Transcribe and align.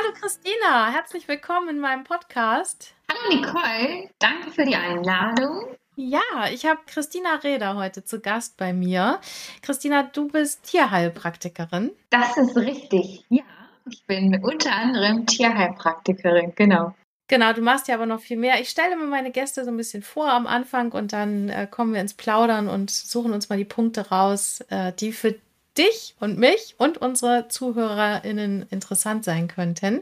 Hallo 0.00 0.14
Christina, 0.18 0.90
herzlich 0.92 1.28
willkommen 1.28 1.68
in 1.68 1.78
meinem 1.78 2.04
Podcast. 2.04 2.94
Hallo 3.10 3.36
Nicole, 3.36 4.08
danke 4.18 4.50
für 4.50 4.64
die 4.64 4.74
Einladung. 4.74 5.76
Ja, 5.94 6.20
ich 6.50 6.64
habe 6.64 6.80
Christina 6.86 7.34
Reder 7.34 7.76
heute 7.76 8.02
zu 8.02 8.20
Gast 8.20 8.56
bei 8.56 8.72
mir. 8.72 9.20
Christina, 9.60 10.04
du 10.04 10.28
bist 10.28 10.62
Tierheilpraktikerin. 10.62 11.90
Das 12.08 12.34
ist 12.38 12.56
richtig. 12.56 13.26
Ja, 13.28 13.42
ich 13.90 14.02
bin 14.06 14.42
unter 14.42 14.72
anderem 14.72 15.26
Tierheilpraktikerin, 15.26 16.54
genau. 16.54 16.94
Genau, 17.28 17.52
du 17.52 17.60
machst 17.60 17.86
ja 17.86 17.94
aber 17.94 18.06
noch 18.06 18.20
viel 18.20 18.38
mehr. 18.38 18.58
Ich 18.58 18.70
stelle 18.70 18.96
mir 18.96 19.06
meine 19.06 19.32
Gäste 19.32 19.64
so 19.64 19.70
ein 19.70 19.76
bisschen 19.76 20.02
vor 20.02 20.30
am 20.30 20.46
Anfang 20.46 20.92
und 20.92 21.12
dann 21.12 21.50
äh, 21.50 21.66
kommen 21.70 21.92
wir 21.92 22.00
ins 22.00 22.14
Plaudern 22.14 22.68
und 22.68 22.90
suchen 22.90 23.34
uns 23.34 23.50
mal 23.50 23.58
die 23.58 23.66
Punkte 23.66 24.08
raus, 24.08 24.62
äh, 24.70 24.94
die 24.94 25.12
für 25.12 25.34
dich 25.80 26.14
und 26.20 26.38
mich 26.38 26.74
und 26.78 26.98
unsere 26.98 27.48
ZuhörerInnen 27.48 28.66
interessant 28.70 29.24
sein 29.24 29.48
könnten. 29.48 30.00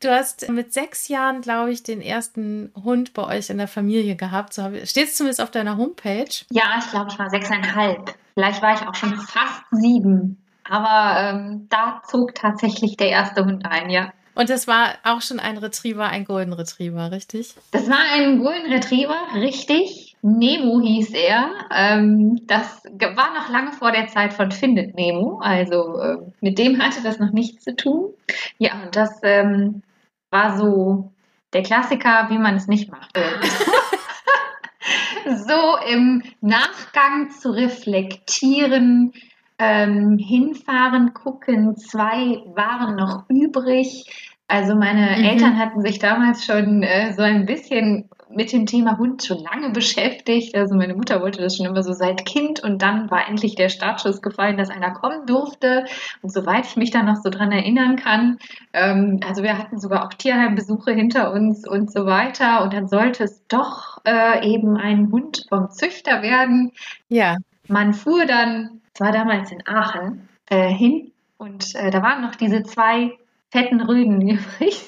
Du 0.00 0.10
hast 0.10 0.48
mit 0.50 0.74
sechs 0.74 1.08
Jahren, 1.08 1.40
glaube 1.40 1.72
ich, 1.72 1.82
den 1.82 2.02
ersten 2.02 2.70
Hund 2.84 3.14
bei 3.14 3.24
euch 3.24 3.48
in 3.48 3.58
der 3.58 3.68
Familie 3.68 4.14
gehabt. 4.14 4.52
So 4.52 4.62
steht 4.84 5.08
es 5.08 5.14
zumindest 5.14 5.40
auf 5.40 5.50
deiner 5.50 5.78
Homepage. 5.78 6.28
Ja, 6.50 6.64
ich 6.78 6.90
glaube, 6.90 7.08
ich 7.10 7.18
war 7.18 7.30
sechseinhalb. 7.30 8.14
Vielleicht 8.34 8.60
war 8.60 8.74
ich 8.74 8.86
auch 8.86 8.94
schon 8.94 9.16
fast 9.16 9.62
sieben. 9.70 10.36
Aber 10.68 11.20
ähm, 11.20 11.66
da 11.70 12.02
zog 12.08 12.34
tatsächlich 12.34 12.96
der 12.96 13.08
erste 13.08 13.44
Hund 13.44 13.64
ein, 13.64 13.88
ja. 13.88 14.12
Und 14.34 14.50
das 14.50 14.66
war 14.66 14.96
auch 15.02 15.22
schon 15.22 15.40
ein 15.40 15.56
Retriever, 15.56 16.04
ein 16.04 16.26
Golden 16.26 16.52
Retriever, 16.52 17.10
richtig? 17.10 17.54
Das 17.70 17.88
war 17.88 17.98
ein 18.12 18.38
Golden 18.42 18.70
Retriever, 18.70 19.16
richtig. 19.34 20.05
Nemo 20.22 20.80
hieß 20.80 21.10
er. 21.10 21.50
Ähm, 21.74 22.40
das 22.46 22.82
war 22.84 23.34
noch 23.34 23.48
lange 23.48 23.72
vor 23.72 23.92
der 23.92 24.08
Zeit 24.08 24.32
von 24.32 24.50
Findet 24.50 24.94
Nemo. 24.94 25.38
Also 25.40 25.98
äh, 25.98 26.16
mit 26.40 26.58
dem 26.58 26.82
hatte 26.82 27.02
das 27.02 27.18
noch 27.18 27.32
nichts 27.32 27.64
zu 27.64 27.76
tun. 27.76 28.10
Ja, 28.58 28.82
und 28.84 28.96
das 28.96 29.20
ähm, 29.22 29.82
war 30.30 30.56
so 30.56 31.12
der 31.52 31.62
Klassiker, 31.62 32.26
wie 32.30 32.38
man 32.38 32.56
es 32.56 32.66
nicht 32.66 32.90
macht. 32.90 33.16
so 35.26 35.76
im 35.90 36.22
Nachgang 36.40 37.30
zu 37.30 37.50
reflektieren, 37.50 39.12
ähm, 39.58 40.18
hinfahren, 40.18 41.14
gucken, 41.14 41.76
zwei 41.76 42.42
waren 42.54 42.96
noch 42.96 43.24
übrig. 43.28 44.34
Also 44.48 44.76
meine 44.76 45.18
mhm. 45.18 45.24
Eltern 45.24 45.58
hatten 45.58 45.82
sich 45.82 45.98
damals 45.98 46.44
schon 46.44 46.82
äh, 46.82 47.12
so 47.14 47.22
ein 47.22 47.46
bisschen 47.46 48.08
mit 48.28 48.52
dem 48.52 48.66
Thema 48.66 48.98
Hund 48.98 49.24
schon 49.24 49.38
lange 49.38 49.70
beschäftigt. 49.72 50.54
Also 50.54 50.74
meine 50.74 50.94
Mutter 50.94 51.20
wollte 51.20 51.40
das 51.40 51.56
schon 51.56 51.66
immer 51.66 51.82
so 51.82 51.92
seit 51.92 52.26
Kind 52.26 52.62
und 52.62 52.82
dann 52.82 53.10
war 53.10 53.28
endlich 53.28 53.54
der 53.54 53.68
Startschuss 53.68 54.22
gefallen, 54.22 54.56
dass 54.56 54.70
einer 54.70 54.92
kommen 54.92 55.26
durfte. 55.26 55.84
Und 56.22 56.32
soweit 56.32 56.66
ich 56.66 56.76
mich 56.76 56.90
da 56.90 57.02
noch 57.02 57.16
so 57.16 57.30
dran 57.30 57.52
erinnern 57.52 57.96
kann, 57.96 58.38
ähm, 58.72 59.20
also 59.26 59.42
wir 59.42 59.58
hatten 59.58 59.78
sogar 59.78 60.04
auch 60.04 60.14
Tierheimbesuche 60.14 60.92
hinter 60.92 61.32
uns 61.32 61.66
und 61.66 61.92
so 61.92 62.06
weiter. 62.06 62.62
Und 62.62 62.72
dann 62.72 62.88
sollte 62.88 63.24
es 63.24 63.46
doch 63.48 63.98
äh, 64.04 64.48
eben 64.48 64.76
ein 64.76 65.10
Hund 65.10 65.44
vom 65.48 65.70
Züchter 65.70 66.22
werden. 66.22 66.72
Ja. 67.08 67.36
Man 67.68 67.94
fuhr 67.94 68.26
dann, 68.26 68.80
es 68.94 69.00
war 69.00 69.12
damals 69.12 69.50
in 69.50 69.66
Aachen, 69.66 70.28
äh, 70.48 70.68
hin 70.68 71.12
und 71.38 71.74
äh, 71.74 71.90
da 71.90 72.02
waren 72.02 72.22
noch 72.22 72.34
diese 72.34 72.62
zwei 72.62 73.12
fetten 73.56 73.80
Rüden 73.80 74.20
übrig. 74.28 74.84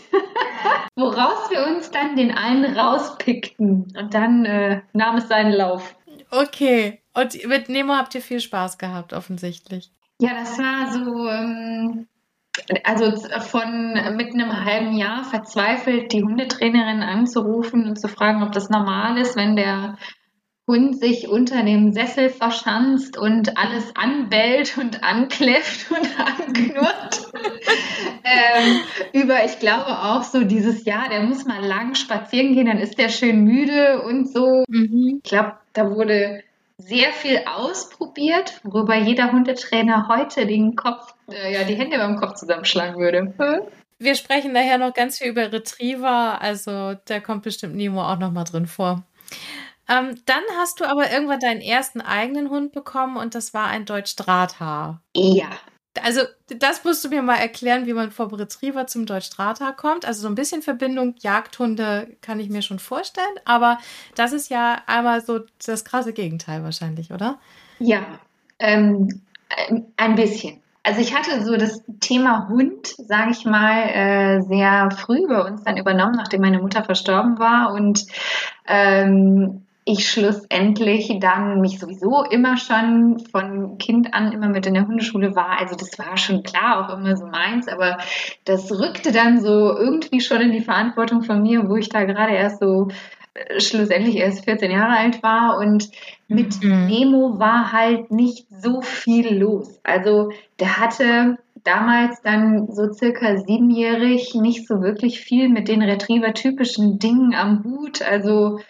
Woraus 0.97 1.51
wir 1.51 1.67
uns 1.67 1.91
dann 1.91 2.17
den 2.17 2.33
einen 2.33 2.77
rauspickten. 2.77 3.93
Und 3.97 4.15
dann 4.15 4.45
äh, 4.45 4.83
nahm 4.93 5.17
es 5.17 5.29
seinen 5.29 5.53
Lauf. 5.53 5.95
Okay. 6.31 7.01
Und 7.15 7.47
mit 7.47 7.69
Nemo 7.69 7.95
habt 7.95 8.15
ihr 8.15 8.21
viel 8.21 8.41
Spaß 8.41 8.79
gehabt, 8.79 9.12
offensichtlich. 9.12 9.91
Ja, 10.21 10.31
das 10.34 10.59
war 10.59 10.93
so, 10.93 11.29
ähm, 11.29 12.09
also 12.84 13.17
von 13.41 14.17
mit 14.17 14.34
einem 14.34 14.65
halben 14.65 14.97
Jahr 14.97 15.25
verzweifelt 15.25 16.12
die 16.12 16.23
Hundetrainerin 16.23 17.03
anzurufen 17.03 17.87
und 17.87 18.00
zu 18.00 18.09
fragen, 18.09 18.43
ob 18.43 18.53
das 18.53 18.69
normal 18.69 19.17
ist, 19.19 19.37
wenn 19.37 19.56
der 19.56 19.97
Hund 20.69 21.01
sich 21.01 21.29
unter 21.29 21.65
dem 21.65 21.93
Sessel 21.93 22.29
verschanzt 22.29 23.17
und 23.17 23.56
alles 23.56 23.97
anbellt 23.97 24.77
und 24.77 25.03
ankläfft 25.03 25.91
und 25.91 26.09
anknurrt. 26.47 27.33
ähm, 28.23 28.81
über, 29.12 29.45
ich 29.47 29.59
glaube 29.59 29.87
auch 29.87 30.23
so 30.23 30.45
dieses 30.45 30.84
Jahr, 30.84 31.09
der 31.09 31.23
muss 31.23 31.47
mal 31.47 31.65
lang 31.65 31.95
spazieren 31.95 32.55
gehen, 32.55 32.67
dann 32.67 32.79
ist 32.79 32.99
der 32.99 33.09
schön 33.09 33.43
müde 33.43 34.03
und 34.03 34.31
so. 34.31 34.65
Mhm. 34.69 35.21
Ich 35.25 35.29
glaube, 35.29 35.55
da 35.73 35.91
wurde 35.91 36.45
sehr 36.77 37.12
viel 37.12 37.41
ausprobiert, 37.47 38.61
worüber 38.62 38.95
jeder 38.95 39.33
Hundetrainer 39.33 40.06
heute 40.09 40.47
den 40.47 40.77
Kopf, 40.77 41.15
äh, 41.29 41.53
ja, 41.53 41.65
die 41.65 41.75
Hände 41.75 41.99
beim 41.99 42.17
Kopf 42.17 42.35
zusammenschlagen 42.35 43.00
würde. 43.00 43.35
Hm? 43.39 43.61
Wir 43.99 44.15
sprechen 44.15 44.53
nachher 44.53 44.79
noch 44.79 44.95
ganz 44.95 45.19
viel 45.19 45.29
über 45.29 45.50
Retriever, 45.50 46.41
also 46.41 46.95
da 47.06 47.19
kommt 47.19 47.43
bestimmt 47.43 47.75
Nemo 47.75 48.03
auch 48.03 48.19
noch 48.19 48.31
mal 48.31 48.45
drin 48.45 48.67
vor. 48.67 49.03
Ähm, 49.88 50.21
dann 50.26 50.43
hast 50.56 50.81
du 50.81 50.84
aber 50.84 51.10
irgendwann 51.10 51.41
deinen 51.41 51.60
ersten 51.60 52.00
eigenen 52.00 52.50
Hund 52.50 52.72
bekommen 52.72 53.16
und 53.16 53.34
das 53.34 53.54
war 53.54 53.69
ein 53.69 53.84
Deutsch 53.84 54.16
Drahthaar. 54.16 55.00
Ja. 55.16 55.49
Also, 56.04 56.21
das 56.47 56.84
musst 56.84 57.04
du 57.04 57.09
mir 57.09 57.22
mal 57.22 57.37
erklären, 57.37 57.87
wie 57.87 57.93
man 57.93 58.12
vom 58.12 58.32
Retriever 58.32 58.87
zum 58.87 59.06
Deutsch 59.06 59.31
Drahthaar 59.31 59.75
kommt. 59.75 60.04
Also, 60.04 60.22
so 60.22 60.28
ein 60.28 60.34
bisschen 60.34 60.62
Verbindung 60.62 61.15
Jagdhunde 61.19 62.16
kann 62.21 62.38
ich 62.38 62.50
mir 62.50 62.62
schon 62.62 62.78
vorstellen, 62.78 63.26
aber 63.44 63.78
das 64.15 64.32
ist 64.32 64.49
ja 64.50 64.82
einmal 64.87 65.22
so 65.25 65.41
das 65.65 65.84
krasse 65.84 66.12
Gegenteil 66.12 66.62
wahrscheinlich, 66.62 67.10
oder? 67.10 67.38
Ja, 67.81 68.05
ähm, 68.59 69.22
ein 69.97 70.15
bisschen. 70.15 70.60
Also 70.82 71.00
ich 71.00 71.15
hatte 71.15 71.44
so 71.44 71.56
das 71.56 71.82
Thema 72.00 72.49
Hund, 72.49 72.87
sage 72.87 73.32
ich 73.32 73.44
mal, 73.44 73.88
äh, 73.91 74.41
sehr 74.41 74.91
früh 74.91 75.26
bei 75.26 75.43
uns 75.43 75.62
dann 75.62 75.76
übernommen, 75.76 76.15
nachdem 76.16 76.41
meine 76.41 76.60
Mutter 76.60 76.82
verstorben 76.82 77.38
war 77.38 77.75
und 77.75 78.06
ähm, 78.66 79.66
ich 79.88 80.10
schlussendlich 80.10 81.16
dann 81.19 81.62
mich 81.62 81.78
sowieso 81.78 82.22
immer 82.22 82.59
schon 82.59 83.21
von 83.21 83.78
Kind 83.78 84.12
an 84.12 84.32
immer 84.32 84.49
mit 84.49 84.66
in 84.66 84.75
der 84.75 84.87
Hundeschule 84.87 85.34
war. 85.34 85.59
Also 85.59 85.76
das 85.76 85.99
war 85.99 86.19
schon 86.19 86.43
klar 86.43 86.84
auch 86.84 86.94
immer 86.94 87.16
so 87.16 87.26
meins, 87.26 87.69
aber 87.69 87.97
das 88.44 88.71
rückte 88.71 89.12
dann 89.12 89.41
so 89.41 89.75
irgendwie 89.75 90.21
schon 90.21 90.43
in 90.43 90.53
die 90.53 90.60
Verantwortung 90.60 91.22
von 91.22 91.43
mir, 91.43 91.71
wo 91.71 91.76
ich 91.76 91.88
da 91.88 92.04
gerade 92.04 92.34
erst 92.34 92.60
so 92.60 92.88
äh, 93.32 93.60
schlussendlich 93.60 94.16
erst 94.16 94.44
14 94.44 94.71
Jahre 94.71 94.99
alt 94.99 95.22
war 95.22 95.56
und 95.56 95.88
mit 96.28 96.62
mhm. 96.62 96.87
Nemo 96.87 97.38
war 97.38 97.72
halt 97.72 98.10
nicht 98.10 98.47
so 98.50 98.82
viel 98.82 99.38
los. 99.38 99.81
Also 99.84 100.32
der 100.60 100.78
hatte 100.78 101.38
damals 101.65 102.20
dann 102.20 102.70
so 102.70 102.93
circa 102.93 103.38
siebenjährig 103.38 104.34
nicht 104.34 104.69
so 104.69 104.82
wirklich 104.82 105.20
viel 105.20 105.49
mit 105.49 105.69
den 105.69 105.81
Retriever-typischen 105.81 106.99
Dingen 106.99 107.34
am 107.34 107.65
Hut. 107.65 108.03
Also 108.03 108.60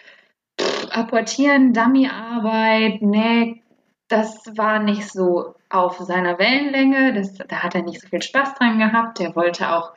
apportieren, 0.91 1.73
Dummyarbeit, 1.73 3.01
nee, 3.01 3.61
das 4.07 4.43
war 4.55 4.79
nicht 4.79 5.07
so 5.07 5.55
auf 5.69 5.99
seiner 5.99 6.39
Wellenlänge. 6.39 7.13
Das, 7.13 7.35
da 7.35 7.63
hat 7.63 7.75
er 7.75 7.83
nicht 7.83 8.01
so 8.01 8.07
viel 8.07 8.21
Spaß 8.21 8.55
dran 8.55 8.79
gehabt. 8.79 9.19
Der 9.19 9.35
wollte 9.35 9.71
auch 9.71 9.93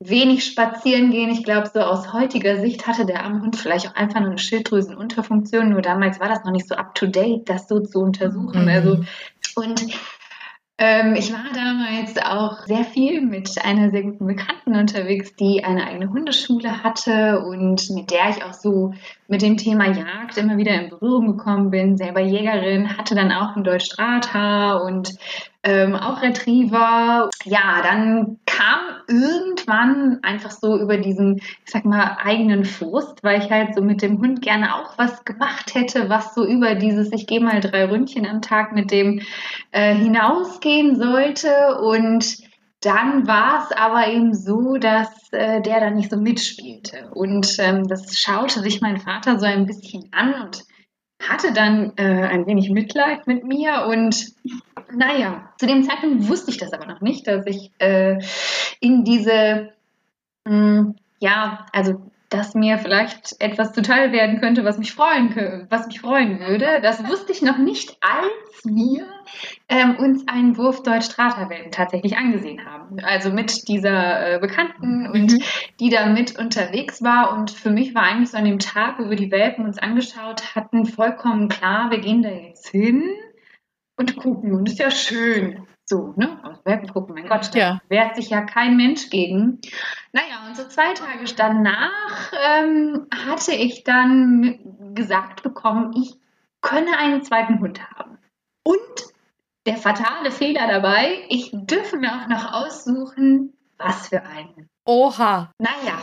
wenig 0.00 0.44
spazieren 0.44 1.10
gehen. 1.10 1.30
Ich 1.30 1.44
glaube, 1.44 1.70
so 1.72 1.80
aus 1.80 2.12
heutiger 2.12 2.60
Sicht 2.60 2.86
hatte 2.86 3.06
der 3.06 3.22
arme 3.22 3.40
Hund 3.40 3.56
vielleicht 3.56 3.88
auch 3.88 3.94
einfach 3.94 4.20
nur 4.20 4.30
eine 4.30 4.38
Schilddrüsenunterfunktion. 4.38 5.70
Nur 5.70 5.82
damals 5.82 6.20
war 6.20 6.28
das 6.28 6.44
noch 6.44 6.50
nicht 6.50 6.68
so 6.68 6.74
up 6.74 6.94
to 6.94 7.06
date, 7.06 7.48
das 7.48 7.68
so 7.68 7.80
zu 7.80 8.00
untersuchen. 8.00 8.62
Mhm. 8.62 8.68
Also, 8.68 9.04
und 9.54 9.86
ähm, 10.76 11.14
ich 11.14 11.32
war 11.32 11.44
damals 11.54 12.16
auch 12.18 12.66
sehr 12.66 12.84
viel 12.84 13.20
mit 13.20 13.64
einer 13.64 13.90
sehr 13.90 14.02
guten 14.02 14.26
Bekannten 14.26 14.74
unterwegs, 14.74 15.34
die 15.36 15.64
eine 15.64 15.86
eigene 15.86 16.10
Hundeschule 16.10 16.82
hatte 16.82 17.40
und 17.40 17.90
mit 17.90 18.10
der 18.10 18.30
ich 18.30 18.42
auch 18.42 18.52
so 18.52 18.92
mit 19.28 19.42
dem 19.42 19.56
Thema 19.56 19.86
Jagd 19.86 20.36
immer 20.36 20.56
wieder 20.56 20.72
in 20.80 20.90
Berührung 20.90 21.36
gekommen 21.36 21.70
bin. 21.70 21.96
Selber 21.96 22.20
Jägerin, 22.20 22.96
hatte 22.98 23.14
dann 23.14 23.30
auch 23.30 23.54
ein 23.54 23.64
Deutsch 23.64 23.90
Drahthaar 23.90 24.82
und 24.82 25.14
ähm, 25.64 25.96
auch 25.96 26.22
Retriever. 26.22 27.30
Ja, 27.44 27.82
dann 27.82 28.38
kam 28.46 28.80
irgendwann 29.08 30.20
einfach 30.22 30.50
so 30.50 30.78
über 30.78 30.98
diesen, 30.98 31.36
ich 31.36 31.70
sag 31.70 31.84
mal, 31.84 32.18
eigenen 32.22 32.64
Frust, 32.64 33.24
weil 33.24 33.42
ich 33.42 33.50
halt 33.50 33.74
so 33.74 33.82
mit 33.82 34.02
dem 34.02 34.20
Hund 34.20 34.42
gerne 34.42 34.76
auch 34.76 34.96
was 34.98 35.24
gemacht 35.24 35.74
hätte, 35.74 36.08
was 36.08 36.34
so 36.34 36.46
über 36.46 36.74
dieses, 36.74 37.10
ich 37.12 37.26
gehe 37.26 37.40
mal 37.40 37.60
drei 37.60 37.86
Ründchen 37.86 38.26
am 38.26 38.42
Tag 38.42 38.72
mit 38.72 38.90
dem 38.90 39.22
äh, 39.72 39.94
hinausgehen 39.94 40.96
sollte 40.96 41.78
und 41.80 42.38
dann 42.80 43.26
war 43.26 43.64
es 43.64 43.74
aber 43.74 44.08
eben 44.08 44.34
so, 44.34 44.76
dass 44.76 45.08
äh, 45.32 45.62
der 45.62 45.80
da 45.80 45.90
nicht 45.90 46.10
so 46.10 46.18
mitspielte. 46.18 47.08
Und 47.14 47.56
ähm, 47.58 47.88
das 47.88 48.18
schaute 48.18 48.60
sich 48.60 48.82
mein 48.82 48.98
Vater 48.98 49.38
so 49.38 49.46
ein 49.46 49.64
bisschen 49.64 50.10
an 50.12 50.34
und 50.34 50.64
hatte 51.28 51.52
dann 51.52 51.92
äh, 51.96 52.02
ein 52.02 52.46
wenig 52.46 52.70
Mitleid 52.70 53.26
mit 53.26 53.44
mir. 53.44 53.86
Und 53.86 54.32
naja, 54.92 55.52
zu 55.58 55.66
dem 55.66 55.82
Zeitpunkt 55.82 56.28
wusste 56.28 56.50
ich 56.50 56.58
das 56.58 56.72
aber 56.72 56.86
noch 56.86 57.00
nicht, 57.00 57.26
dass 57.26 57.46
ich 57.46 57.70
äh, 57.78 58.18
in 58.80 59.04
diese, 59.04 59.72
mh, 60.44 60.50
hm, 60.50 60.94
ja, 61.20 61.66
also 61.72 62.00
dass 62.28 62.54
mir 62.54 62.78
vielleicht 62.78 63.40
etwas 63.40 63.72
zuteil 63.72 64.10
werden 64.10 64.40
könnte, 64.40 64.64
was 64.64 64.78
mich 64.78 64.92
freuen, 64.92 65.66
was 65.70 65.86
mich 65.86 66.00
freuen 66.00 66.40
würde. 66.40 66.80
Das 66.82 67.06
wusste 67.08 67.30
ich 67.30 67.42
noch 67.42 67.58
nicht, 67.58 67.96
als 68.00 68.64
wir 68.64 69.06
ähm, 69.68 69.96
uns 69.96 70.26
einen 70.28 70.56
Wurf 70.56 70.82
Deutsch-Strata-Welten 70.82 71.72
tatsächlich 71.72 72.16
angesehen 72.16 72.64
haben. 72.64 72.98
Also 73.02 73.30
mit 73.30 73.68
dieser 73.68 74.34
äh, 74.34 74.38
Bekannten 74.38 75.06
und 75.06 75.32
mhm. 75.32 75.42
die 75.80 75.90
da 75.90 76.06
mit 76.06 76.38
unterwegs 76.38 77.02
war. 77.02 77.32
Und 77.32 77.50
für 77.50 77.70
mich 77.70 77.94
war 77.94 78.02
eigentlich 78.02 78.30
so 78.30 78.38
an 78.38 78.44
dem 78.44 78.58
Tag, 78.58 78.98
wo 78.98 79.10
wir 79.10 79.16
die 79.16 79.30
Welpen 79.30 79.64
uns 79.64 79.78
angeschaut 79.78 80.54
hatten, 80.54 80.86
vollkommen 80.86 81.48
klar, 81.48 81.90
wir 81.90 81.98
gehen 81.98 82.22
da 82.22 82.30
jetzt 82.30 82.68
hin 82.68 83.02
und 83.96 84.16
gucken. 84.16 84.54
Und 84.54 84.68
ist 84.68 84.78
ja 84.78 84.90
schön. 84.90 85.66
So, 85.86 86.14
ne? 86.16 86.38
Aus 86.42 86.64
Welpen 86.64 86.88
gucken, 86.88 87.14
mein 87.14 87.28
Gott, 87.28 87.54
da 87.54 87.58
ja. 87.58 87.80
wehrt 87.88 88.16
sich 88.16 88.30
ja 88.30 88.40
kein 88.40 88.76
Mensch 88.76 89.10
gegen. 89.10 89.60
Naja, 90.12 90.46
und 90.46 90.56
so 90.56 90.66
zwei 90.66 90.94
Tage 90.94 91.24
danach 91.36 92.32
ähm, 92.32 93.06
hatte 93.14 93.52
ich 93.52 93.84
dann 93.84 94.94
gesagt 94.94 95.42
bekommen, 95.42 95.92
ich 95.94 96.14
könne 96.62 96.96
einen 96.96 97.22
zweiten 97.22 97.60
Hund 97.60 97.82
haben. 97.90 98.16
Und 98.64 99.13
der 99.66 99.76
fatale 99.76 100.30
Fehler 100.30 100.66
dabei, 100.68 101.24
ich 101.28 101.50
dürfe 101.52 101.96
mir 101.96 102.10
auch 102.12 102.28
noch 102.28 102.52
aussuchen, 102.52 103.54
was 103.78 104.08
für 104.08 104.22
einen. 104.22 104.68
Oha. 104.84 105.52
Naja, 105.58 105.98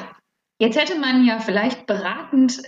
jetzt 0.60 0.80
hätte 0.80 0.98
man 0.98 1.26
ja 1.26 1.40
vielleicht 1.40 1.86
beratend 1.86 2.62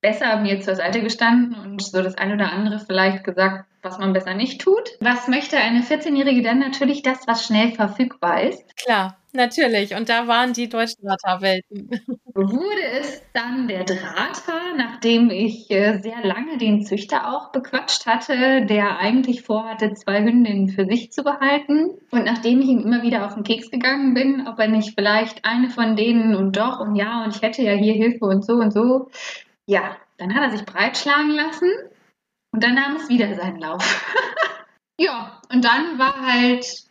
besser 0.00 0.36
mir 0.40 0.60
zur 0.60 0.76
Seite 0.76 1.02
gestanden 1.02 1.54
und 1.54 1.82
so 1.82 2.02
das 2.02 2.16
eine 2.16 2.34
oder 2.34 2.52
andere 2.52 2.78
vielleicht 2.78 3.24
gesagt, 3.24 3.64
was 3.82 3.98
man 3.98 4.12
besser 4.12 4.34
nicht 4.34 4.60
tut. 4.60 4.90
Was 5.00 5.28
möchte 5.28 5.56
eine 5.56 5.80
14-Jährige 5.80 6.42
denn? 6.42 6.58
Natürlich 6.58 7.02
das, 7.02 7.26
was 7.26 7.46
schnell 7.46 7.72
verfügbar 7.72 8.42
ist. 8.42 8.76
Klar, 8.76 9.16
natürlich. 9.32 9.94
Und 9.94 10.08
da 10.08 10.26
waren 10.26 10.52
die 10.52 10.68
Deutschdrahter-Welten. 10.68 11.90
Wurde 12.34 12.82
es 13.00 13.22
dann 13.32 13.68
der 13.68 13.84
Drahter, 13.84 14.74
nachdem 14.76 15.30
ich 15.30 15.70
äh, 15.70 15.98
sehr 16.00 16.24
lange 16.24 16.58
den 16.58 16.84
Züchter 16.84 17.32
auch 17.32 17.52
bequatscht 17.52 18.06
hatte, 18.06 18.66
der 18.66 18.98
eigentlich 18.98 19.42
vorhatte, 19.42 19.94
zwei 19.94 20.22
Hündinnen 20.22 20.68
für 20.68 20.84
sich 20.86 21.12
zu 21.12 21.22
behalten. 21.22 21.98
Und 22.10 22.24
nachdem 22.24 22.60
ich 22.60 22.68
ihm 22.68 22.80
immer 22.80 23.02
wieder 23.02 23.26
auf 23.26 23.34
den 23.34 23.44
Keks 23.44 23.70
gegangen 23.70 24.14
bin, 24.14 24.46
ob 24.46 24.58
er 24.58 24.68
nicht 24.68 24.94
vielleicht 24.94 25.44
eine 25.44 25.70
von 25.70 25.96
denen 25.96 26.34
und 26.34 26.56
doch 26.56 26.80
und 26.80 26.96
ja 26.96 27.24
und 27.24 27.34
ich 27.34 27.42
hätte 27.42 27.62
ja 27.62 27.72
hier 27.72 27.94
Hilfe 27.94 28.24
und 28.24 28.44
so 28.44 28.54
und 28.54 28.72
so, 28.72 29.08
ja, 29.68 29.98
dann 30.16 30.34
hat 30.34 30.42
er 30.44 30.56
sich 30.56 30.64
breitschlagen 30.64 31.30
lassen 31.30 31.70
und 32.52 32.64
dann 32.64 32.74
nahm 32.74 32.96
es 32.96 33.08
wieder 33.08 33.34
seinen 33.36 33.60
Lauf. 33.60 34.04
ja, 34.98 35.42
und 35.52 35.62
dann 35.64 35.98
war 35.98 36.26
halt 36.26 36.84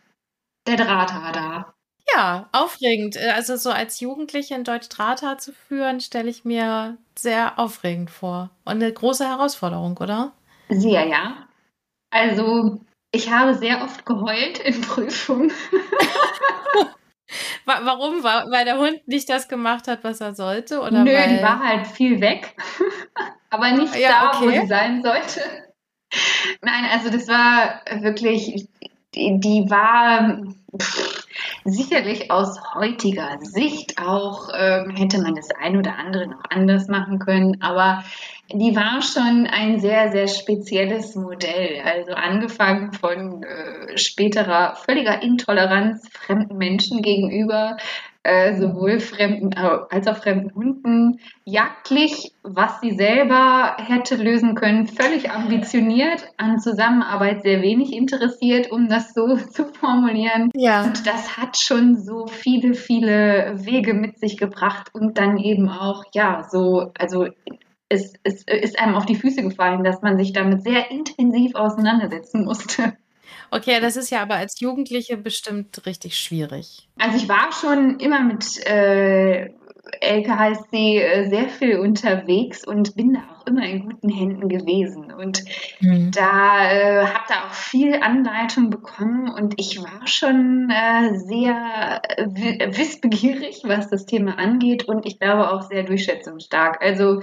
der 0.66 0.76
Drahter 0.76 1.32
da. 1.32 1.74
Ja, 2.14 2.48
aufregend. 2.52 3.16
Äh, 3.16 3.32
also 3.34 3.56
so 3.56 3.70
als 3.70 3.98
Jugendliche 4.00 4.54
in 4.54 4.64
Deutsch 4.64 4.88
Drahter 4.88 5.38
zu 5.38 5.52
führen, 5.52 6.00
stelle 6.00 6.30
ich 6.30 6.44
mir 6.44 6.96
sehr 7.16 7.58
aufregend 7.58 8.10
vor. 8.10 8.50
Und 8.64 8.74
eine 8.74 8.92
große 8.92 9.26
Herausforderung, 9.26 9.98
oder? 9.98 10.32
Sehr, 10.68 11.06
ja. 11.06 11.48
Also 12.10 12.80
ich 13.10 13.30
habe 13.30 13.54
sehr 13.54 13.82
oft 13.82 14.06
geheult 14.06 14.60
in 14.60 14.80
Prüfungen. 14.80 15.52
Warum? 17.68 18.24
Weil 18.24 18.64
der 18.64 18.78
Hund 18.78 19.06
nicht 19.06 19.28
das 19.28 19.48
gemacht 19.48 19.88
hat, 19.88 20.02
was 20.02 20.20
er 20.20 20.34
sollte? 20.34 20.80
Oder 20.80 21.04
Nö, 21.04 21.12
weil... 21.12 21.36
die 21.36 21.42
war 21.42 21.60
halt 21.60 21.86
viel 21.86 22.20
weg. 22.20 22.56
Aber 23.50 23.70
nicht 23.72 23.94
ja, 23.94 24.08
da, 24.08 24.28
okay. 24.28 24.46
wo 24.46 24.60
sie 24.60 24.66
sein 24.66 25.02
sollte. 25.02 25.40
Nein, 26.62 26.84
also 26.90 27.10
das 27.10 27.28
war 27.28 27.82
wirklich, 28.02 28.68
die, 29.14 29.38
die 29.40 29.70
war 29.70 30.42
sicherlich 31.64 32.30
aus 32.30 32.58
heutiger 32.74 33.38
Sicht 33.40 33.98
auch, 33.98 34.50
ähm, 34.54 34.90
hätte 34.90 35.20
man 35.20 35.34
das 35.34 35.50
ein 35.50 35.76
oder 35.76 35.96
andere 35.96 36.28
noch 36.28 36.42
anders 36.50 36.88
machen 36.88 37.18
können, 37.18 37.62
aber 37.62 38.04
die 38.50 38.74
war 38.74 39.02
schon 39.02 39.46
ein 39.46 39.78
sehr, 39.78 40.10
sehr 40.10 40.26
spezielles 40.26 41.14
Modell. 41.14 41.82
Also 41.84 42.12
angefangen 42.12 42.92
von 42.92 43.42
äh, 43.42 43.98
späterer 43.98 44.74
völliger 44.76 45.22
Intoleranz 45.22 46.08
fremden 46.08 46.56
Menschen 46.56 47.02
gegenüber, 47.02 47.76
äh, 48.24 48.56
sowohl 48.56 49.00
fremden 49.00 49.52
äh, 49.52 49.78
als 49.90 50.06
auch 50.06 50.16
fremden 50.16 50.54
Hunden, 50.54 51.20
jagdlich, 51.44 52.32
was 52.42 52.80
sie 52.80 52.92
selber 52.92 53.76
hätte 53.78 54.16
lösen 54.16 54.54
können, 54.54 54.86
völlig 54.86 55.30
ambitioniert, 55.30 56.26
an 56.36 56.58
Zusammenarbeit 56.58 57.42
sehr 57.42 57.62
wenig 57.62 57.92
interessiert, 57.92 58.70
um 58.70 58.88
das 58.88 59.14
so 59.14 59.36
zu 59.50 59.66
formulieren. 59.66 60.50
Ja. 60.54 60.84
Und 60.84 61.06
das 61.06 61.36
hat 61.36 61.56
schon 61.56 61.96
so 61.96 62.26
viele, 62.26 62.74
viele 62.74 63.54
Wege 63.56 63.94
mit 63.94 64.18
sich 64.18 64.36
gebracht 64.36 64.90
und 64.92 65.16
dann 65.18 65.38
eben 65.38 65.68
auch, 65.68 66.04
ja, 66.12 66.46
so, 66.50 66.92
also 66.98 67.28
es, 67.88 68.12
es 68.22 68.42
ist 68.42 68.78
einem 68.78 68.94
auf 68.94 69.06
die 69.06 69.14
Füße 69.14 69.42
gefallen, 69.42 69.84
dass 69.84 70.02
man 70.02 70.18
sich 70.18 70.32
damit 70.32 70.62
sehr 70.62 70.90
intensiv 70.90 71.54
auseinandersetzen 71.54 72.44
musste. 72.44 72.94
Okay, 73.50 73.80
das 73.80 73.96
ist 73.96 74.10
ja 74.10 74.22
aber 74.22 74.36
als 74.36 74.60
Jugendliche 74.60 75.16
bestimmt 75.16 75.86
richtig 75.86 76.18
schwierig. 76.18 76.88
Also 76.98 77.16
ich 77.16 77.28
war 77.28 77.52
schon 77.52 77.98
immer 78.00 78.22
mit 78.22 78.58
äh, 78.66 79.50
sie 80.70 80.96
äh, 80.96 81.28
sehr 81.28 81.48
viel 81.48 81.78
unterwegs 81.78 82.66
und 82.66 82.94
bin 82.94 83.14
da 83.14 83.20
auch 83.34 83.46
immer 83.46 83.64
in 83.64 83.88
guten 83.88 84.08
Händen 84.08 84.48
gewesen. 84.48 85.12
Und 85.12 85.42
mhm. 85.80 86.10
da 86.12 86.70
äh, 86.70 87.06
habe 87.06 87.24
da 87.28 87.46
auch 87.46 87.54
viel 87.54 87.94
Anleitung 87.94 88.70
bekommen 88.70 89.30
und 89.30 89.54
ich 89.56 89.82
war 89.82 90.06
schon 90.06 90.70
äh, 90.70 91.18
sehr 91.18 92.02
wissbegierig, 92.76 93.62
was 93.64 93.88
das 93.88 94.06
Thema 94.06 94.38
angeht 94.38 94.84
und 94.84 95.06
ich 95.06 95.18
glaube 95.18 95.50
auch 95.50 95.62
sehr 95.62 95.84
durchschätzungsstark. 95.84 96.82
Also 96.82 97.22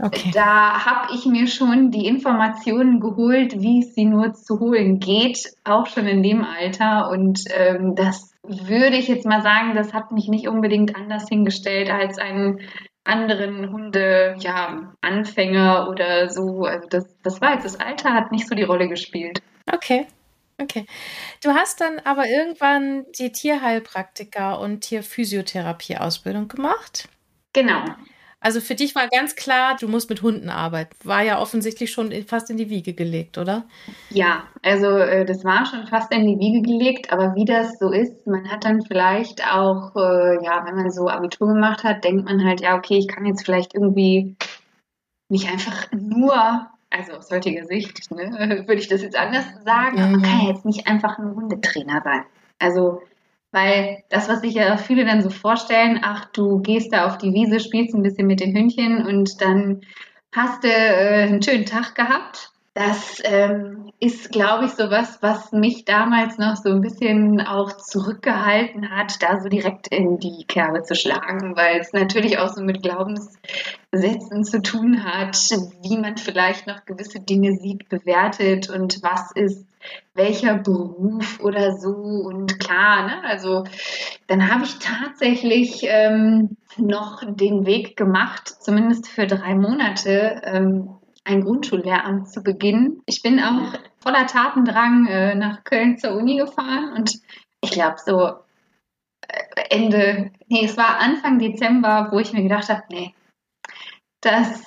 Okay. 0.00 0.30
Da 0.32 0.84
habe 0.84 1.12
ich 1.12 1.26
mir 1.26 1.48
schon 1.48 1.90
die 1.90 2.06
Informationen 2.06 3.00
geholt, 3.00 3.60
wie 3.60 3.80
es 3.80 3.94
sie 3.94 4.04
nur 4.04 4.32
zu 4.32 4.60
holen 4.60 5.00
geht, 5.00 5.52
auch 5.64 5.86
schon 5.86 6.06
in 6.06 6.22
dem 6.22 6.44
Alter. 6.44 7.10
Und 7.10 7.40
ähm, 7.52 7.96
das 7.96 8.32
würde 8.44 8.96
ich 8.96 9.08
jetzt 9.08 9.26
mal 9.26 9.42
sagen, 9.42 9.74
das 9.74 9.92
hat 9.92 10.12
mich 10.12 10.28
nicht 10.28 10.46
unbedingt 10.46 10.94
anders 10.94 11.28
hingestellt 11.28 11.90
als 11.90 12.18
einen 12.18 12.60
anderen 13.02 13.72
Hunde, 13.72 14.36
ja, 14.38 14.92
Anfänger 15.00 15.88
oder 15.88 16.28
so. 16.28 16.64
Also 16.64 16.86
das, 16.88 17.06
das 17.24 17.40
war 17.40 17.54
jetzt 17.54 17.64
das 17.64 17.80
Alter, 17.80 18.14
hat 18.14 18.30
nicht 18.30 18.46
so 18.46 18.54
die 18.54 18.62
Rolle 18.62 18.88
gespielt. 18.88 19.42
Okay. 19.72 20.06
Okay. 20.60 20.86
Du 21.42 21.50
hast 21.50 21.80
dann 21.80 22.00
aber 22.04 22.28
irgendwann 22.28 23.06
die 23.18 23.30
Tierheilpraktiker 23.30 24.58
und 24.58 24.80
Tierphysiotherapie-Ausbildung 24.80 26.48
gemacht? 26.48 27.08
Genau. 27.52 27.84
Also 28.40 28.60
für 28.60 28.74
dich 28.74 28.94
war 28.94 29.08
ganz 29.08 29.34
klar, 29.34 29.76
du 29.78 29.88
musst 29.88 30.08
mit 30.08 30.22
Hunden 30.22 30.48
arbeiten. 30.48 30.94
War 31.02 31.22
ja 31.22 31.40
offensichtlich 31.40 31.90
schon 31.90 32.12
fast 32.26 32.50
in 32.50 32.56
die 32.56 32.70
Wiege 32.70 32.94
gelegt, 32.94 33.36
oder? 33.36 33.64
Ja, 34.10 34.44
also 34.62 34.86
äh, 34.98 35.24
das 35.24 35.44
war 35.44 35.66
schon 35.66 35.86
fast 35.88 36.12
in 36.12 36.26
die 36.26 36.38
Wiege 36.38 36.62
gelegt, 36.62 37.12
aber 37.12 37.34
wie 37.34 37.44
das 37.44 37.78
so 37.78 37.90
ist, 37.90 38.26
man 38.26 38.48
hat 38.48 38.64
dann 38.64 38.82
vielleicht 38.82 39.44
auch, 39.44 39.96
äh, 39.96 40.44
ja, 40.44 40.64
wenn 40.64 40.76
man 40.76 40.90
so 40.90 41.08
Abitur 41.08 41.48
gemacht 41.48 41.82
hat, 41.82 42.04
denkt 42.04 42.26
man 42.26 42.44
halt, 42.44 42.60
ja, 42.60 42.76
okay, 42.76 42.98
ich 42.98 43.08
kann 43.08 43.26
jetzt 43.26 43.44
vielleicht 43.44 43.74
irgendwie 43.74 44.36
nicht 45.28 45.50
einfach 45.50 45.90
nur 45.92 46.68
also 46.90 47.12
aus 47.12 47.30
heutiger 47.30 47.64
Sicht 47.66 48.10
ne, 48.10 48.64
würde 48.66 48.80
ich 48.80 48.88
das 48.88 49.02
jetzt 49.02 49.16
anders 49.16 49.44
sagen, 49.64 49.96
mhm. 49.96 50.02
aber 50.02 50.10
man 50.12 50.22
kann 50.22 50.40
ja 50.40 50.52
jetzt 50.52 50.64
nicht 50.64 50.86
einfach 50.86 51.18
ein 51.18 51.34
Hundetrainer 51.34 52.00
sein. 52.02 52.22
Also 52.58 53.02
weil 53.58 54.04
das, 54.08 54.28
was 54.28 54.40
sich 54.40 54.54
ja 54.54 54.76
viele 54.76 55.04
dann 55.04 55.22
so 55.22 55.30
vorstellen, 55.30 56.00
ach, 56.02 56.26
du 56.26 56.60
gehst 56.60 56.92
da 56.92 57.06
auf 57.06 57.18
die 57.18 57.32
Wiese, 57.32 57.58
spielst 57.58 57.94
ein 57.94 58.02
bisschen 58.02 58.26
mit 58.26 58.40
den 58.40 58.54
Hündchen 58.54 59.04
und 59.04 59.40
dann 59.40 59.80
hast 60.32 60.62
du 60.62 60.68
äh, 60.68 61.24
einen 61.24 61.42
schönen 61.42 61.66
Tag 61.66 61.94
gehabt. 61.94 62.50
Das 62.74 63.20
ähm, 63.24 63.87
ist, 64.00 64.30
glaube 64.30 64.66
ich, 64.66 64.72
so 64.72 64.90
was, 64.90 65.20
was 65.22 65.50
mich 65.50 65.84
damals 65.84 66.38
noch 66.38 66.54
so 66.54 66.70
ein 66.70 66.80
bisschen 66.80 67.40
auch 67.40 67.76
zurückgehalten 67.78 68.90
hat, 68.90 69.20
da 69.22 69.40
so 69.40 69.48
direkt 69.48 69.88
in 69.88 70.18
die 70.18 70.44
Kerbe 70.46 70.82
zu 70.82 70.94
schlagen, 70.94 71.56
weil 71.56 71.80
es 71.80 71.92
natürlich 71.92 72.38
auch 72.38 72.48
so 72.48 72.62
mit 72.62 72.82
Glaubenssätzen 72.82 74.44
zu 74.44 74.62
tun 74.62 75.02
hat, 75.02 75.36
wie 75.82 75.98
man 75.98 76.16
vielleicht 76.16 76.68
noch 76.68 76.84
gewisse 76.84 77.18
Dinge 77.20 77.54
sieht, 77.54 77.88
bewertet 77.88 78.70
und 78.70 79.02
was 79.02 79.32
ist 79.32 79.66
welcher 80.14 80.54
Beruf 80.54 81.40
oder 81.40 81.72
so. 81.72 81.90
Und 81.90 82.60
klar, 82.60 83.06
ne, 83.06 83.24
also 83.24 83.64
dann 84.28 84.52
habe 84.52 84.64
ich 84.64 84.78
tatsächlich 84.78 85.82
ähm, 85.88 86.56
noch 86.76 87.24
den 87.26 87.66
Weg 87.66 87.96
gemacht, 87.96 88.48
zumindest 88.48 89.08
für 89.08 89.26
drei 89.26 89.56
Monate. 89.56 90.40
Ähm, 90.44 90.90
ein 91.28 91.42
Grundschullehramt 91.42 92.30
zu 92.30 92.42
beginnen. 92.42 93.02
Ich 93.06 93.22
bin 93.22 93.38
auch 93.38 93.74
voller 94.00 94.26
Tatendrang 94.26 95.06
äh, 95.06 95.34
nach 95.34 95.64
Köln 95.64 95.98
zur 95.98 96.12
Uni 96.14 96.36
gefahren 96.36 96.92
und 96.94 97.20
ich 97.62 97.70
glaube, 97.70 97.96
so 98.04 98.28
äh, 99.26 99.64
Ende, 99.70 100.30
nee, 100.48 100.64
es 100.64 100.76
war 100.76 100.98
Anfang 100.98 101.38
Dezember, 101.38 102.08
wo 102.10 102.18
ich 102.18 102.32
mir 102.32 102.42
gedacht 102.42 102.68
habe, 102.68 102.82
nee, 102.90 103.14
das 104.20 104.64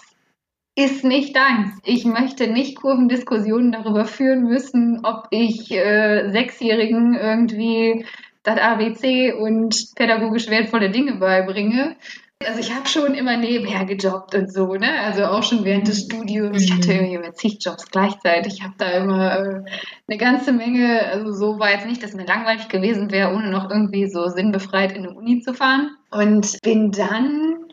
ist 0.75 1.03
nicht 1.03 1.35
deins. 1.35 1.79
Ich 1.83 2.05
möchte 2.05 2.47
nicht 2.47 2.77
Kurvendiskussionen 2.77 3.71
darüber 3.71 4.05
führen 4.05 4.43
müssen, 4.43 5.05
ob 5.05 5.27
ich 5.31 5.71
äh, 5.71 6.29
Sechsjährigen 6.31 7.15
irgendwie 7.15 8.05
das 8.43 8.57
ABC 8.57 9.33
und 9.33 9.93
pädagogisch 9.95 10.50
wertvolle 10.50 10.89
Dinge 10.89 11.15
beibringe. 11.15 11.97
Also 12.45 12.60
ich 12.60 12.74
habe 12.74 12.88
schon 12.88 13.13
immer 13.13 13.38
nebenher 13.38 13.86
gejobbt 13.86 14.36
und 14.36 14.51
so, 14.51 14.74
ne? 14.75 15.00
Also 15.01 15.25
auch 15.25 15.43
schon 15.43 15.63
während 15.63 15.88
des 15.88 16.01
Studiums. 16.01 16.63
Ich 16.63 16.74
hatte 16.74 16.88
mhm. 16.88 16.93
irgendwie 16.93 17.15
immer 17.15 17.33
zig 17.33 17.57
Jobs 17.62 17.86
gleichzeitig. 17.86 18.55
Ich 18.55 18.63
habe 18.63 18.74
da 18.77 18.89
immer 18.91 19.39
äh, 19.39 19.63
eine 20.07 20.17
ganze 20.17 20.51
Menge, 20.51 21.05
also 21.05 21.31
so 21.31 21.60
war 21.60 21.71
jetzt 21.71 21.86
nicht, 21.86 22.03
dass 22.03 22.13
mir 22.13 22.25
langweilig 22.25 22.67
gewesen 22.67 23.12
wäre, 23.12 23.33
ohne 23.33 23.50
noch 23.50 23.69
irgendwie 23.69 24.10
so 24.10 24.27
sinnbefreit 24.27 24.91
in 24.91 25.05
eine 25.05 25.13
Uni 25.13 25.41
zu 25.41 25.53
fahren. 25.53 25.91
Und 26.12 26.60
bin 26.62 26.91
dann 26.91 27.65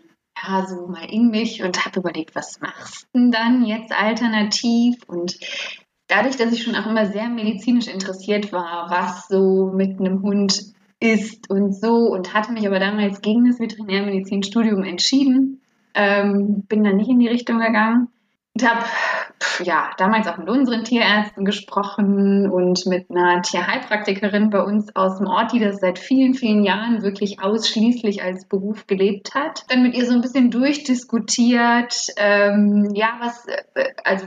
ja, 0.42 0.66
so 0.66 0.86
mal 0.86 1.04
in 1.10 1.30
mich 1.30 1.62
und 1.62 1.84
habe 1.84 2.00
überlegt, 2.00 2.34
was 2.34 2.60
machst 2.60 3.08
du 3.12 3.18
denn 3.18 3.30
dann 3.30 3.64
jetzt 3.64 3.92
alternativ? 3.92 4.96
Und 5.06 5.38
dadurch, 6.08 6.36
dass 6.36 6.52
ich 6.52 6.62
schon 6.62 6.76
auch 6.76 6.86
immer 6.86 7.06
sehr 7.06 7.28
medizinisch 7.28 7.88
interessiert 7.88 8.52
war, 8.52 8.90
was 8.90 9.28
so 9.28 9.70
mit 9.74 9.98
einem 9.98 10.22
Hund 10.22 10.74
ist 11.00 11.48
und 11.50 11.72
so 11.74 12.08
und 12.08 12.34
hatte 12.34 12.52
mich 12.52 12.66
aber 12.66 12.80
damals 12.80 13.20
gegen 13.20 13.44
das 13.46 13.60
Veterinärmedizinstudium 13.60 14.82
entschieden, 14.82 15.60
ähm, 15.94 16.64
bin 16.68 16.84
dann 16.84 16.96
nicht 16.96 17.10
in 17.10 17.18
die 17.18 17.28
Richtung 17.28 17.58
gegangen 17.58 18.08
und 18.54 18.68
habe 18.68 18.84
ja 19.62 19.90
damals 19.98 20.26
auch 20.26 20.36
mit 20.36 20.48
unseren 20.48 20.84
Tierärzten 20.84 21.44
gesprochen 21.44 22.50
und 22.50 22.86
mit 22.86 23.10
einer 23.10 23.42
Tierheilpraktikerin 23.42 24.50
bei 24.50 24.60
uns 24.60 24.94
aus 24.96 25.18
dem 25.18 25.26
Ort, 25.26 25.52
die 25.52 25.60
das 25.60 25.78
seit 25.80 25.98
vielen, 25.98 26.34
vielen 26.34 26.64
Jahren 26.64 27.02
wirklich 27.02 27.40
ausschließlich 27.40 28.22
als 28.22 28.46
Beruf 28.46 28.86
gelebt 28.86 29.34
hat. 29.34 29.64
Dann 29.68 29.82
mit 29.82 29.96
ihr 29.96 30.06
so 30.06 30.14
ein 30.14 30.20
bisschen 30.20 30.50
durchdiskutiert, 30.50 31.94
ähm, 32.16 32.90
ja, 32.94 33.18
was, 33.20 33.46
äh, 33.46 33.92
also 34.04 34.26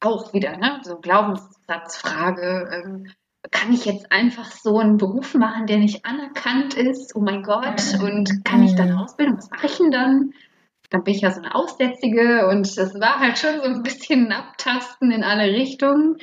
auch 0.00 0.32
wieder, 0.32 0.56
ne, 0.56 0.80
so 0.82 0.96
Glaubenssatzfrage. 0.96 2.70
Ähm, 2.72 3.06
kann 3.50 3.72
ich 3.72 3.84
jetzt 3.84 4.10
einfach 4.10 4.50
so 4.50 4.78
einen 4.78 4.96
Beruf 4.96 5.34
machen, 5.34 5.66
der 5.66 5.78
nicht 5.78 6.04
anerkannt 6.04 6.74
ist? 6.74 7.14
Oh 7.14 7.20
mein 7.20 7.42
Gott, 7.42 7.98
und 8.00 8.44
kann 8.44 8.62
ich 8.62 8.74
dann. 8.74 8.92
Ausbildung? 8.92 9.36
Was 9.36 9.50
mache 9.50 9.66
ich 9.66 9.76
denn 9.76 9.90
dann? 9.90 10.30
Dann 10.90 11.04
bin 11.04 11.14
ich 11.14 11.22
ja 11.22 11.30
so 11.30 11.40
eine 11.40 11.54
Aussätzige 11.54 12.46
und 12.48 12.76
das 12.76 12.94
war 13.00 13.18
halt 13.18 13.38
schon 13.38 13.56
so 13.56 13.62
ein 13.62 13.82
bisschen 13.82 14.26
ein 14.26 14.32
Abtasten 14.32 15.10
in 15.10 15.24
alle 15.24 15.52
Richtungen 15.52 16.16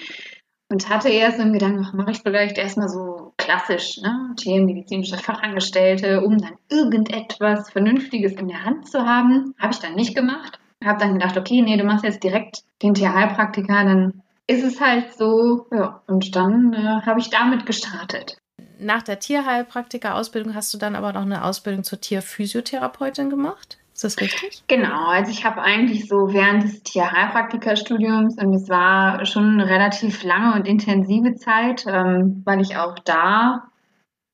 und 0.70 0.90
hatte 0.90 1.10
erst 1.10 1.38
so 1.38 1.44
einen 1.44 1.54
Gedanken, 1.54 1.98
mache 1.98 2.12
ich 2.12 2.22
vielleicht 2.22 2.58
erstmal 2.58 2.88
so 2.88 3.34
klassisch, 3.38 3.98
ne, 4.02 4.34
tiermedizinische 4.38 5.18
Fachangestellte, 5.18 6.22
um 6.22 6.38
dann 6.38 6.54
irgendetwas 6.70 7.70
Vernünftiges 7.70 8.34
in 8.34 8.48
der 8.48 8.64
Hand 8.64 8.90
zu 8.90 9.06
haben. 9.06 9.54
Habe 9.60 9.74
ich 9.74 9.80
dann 9.80 9.96
nicht 9.96 10.16
gemacht. 10.16 10.60
Habe 10.84 11.00
dann 11.00 11.14
gedacht, 11.14 11.38
okay, 11.38 11.62
nee, 11.62 11.78
du 11.78 11.84
machst 11.84 12.06
jetzt 12.06 12.24
direkt 12.24 12.64
den 12.82 12.94
Tierheilpraktiker, 12.94 13.84
dann 13.84 14.24
ist 14.52 14.64
es 14.64 14.82
halt 14.82 15.14
so, 15.14 15.66
ja, 15.72 16.02
und 16.08 16.36
dann 16.36 16.74
äh, 16.74 17.06
habe 17.06 17.20
ich 17.20 17.30
damit 17.30 17.66
gestartet. 17.66 18.38
Nach 18.80 19.02
der 19.02 19.20
Tierheilpraktiker-Ausbildung 19.20 20.56
hast 20.56 20.74
du 20.74 20.78
dann 20.78 20.96
aber 20.96 21.14
noch 21.14 21.22
eine 21.22 21.44
Ausbildung 21.46 21.84
zur 21.84 22.02
Tierphysiotherapeutin 22.02 23.30
gemacht? 23.30 23.78
Ist 23.94 24.04
das 24.04 24.20
richtig? 24.20 24.64
Genau, 24.68 25.08
also 25.08 25.32
ich 25.32 25.46
habe 25.46 25.62
eigentlich 25.62 26.08
so 26.08 26.34
während 26.34 26.64
des 26.64 26.84
Tierheilpraktikerstudiums 26.84 28.38
und 28.42 28.54
es 28.54 28.68
war 28.68 29.26
schon 29.26 29.60
eine 29.60 29.70
relativ 29.70 30.24
lange 30.24 30.56
und 30.56 30.68
intensive 30.68 31.36
Zeit, 31.36 31.86
ähm, 31.88 32.42
weil 32.44 32.62
ich 32.62 32.76
auch 32.78 32.98
da 33.00 33.68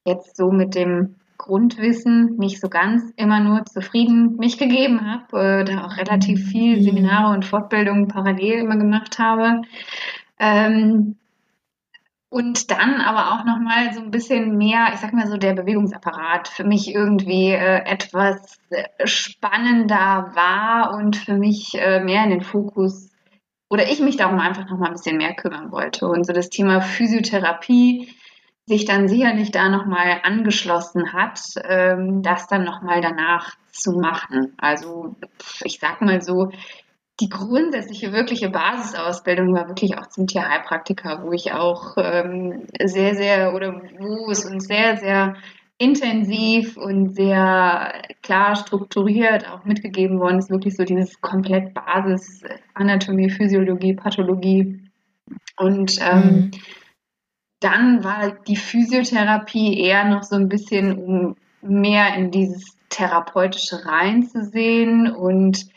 jetzt 0.05 0.38
so 0.38 0.50
mit 0.51 0.74
dem 0.74 1.15
Grundwissen 1.38 2.36
nicht 2.38 2.60
so 2.60 2.70
ganz 2.70 3.12
immer 3.15 3.39
nur 3.39 3.65
zufrieden 3.65 4.38
mich 4.38 4.58
gegeben 4.58 5.01
habe, 5.10 5.62
äh, 5.62 5.65
da 5.65 5.86
auch 5.86 5.98
relativ 5.98 6.50
viel 6.50 6.77
mhm. 6.77 6.84
Seminare 6.84 7.34
und 7.34 7.46
Fortbildungen 7.46 8.08
parallel 8.08 8.60
immer 8.60 8.77
gemacht 8.77 9.20
habe. 9.20 9.62
Ähm, 10.39 11.15
und 12.29 12.72
dann 12.72 13.00
aber 13.01 13.34
auch 13.34 13.46
nochmal 13.46 13.94
so 13.94 14.01
ein 14.01 14.12
bisschen 14.12 14.58
mehr, 14.58 14.89
ich 14.94 15.00
sag 15.00 15.13
mal 15.13 15.27
so, 15.27 15.38
der 15.38 15.53
Bewegungsapparat 15.53 16.50
für 16.50 16.65
mich 16.65 16.94
irgendwie 16.94 17.51
äh, 17.51 17.86
etwas 17.86 18.60
spannender 19.06 20.32
war 20.36 20.94
und 20.98 21.15
für 21.15 21.38
mich 21.38 21.75
äh, 21.79 22.03
mehr 22.03 22.25
in 22.25 22.32
den 22.32 22.41
Fokus 22.41 23.10
oder 23.70 23.89
ich 23.89 24.00
mich 24.00 24.17
darum 24.17 24.39
einfach 24.39 24.70
nochmal 24.70 24.89
ein 24.89 24.94
bisschen 24.94 25.17
mehr 25.17 25.34
kümmern 25.34 25.72
wollte. 25.72 26.08
Und 26.08 26.25
so 26.25 26.34
das 26.34 26.50
Thema 26.50 26.82
Physiotherapie 26.82 28.13
sich 28.67 28.83
dann 28.83 29.07
sicherlich 29.07 29.51
da 29.51 29.69
nochmal 29.69 30.19
angeschlossen 30.24 31.13
hat, 31.13 31.39
ähm, 31.63 32.21
das 32.21 32.47
dann 32.47 32.65
nochmal 32.65 33.00
danach 33.00 33.55
zu 33.71 33.93
machen. 33.93 34.53
Also 34.57 35.15
ich 35.63 35.79
sag 35.79 36.01
mal 36.01 36.21
so, 36.21 36.51
die 37.21 37.29
grundsätzliche 37.29 38.12
wirkliche 38.12 38.50
Basisausbildung 38.50 39.53
war 39.53 39.69
wirklich 39.69 39.97
auch 39.97 40.07
zum 40.07 40.27
Tierheilpraktiker, 40.27 41.24
wo 41.24 41.31
ich 41.31 41.53
auch 41.53 41.95
ähm, 41.97 42.67
sehr, 42.83 43.15
sehr 43.15 43.55
oder 43.55 43.81
wo 44.00 44.29
es 44.29 44.45
uns 44.45 44.65
sehr, 44.65 44.97
sehr 44.97 45.36
intensiv 45.77 46.75
und 46.75 47.15
sehr 47.15 47.93
klar 48.21 48.55
strukturiert 48.55 49.50
auch 49.50 49.63
mitgegeben 49.63 50.19
worden 50.19 50.39
ist, 50.39 50.50
wirklich 50.50 50.75
so 50.75 50.83
dieses 50.83 51.21
komplett 51.21 51.74
Basis 51.74 52.41
Anatomie, 52.74 53.29
Physiologie, 53.29 53.93
Pathologie 53.93 54.81
und 55.55 55.95
ähm, 56.01 56.21
mhm 56.21 56.51
dann 57.59 58.03
war 58.03 58.31
die 58.47 58.55
Physiotherapie 58.55 59.79
eher 59.79 60.05
noch 60.05 60.23
so 60.23 60.35
ein 60.35 60.49
bisschen, 60.49 60.97
um 60.97 61.35
mehr 61.61 62.15
in 62.15 62.31
dieses 62.31 62.77
Therapeutische 62.89 63.85
reinzusehen 63.85 65.11
und 65.11 65.67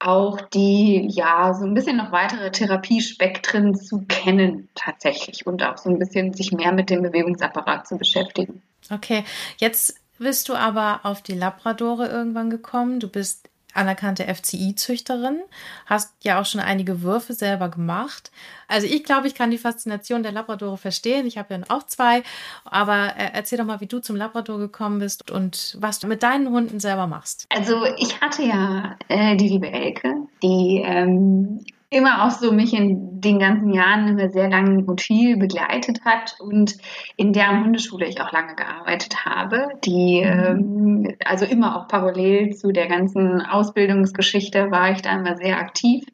auch 0.00 0.40
die, 0.40 1.08
ja, 1.10 1.54
so 1.54 1.64
ein 1.64 1.74
bisschen 1.74 1.96
noch 1.96 2.12
weitere 2.12 2.50
Therapiespektren 2.50 3.74
zu 3.74 4.04
kennen 4.06 4.68
tatsächlich 4.74 5.46
und 5.46 5.62
auch 5.64 5.76
so 5.76 5.90
ein 5.90 5.98
bisschen 5.98 6.32
sich 6.32 6.52
mehr 6.52 6.72
mit 6.72 6.88
dem 6.88 7.02
Bewegungsapparat 7.02 7.86
zu 7.88 7.98
beschäftigen. 7.98 8.62
Okay, 8.90 9.24
jetzt 9.58 10.00
bist 10.18 10.48
du 10.48 10.54
aber 10.54 11.00
auf 11.02 11.22
die 11.22 11.34
Labradore 11.34 12.06
irgendwann 12.08 12.50
gekommen. 12.50 13.00
Du 13.00 13.08
bist 13.08 13.47
anerkannte 13.74 14.24
FCI-Züchterin, 14.24 15.40
hast 15.86 16.12
ja 16.22 16.40
auch 16.40 16.46
schon 16.46 16.60
einige 16.60 17.02
Würfe 17.02 17.34
selber 17.34 17.68
gemacht. 17.68 18.30
Also 18.66 18.86
ich 18.86 19.04
glaube, 19.04 19.26
ich 19.26 19.34
kann 19.34 19.50
die 19.50 19.58
Faszination 19.58 20.22
der 20.22 20.32
Labradore 20.32 20.76
verstehen. 20.76 21.26
Ich 21.26 21.38
habe 21.38 21.54
ja 21.54 21.60
auch 21.68 21.84
zwei. 21.84 22.22
Aber 22.64 23.14
äh, 23.16 23.30
erzähl 23.32 23.58
doch 23.58 23.64
mal, 23.64 23.80
wie 23.80 23.86
du 23.86 24.00
zum 24.00 24.16
Labrador 24.16 24.58
gekommen 24.58 24.98
bist 24.98 25.30
und 25.30 25.76
was 25.80 25.98
du 25.98 26.06
mit 26.06 26.22
deinen 26.22 26.48
Hunden 26.48 26.80
selber 26.80 27.06
machst. 27.06 27.46
Also 27.54 27.84
ich 27.96 28.20
hatte 28.20 28.42
ja 28.42 28.96
äh, 29.08 29.36
die 29.36 29.48
liebe 29.48 29.70
Elke, 29.70 30.14
die 30.42 30.82
ähm, 30.84 31.64
immer 31.90 32.26
auch 32.26 32.30
so 32.30 32.52
mich 32.52 32.74
in 32.74 33.20
den 33.20 33.38
ganzen 33.38 33.72
Jahren 33.72 34.08
immer 34.08 34.28
sehr 34.28 34.50
lang 34.50 34.84
und 34.84 35.00
viel 35.00 35.36
begleitet 35.38 36.04
hat 36.04 36.36
und 36.38 36.76
in 37.16 37.32
deren 37.32 37.64
Hundeschule 37.64 38.06
ich 38.06 38.20
auch 38.20 38.30
lange 38.30 38.54
gearbeitet 38.54 39.24
habe, 39.24 39.68
die 39.84 40.22
mhm. 40.22 41.06
ähm, 41.06 41.16
also 41.24 41.46
immer 41.46 41.76
auch 41.76 41.88
parallel 41.88 42.54
zu 42.54 42.72
der 42.72 42.88
ganzen 42.88 43.40
Ausbildungsgeschichte 43.40 44.70
war 44.70 44.90
ich 44.90 45.02
da 45.02 45.18
immer 45.18 45.36
sehr 45.36 45.58
aktiv 45.58 46.04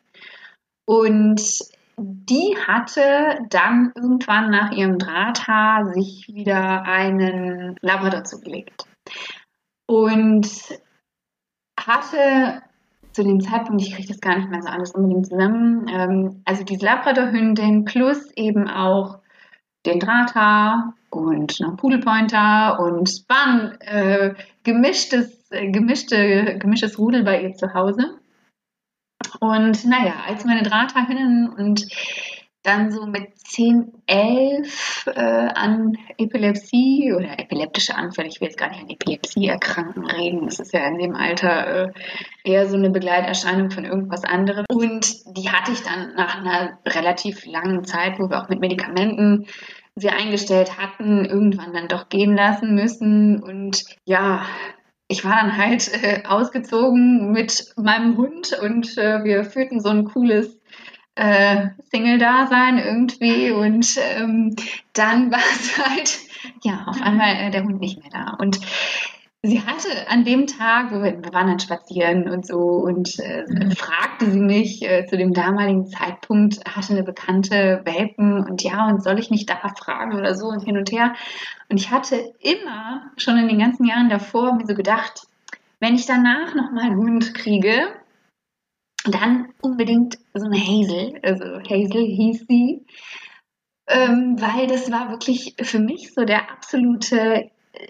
und 0.84 1.40
die 1.96 2.56
hatte 2.66 3.38
dann 3.50 3.92
irgendwann 3.94 4.50
nach 4.50 4.72
ihrem 4.72 4.98
Drahthaar 4.98 5.92
sich 5.92 6.28
wieder 6.32 6.82
einen 6.82 7.76
Labrador 7.80 8.24
zugelegt 8.24 8.84
und 9.86 10.48
hatte 11.78 12.62
zu 13.14 13.22
dem 13.22 13.40
Zeitpunkt, 13.40 13.80
ich 13.82 13.94
kriege 13.94 14.08
das 14.08 14.20
gar 14.20 14.36
nicht 14.36 14.50
mehr 14.50 14.62
so 14.62 14.68
alles 14.68 14.90
unbedingt 14.90 15.26
zusammen, 15.26 15.86
ähm, 15.88 16.42
also 16.44 16.64
diese 16.64 16.84
Labrador-Hündin 16.84 17.84
plus 17.84 18.30
eben 18.32 18.68
auch 18.68 19.18
den 19.86 20.00
Drahthaar 20.00 20.94
und 21.10 21.60
noch 21.60 21.76
Pudelpointer 21.76 22.80
und 22.80 23.24
waren 23.28 23.80
äh, 23.80 24.34
gemischtes, 24.64 25.50
äh, 25.50 25.70
gemischte, 25.70 26.58
gemischtes 26.58 26.98
Rudel 26.98 27.22
bei 27.22 27.42
ihr 27.42 27.54
zu 27.54 27.72
Hause. 27.72 28.18
Und 29.40 29.84
naja, 29.84 30.14
als 30.26 30.44
meine 30.44 30.62
Drahthaarinnen 30.62 31.48
und 31.50 31.86
dann 32.64 32.90
so 32.90 33.06
mit 33.06 33.38
10, 33.38 33.92
11 34.06 35.06
äh, 35.06 35.20
an 35.20 35.96
Epilepsie 36.18 37.12
oder 37.14 37.38
epileptische 37.38 37.94
Anfälle, 37.94 38.28
ich 38.28 38.40
will 38.40 38.48
jetzt 38.48 38.58
gar 38.58 38.70
nicht 38.70 38.82
an 38.82 38.90
Epilepsie 38.90 39.46
erkranken 39.46 40.06
reden, 40.06 40.46
das 40.46 40.58
ist 40.58 40.72
ja 40.72 40.86
in 40.88 40.98
dem 40.98 41.14
Alter 41.14 41.66
äh, 41.66 41.92
eher 42.42 42.66
so 42.66 42.76
eine 42.76 42.90
Begleiterscheinung 42.90 43.70
von 43.70 43.84
irgendwas 43.84 44.24
anderem. 44.24 44.64
Und 44.70 45.36
die 45.36 45.50
hatte 45.50 45.72
ich 45.72 45.82
dann 45.82 46.14
nach 46.16 46.40
einer 46.40 46.78
relativ 46.86 47.44
langen 47.46 47.84
Zeit, 47.84 48.18
wo 48.18 48.30
wir 48.30 48.42
auch 48.42 48.48
mit 48.48 48.60
Medikamenten 48.60 49.46
sie 49.94 50.08
eingestellt 50.08 50.78
hatten, 50.78 51.24
irgendwann 51.24 51.72
dann 51.72 51.88
doch 51.88 52.08
gehen 52.08 52.34
lassen 52.34 52.74
müssen. 52.74 53.42
Und 53.42 53.84
ja, 54.04 54.44
ich 55.06 55.24
war 55.24 55.36
dann 55.36 55.56
halt 55.56 55.90
äh, 56.02 56.22
ausgezogen 56.26 57.30
mit 57.30 57.74
meinem 57.76 58.16
Hund 58.16 58.58
und 58.60 58.96
äh, 58.96 59.22
wir 59.22 59.44
führten 59.44 59.80
so 59.80 59.90
ein 59.90 60.04
cooles 60.04 60.58
äh, 61.14 61.68
Single-Dasein 61.90 62.78
irgendwie 62.78 63.50
und 63.50 63.96
ähm, 64.16 64.56
dann 64.92 65.30
war 65.30 65.38
es 65.38 65.78
halt, 65.78 66.18
ja, 66.62 66.84
auf 66.86 67.00
einmal 67.00 67.36
äh, 67.36 67.50
der 67.50 67.64
Hund 67.64 67.80
nicht 67.80 68.00
mehr 68.00 68.10
da. 68.10 68.36
Und 68.38 68.60
sie 69.42 69.60
hatte 69.60 70.08
an 70.08 70.24
dem 70.24 70.46
Tag, 70.46 70.90
wir, 70.90 71.02
wir 71.02 71.32
waren 71.32 71.46
dann 71.46 71.60
spazieren 71.60 72.28
und 72.28 72.46
so, 72.46 72.58
und 72.58 73.18
äh, 73.20 73.44
mhm. 73.46 73.72
fragte 73.72 74.30
sie 74.30 74.40
mich 74.40 74.82
äh, 74.82 75.06
zu 75.06 75.16
dem 75.16 75.32
damaligen 75.34 75.86
Zeitpunkt, 75.86 76.64
hatte 76.64 76.94
eine 76.94 77.04
bekannte 77.04 77.82
Welpen 77.84 78.44
und 78.44 78.62
ja, 78.62 78.88
und 78.88 79.02
soll 79.02 79.18
ich 79.18 79.30
nicht 79.30 79.48
da 79.48 79.56
fragen 79.68 80.14
oder 80.16 80.34
so 80.34 80.46
und 80.46 80.64
hin 80.64 80.78
und 80.78 80.90
her. 80.90 81.14
Und 81.68 81.78
ich 81.78 81.90
hatte 81.90 82.16
immer, 82.40 83.02
schon 83.16 83.38
in 83.38 83.48
den 83.48 83.58
ganzen 83.58 83.84
Jahren 83.84 84.08
davor, 84.08 84.54
mir 84.54 84.66
so 84.66 84.74
gedacht, 84.74 85.26
wenn 85.78 85.94
ich 85.94 86.06
danach 86.06 86.54
nochmal 86.54 86.84
einen 86.84 86.96
Hund 86.96 87.34
kriege, 87.34 87.88
dann 89.04 89.52
unbedingt 89.60 90.18
so 90.32 90.46
eine 90.46 90.58
Hazel, 90.58 91.18
also 91.22 91.44
Hazel 91.44 92.04
hieß 92.04 92.46
sie, 92.48 92.86
ähm, 93.86 94.36
weil 94.40 94.66
das 94.66 94.90
war 94.90 95.10
wirklich 95.10 95.54
für 95.60 95.78
mich 95.78 96.14
so 96.14 96.24
der 96.24 96.50
absolute 96.50 97.50
äh, 97.72 97.88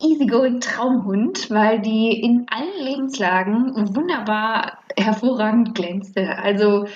easygoing 0.00 0.60
Traumhund, 0.60 1.50
weil 1.50 1.80
die 1.80 2.20
in 2.20 2.46
allen 2.48 2.84
Lebenslagen 2.84 3.94
wunderbar 3.96 4.78
hervorragend 4.96 5.74
glänzte. 5.74 6.38
Also 6.38 6.86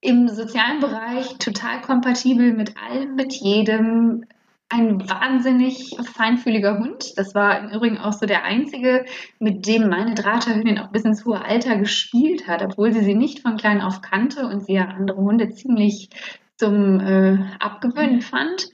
im 0.00 0.28
sozialen 0.28 0.80
Bereich 0.80 1.36
total 1.38 1.80
kompatibel 1.80 2.52
mit 2.52 2.76
allem, 2.76 3.14
mit 3.14 3.34
jedem, 3.34 4.24
ein 4.68 5.08
wahnsinnig 5.08 5.96
feinfühliger 6.14 6.78
Hund. 6.78 7.16
Das 7.16 7.34
war 7.34 7.60
im 7.60 7.70
Übrigen 7.70 7.98
auch 7.98 8.12
so 8.12 8.26
der 8.26 8.44
einzige, 8.44 9.04
mit 9.38 9.66
dem 9.66 9.88
meine 9.88 10.14
Drahtehündin 10.14 10.78
auch 10.78 10.90
bis 10.90 11.04
ins 11.04 11.24
hohe 11.24 11.44
Alter 11.44 11.76
gespielt 11.76 12.48
hat, 12.48 12.62
obwohl 12.62 12.92
sie 12.92 13.04
sie 13.04 13.14
nicht 13.14 13.40
von 13.40 13.56
klein 13.56 13.80
auf 13.80 14.00
kannte 14.00 14.46
und 14.46 14.64
sie 14.64 14.74
ja 14.74 14.86
andere 14.86 15.18
Hunde 15.18 15.50
ziemlich 15.50 16.10
zum 16.56 17.00
äh, 17.00 17.38
Abgewöhnen 17.60 18.22
fand. 18.22 18.68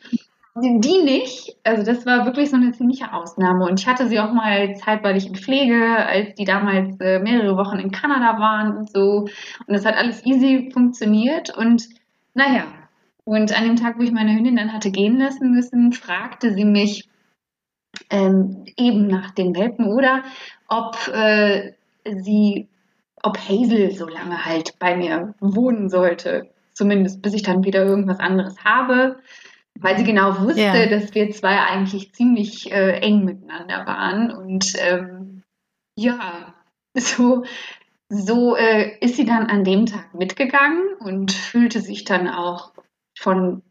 Die 0.55 1.03
nicht. 1.03 1.57
Also 1.65 1.83
das 1.83 2.05
war 2.05 2.27
wirklich 2.27 2.51
so 2.51 2.57
eine 2.57 2.73
ziemliche 2.73 3.13
Ausnahme. 3.15 3.65
Und 3.67 3.81
ich 3.81 3.87
hatte 3.87 4.07
sie 4.07 4.21
auch 4.21 4.33
mal 4.33 4.77
zeitweilig 4.77 5.27
in 5.27 5.35
Pflege, 5.35 5.97
als 5.97 6.35
die 6.35 6.45
damals 6.45 7.01
äh, 7.01 7.21
mehrere 7.21 7.57
Wochen 7.57 7.79
in 7.79 7.91
Kanada 7.91 8.39
waren 8.39 8.77
und 8.77 8.91
so. 8.91 9.29
Und 9.67 9.75
das 9.75 9.87
hat 9.87 9.97
alles 9.97 10.25
easy 10.27 10.71
funktioniert. 10.71 11.57
Und 11.57 11.89
naja, 12.35 12.65
und 13.25 13.57
an 13.57 13.65
dem 13.65 13.77
Tag, 13.77 13.99
wo 13.99 14.03
ich 14.03 14.13
meine 14.13 14.35
Hündin 14.35 14.57
dann 14.57 14.73
hatte 14.73 14.91
gehen 14.91 15.19
lassen 15.19 15.53
müssen, 15.53 15.93
fragte 15.93 16.53
sie 16.53 16.65
mich 16.65 17.09
ähm, 18.11 18.65
eben 18.77 19.07
nach 19.07 19.31
den 19.31 19.55
Welpen 19.55 19.87
oder 19.87 20.25
ob 20.69 20.97
äh, 21.09 21.73
sie, 22.05 22.69
ob 23.23 23.39
Hazel 23.39 23.93
so 23.93 24.09
lange 24.09 24.45
halt 24.45 24.79
bei 24.79 24.97
mir 24.97 25.35
wohnen 25.41 25.89
sollte. 25.89 26.51
Zumindest 26.73 27.23
bis 27.23 27.35
ich 27.35 27.43
dann 27.43 27.65
wieder 27.65 27.85
irgendwas 27.85 28.19
anderes 28.19 28.65
habe. 28.65 29.19
Weil 29.79 29.97
sie 29.97 30.05
genau 30.05 30.39
wusste, 30.41 30.61
ja. 30.61 30.87
dass 30.87 31.15
wir 31.15 31.31
zwei 31.31 31.59
eigentlich 31.59 32.13
ziemlich 32.13 32.71
äh, 32.73 32.99
eng 32.99 33.25
miteinander 33.25 33.87
waren. 33.87 34.31
Und 34.31 34.75
ähm, 34.79 35.43
ja, 35.97 36.55
so 36.95 37.45
so 38.15 38.57
äh, 38.57 38.99
ist 39.01 39.17
sie 39.17 39.25
dann 39.25 39.47
an 39.47 39.65
dem 39.65 39.87
Tag 39.87 40.13
mitgegangen 40.13 40.83
und 41.01 41.33
fühlte 41.33 41.81
sich 41.81 42.05
dann 42.05 42.29
auch 42.29 42.72
von 43.23 43.63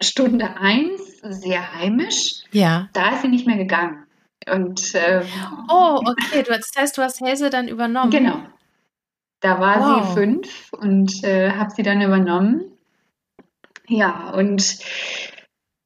Stunde 0.00 0.56
1 0.56 1.20
sehr 1.22 1.74
heimisch. 1.74 2.42
Ja. 2.52 2.88
Da 2.92 3.14
ist 3.14 3.22
sie 3.22 3.28
nicht 3.28 3.46
mehr 3.46 3.56
gegangen. 3.56 4.04
Und, 4.50 4.92
ähm, 4.94 5.22
oh, 5.68 6.00
okay. 6.04 6.42
Du, 6.42 6.52
das 6.52 6.70
heißt, 6.76 6.96
du 6.96 7.02
hast 7.02 7.20
Hazel 7.20 7.50
dann 7.50 7.68
übernommen. 7.68 8.10
Genau. 8.10 8.38
Da 9.40 9.60
war 9.60 9.80
wow. 9.80 10.08
sie 10.08 10.14
fünf 10.14 10.72
und 10.72 11.24
äh, 11.24 11.52
habe 11.52 11.70
sie 11.70 11.82
dann 11.82 12.00
übernommen. 12.00 12.62
Ja, 13.88 14.30
und 14.30 14.78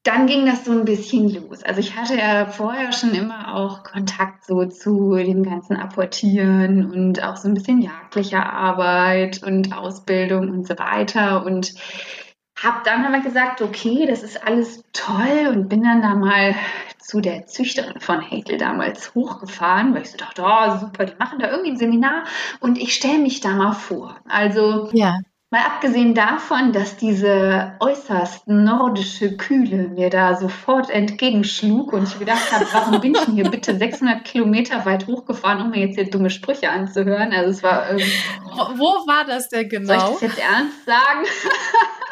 dann 0.03 0.25
ging 0.25 0.45
das 0.45 0.65
so 0.65 0.71
ein 0.71 0.85
bisschen 0.85 1.29
los. 1.29 1.61
Also 1.63 1.79
ich 1.79 1.95
hatte 1.95 2.15
ja 2.17 2.47
vorher 2.47 2.91
schon 2.91 3.13
immer 3.13 3.55
auch 3.55 3.83
Kontakt 3.83 4.45
so 4.45 4.65
zu 4.65 5.15
dem 5.15 5.43
ganzen 5.43 5.75
Apportieren 5.75 6.91
und 6.91 7.23
auch 7.23 7.37
so 7.37 7.47
ein 7.47 7.53
bisschen 7.53 7.81
jagdlicher 7.81 8.51
Arbeit 8.51 9.43
und 9.43 9.73
Ausbildung 9.77 10.49
und 10.49 10.67
so 10.67 10.77
weiter. 10.79 11.45
Und 11.45 11.75
habe 12.63 12.81
dann 12.85 13.05
aber 13.05 13.19
gesagt, 13.19 13.61
okay, 13.61 14.05
das 14.07 14.23
ist 14.23 14.45
alles 14.45 14.83
toll 14.93 15.47
und 15.49 15.69
bin 15.69 15.83
dann 15.83 16.01
da 16.01 16.15
mal 16.15 16.55
zu 16.99 17.19
der 17.19 17.45
Züchterin 17.47 17.99
von 17.99 18.21
Hazel 18.21 18.57
damals 18.57 19.13
hochgefahren, 19.15 19.93
weil 19.93 20.03
ich 20.03 20.11
so 20.11 20.17
dachte, 20.17 20.43
oh 20.45 20.77
super, 20.79 21.05
die 21.05 21.17
machen 21.17 21.39
da 21.39 21.49
irgendwie 21.49 21.71
ein 21.71 21.77
Seminar 21.77 22.23
und 22.59 22.77
ich 22.77 22.93
stelle 22.93 23.19
mich 23.19 23.41
da 23.41 23.49
mal 23.49 23.73
vor. 23.73 24.15
Also 24.29 24.89
ja. 24.93 25.19
mal 25.49 25.61
abgesehen 25.65 26.13
davon, 26.13 26.71
dass 26.71 26.97
diese 26.97 27.73
äußerst 27.79 28.47
nordische 28.47 29.35
Kühle 29.35 29.89
mir 29.89 30.09
da 30.09 30.35
sofort 30.37 30.89
entgegenschlug 30.89 31.91
und 31.91 32.03
ich 32.03 32.19
gedacht 32.19 32.51
habe, 32.51 32.65
warum 32.71 33.01
bin 33.01 33.15
ich 33.15 33.21
denn 33.21 33.33
hier 33.33 33.49
bitte 33.49 33.75
600 33.75 34.23
Kilometer 34.23 34.85
weit 34.85 35.07
hochgefahren, 35.07 35.63
um 35.63 35.71
mir 35.71 35.85
jetzt 35.87 35.95
hier 35.95 36.09
dumme 36.09 36.29
Sprüche 36.29 36.69
anzuhören? 36.69 37.33
Also 37.33 37.49
es 37.49 37.63
war 37.63 37.89
irgendwie... 37.89 38.13
Wo 38.75 39.07
war 39.07 39.25
das 39.25 39.49
denn 39.49 39.67
genau? 39.67 39.87
Soll 39.87 39.97
ich 39.97 40.03
das 40.03 40.21
jetzt 40.21 40.39
ernst 40.39 40.85
sagen? 40.85 41.25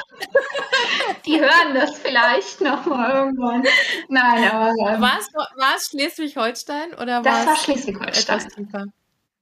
Die 1.25 1.39
hören 1.39 1.73
das 1.73 1.97
vielleicht 1.99 2.61
noch 2.61 2.85
mal 2.85 3.11
irgendwann. 3.11 3.63
Nein, 4.07 4.51
aber. 4.51 4.69
Ähm, 4.69 5.01
war, 5.01 5.17
es, 5.19 5.27
war 5.33 5.75
es 5.75 5.87
Schleswig-Holstein 5.87 6.93
oder 6.93 7.21
Das 7.21 7.45
war 7.45 7.55
Schleswig-Holstein. 7.55 8.91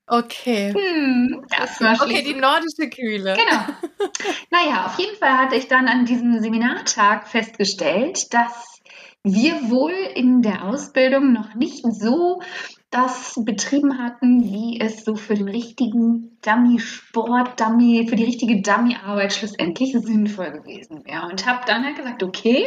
Okay. 0.08 0.74
Hm, 0.74 1.46
das 1.50 1.82
war 1.82 2.02
okay, 2.02 2.24
die 2.24 2.34
nordische 2.34 2.90
Kühle. 2.90 3.36
Genau. 3.36 3.64
naja, 4.50 4.86
auf 4.86 4.98
jeden 4.98 5.18
Fall 5.18 5.38
hatte 5.38 5.56
ich 5.56 5.68
dann 5.68 5.88
an 5.88 6.06
diesem 6.06 6.40
Seminartag 6.42 7.28
festgestellt, 7.28 8.34
dass 8.34 8.80
wir 9.24 9.70
wohl 9.70 9.92
in 9.92 10.42
der 10.42 10.64
Ausbildung 10.64 11.34
noch 11.34 11.56
nicht 11.56 11.84
so 11.84 12.42
das 12.90 13.40
betrieben 13.44 13.98
hatten, 13.98 14.44
wie 14.44 14.80
es 14.80 15.04
so 15.04 15.16
für 15.16 15.36
den 15.36 15.50
richtigen 15.50 16.38
Dummy-Sport, 16.42 17.60
Dummy, 17.60 18.08
für 18.08 18.16
die 18.16 18.24
richtige 18.24 18.62
Dummy-Arbeit 18.62 19.34
schlussendlich 19.34 19.92
sinnvoll 19.92 20.52
gewesen 20.52 21.06
wäre. 21.06 21.28
Und 21.28 21.46
habe 21.46 21.66
dann 21.66 21.84
halt 21.84 21.98
gesagt, 21.98 22.24
okay, 22.24 22.66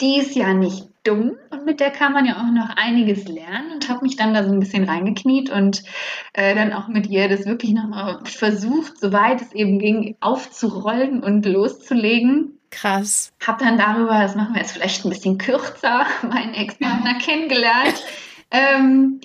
die 0.00 0.18
ist 0.18 0.34
ja 0.36 0.54
nicht 0.54 0.88
dumm 1.04 1.36
und 1.50 1.64
mit 1.64 1.80
der 1.80 1.90
kann 1.90 2.12
man 2.12 2.26
ja 2.26 2.36
auch 2.36 2.52
noch 2.52 2.76
einiges 2.76 3.28
lernen 3.28 3.72
und 3.72 3.88
habe 3.88 4.04
mich 4.04 4.16
dann 4.16 4.34
da 4.34 4.44
so 4.44 4.52
ein 4.52 4.60
bisschen 4.60 4.84
reingekniet 4.84 5.50
und 5.50 5.84
äh, 6.32 6.54
dann 6.54 6.72
auch 6.72 6.88
mit 6.88 7.06
ihr 7.06 7.28
das 7.28 7.46
wirklich 7.46 7.72
nochmal 7.72 8.20
versucht, 8.24 8.98
soweit 8.98 9.40
es 9.40 9.52
eben 9.52 9.78
ging, 9.78 10.16
aufzurollen 10.20 11.22
und 11.22 11.46
loszulegen. 11.46 12.58
Krass. 12.70 13.32
Habe 13.46 13.64
dann 13.64 13.78
darüber, 13.78 14.20
das 14.20 14.34
machen 14.34 14.54
wir 14.54 14.60
jetzt 14.60 14.72
vielleicht 14.72 15.04
ein 15.04 15.10
bisschen 15.10 15.38
kürzer, 15.38 16.06
meinen 16.22 16.54
Ex-Partner 16.54 17.14
kennengelernt. 17.18 18.02
Ähm, 18.56 19.20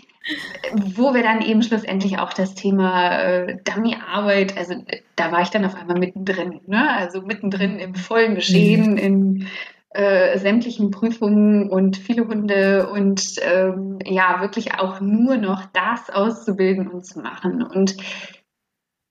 wo 0.74 1.14
wir 1.14 1.24
dann 1.24 1.42
eben 1.42 1.64
schlussendlich 1.64 2.20
auch 2.20 2.34
das 2.34 2.54
Thema 2.54 3.18
äh, 3.20 3.58
Dummy-Arbeit, 3.64 4.56
also 4.58 4.76
da 5.16 5.32
war 5.32 5.42
ich 5.42 5.50
dann 5.50 5.66
auf 5.66 5.76
einmal 5.76 5.98
mittendrin, 5.98 6.62
ne? 6.68 6.90
also 6.92 7.22
mittendrin 7.22 7.80
im 7.80 7.96
vollen 7.96 8.36
Geschehen, 8.36 8.92
mhm. 8.92 8.98
in 8.98 9.48
äh, 9.90 10.38
sämtlichen 10.38 10.92
Prüfungen 10.92 11.70
und 11.70 11.98
viele 11.98 12.28
Hunde 12.28 12.90
und 12.92 13.36
ähm, 13.42 14.00
ja, 14.06 14.42
wirklich 14.42 14.76
auch 14.76 15.02
nur 15.02 15.38
noch 15.38 15.66
das 15.74 16.10
auszubilden 16.10 16.88
und 16.88 17.06
zu 17.06 17.20
machen. 17.20 17.64
Und 17.64 17.98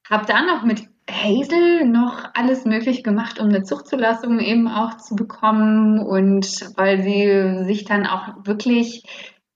habe 0.08 0.26
dann 0.26 0.48
auch 0.48 0.62
mit 0.62 0.88
Hazel 1.10 1.86
noch 1.86 2.24
alles 2.34 2.64
möglich 2.64 3.02
gemacht, 3.02 3.40
um 3.40 3.48
eine 3.48 3.62
Zuchtzulassung 3.62 4.38
eben 4.38 4.68
auch 4.68 4.96
zu 4.96 5.16
bekommen 5.16 5.98
und 5.98 6.46
weil 6.76 7.02
sie 7.02 7.64
sich 7.64 7.84
dann 7.84 8.06
auch 8.06 8.46
wirklich 8.46 9.04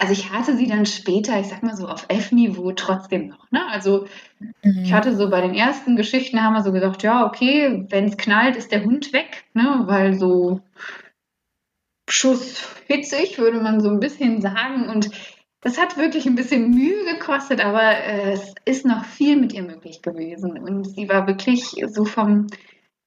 also 0.04 0.12
ich 0.12 0.30
hatte 0.30 0.54
sie 0.54 0.66
dann 0.66 0.84
später, 0.84 1.40
ich 1.40 1.46
sag 1.46 1.62
mal 1.62 1.74
so 1.74 1.88
auf 1.88 2.04
F-Niveau 2.08 2.72
trotzdem 2.72 3.28
noch. 3.28 3.50
Ne? 3.50 3.66
Also 3.70 4.06
mhm. 4.38 4.82
ich 4.84 4.92
hatte 4.92 5.16
so 5.16 5.30
bei 5.30 5.40
den 5.40 5.54
ersten 5.54 5.96
Geschichten 5.96 6.42
haben 6.42 6.52
wir 6.52 6.62
so 6.62 6.72
gesagt, 6.72 7.02
ja, 7.02 7.26
okay, 7.26 7.86
wenn 7.88 8.04
es 8.04 8.18
knallt, 8.18 8.56
ist 8.56 8.70
der 8.70 8.84
Hund 8.84 9.14
weg, 9.14 9.44
ne? 9.54 9.84
weil 9.86 10.12
so 10.12 10.60
schusshitzig, 12.06 13.38
würde 13.38 13.62
man 13.62 13.80
so 13.80 13.88
ein 13.88 13.98
bisschen 13.98 14.42
sagen. 14.42 14.90
Und 14.90 15.08
das 15.62 15.78
hat 15.78 15.96
wirklich 15.96 16.26
ein 16.26 16.34
bisschen 16.34 16.70
Mühe 16.70 17.06
gekostet, 17.14 17.64
aber 17.64 17.96
äh, 17.96 18.32
es 18.32 18.54
ist 18.66 18.84
noch 18.84 19.06
viel 19.06 19.36
mit 19.36 19.54
ihr 19.54 19.62
möglich 19.62 20.02
gewesen. 20.02 20.58
Und 20.58 20.84
sie 20.84 21.08
war 21.08 21.26
wirklich 21.26 21.82
so 21.86 22.04
vom 22.04 22.48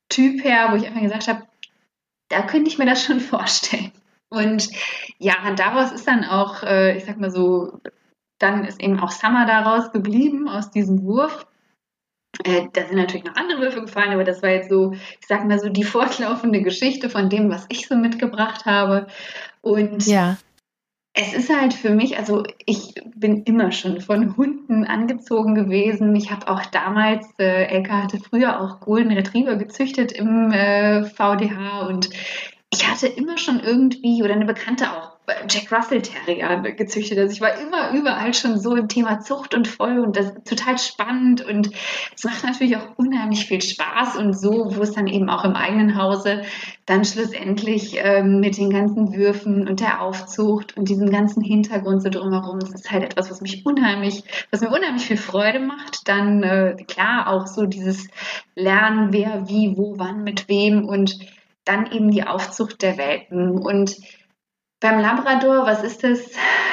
Typ 0.09 0.43
her, 0.43 0.69
wo 0.71 0.77
ich 0.77 0.87
einfach 0.87 1.03
gesagt 1.03 1.27
habe, 1.27 1.43
da 2.29 2.41
könnte 2.41 2.71
ich 2.71 2.79
mir 2.79 2.87
das 2.87 3.03
schon 3.03 3.19
vorstellen. 3.19 3.91
Und 4.29 4.69
ja, 5.19 5.35
daraus 5.55 5.91
ist 5.91 6.07
dann 6.07 6.25
auch, 6.25 6.63
äh, 6.63 6.97
ich 6.97 7.05
sag 7.05 7.17
mal 7.17 7.31
so, 7.31 7.79
dann 8.39 8.65
ist 8.65 8.81
eben 8.81 8.99
auch 8.99 9.11
Summer 9.11 9.45
daraus 9.45 9.91
geblieben, 9.91 10.47
aus 10.47 10.69
diesem 10.69 11.03
Wurf. 11.03 11.47
Äh, 12.43 12.67
da 12.73 12.85
sind 12.85 12.97
natürlich 12.97 13.25
noch 13.25 13.35
andere 13.35 13.61
Würfe 13.61 13.81
gefallen, 13.81 14.11
aber 14.11 14.23
das 14.23 14.43
war 14.43 14.49
jetzt 14.49 14.69
so, 14.69 14.91
ich 14.93 15.27
sag 15.27 15.45
mal 15.47 15.59
so, 15.59 15.69
die 15.69 15.83
fortlaufende 15.83 16.61
Geschichte 16.61 17.09
von 17.09 17.29
dem, 17.29 17.49
was 17.49 17.65
ich 17.69 17.87
so 17.87 17.95
mitgebracht 17.95 18.65
habe. 18.65 19.07
Und 19.61 20.05
ja. 20.05 20.37
es 21.13 21.33
ist 21.33 21.55
halt 21.55 21.73
für 21.73 21.91
mich, 21.91 22.17
also 22.17 22.43
ich 22.65 22.93
bin 23.15 23.43
immer 23.43 23.71
schon 23.71 24.01
von 24.01 24.37
Hunden 24.37 24.85
angezogen 24.85 25.55
gewesen. 25.55 26.15
Ich 26.15 26.31
habe 26.31 26.47
auch 26.47 26.65
damals, 26.67 27.27
äh, 27.39 27.65
Elka 27.65 28.03
hatte 28.03 28.19
früher 28.19 28.61
auch 28.61 28.81
Golden 28.81 29.13
Retriever 29.13 29.55
gezüchtet 29.55 30.11
im 30.11 30.51
äh, 30.51 31.05
VDH 31.05 31.87
und 31.87 32.09
ich 32.69 32.87
hatte 32.87 33.07
immer 33.07 33.37
schon 33.37 33.59
irgendwie, 33.61 34.21
oder 34.23 34.33
eine 34.33 34.45
Bekannte 34.45 34.91
auch, 34.91 35.17
Jack 35.49 35.71
Russell 35.73 36.01
Terrier 36.01 36.61
gezüchtet. 36.71 37.17
Also 37.17 37.33
ich 37.33 37.41
war 37.41 37.59
immer 37.59 37.91
überall 37.91 38.33
schon 38.33 38.57
so 38.57 38.75
im 38.75 38.87
Thema 38.87 39.19
Zucht 39.19 39.53
und 39.53 39.67
voll 39.67 39.99
und 39.99 40.15
das 40.15 40.27
ist 40.27 40.47
total 40.47 40.77
spannend 40.77 41.43
und 41.43 41.69
es 42.15 42.23
macht 42.23 42.45
natürlich 42.45 42.77
auch 42.77 42.97
unheimlich 42.97 43.45
viel 43.45 43.61
Spaß 43.61 44.15
und 44.15 44.39
so, 44.39 44.77
wo 44.77 44.81
es 44.81 44.93
dann 44.93 45.07
eben 45.07 45.29
auch 45.29 45.43
im 45.43 45.53
eigenen 45.53 46.01
Hause 46.01 46.43
dann 46.85 47.03
schlussendlich 47.03 47.97
ähm, 47.97 48.39
mit 48.39 48.57
den 48.57 48.69
ganzen 48.69 49.13
Würfen 49.13 49.67
und 49.67 49.81
der 49.81 50.01
Aufzucht 50.01 50.77
und 50.77 50.87
diesem 50.87 51.09
ganzen 51.09 51.43
Hintergrund 51.43 52.01
so 52.01 52.09
drumherum, 52.09 52.59
das 52.59 52.71
ist 52.71 52.89
halt 52.89 53.03
etwas, 53.03 53.29
was 53.29 53.41
mich 53.41 53.65
unheimlich, 53.65 54.23
was 54.49 54.61
mir 54.61 54.69
unheimlich 54.69 55.07
viel 55.07 55.17
Freude 55.17 55.59
macht. 55.59 56.07
Dann 56.07 56.41
äh, 56.43 56.77
klar 56.87 57.27
auch 57.27 57.47
so 57.47 57.65
dieses 57.65 58.07
Lernen, 58.55 59.11
wer, 59.11 59.49
wie, 59.49 59.75
wo, 59.75 59.95
wann, 59.97 60.23
mit 60.23 60.47
wem 60.47 60.85
und 60.85 61.19
dann 61.67 61.91
eben 61.91 62.11
die 62.11 62.23
Aufzucht 62.23 62.81
der 62.81 62.97
Welpen 62.97 63.59
und 63.59 63.97
beim 64.79 64.99
Labrador, 64.99 65.65
was 65.65 65.83
ist 65.83 66.03
das? 66.03 66.19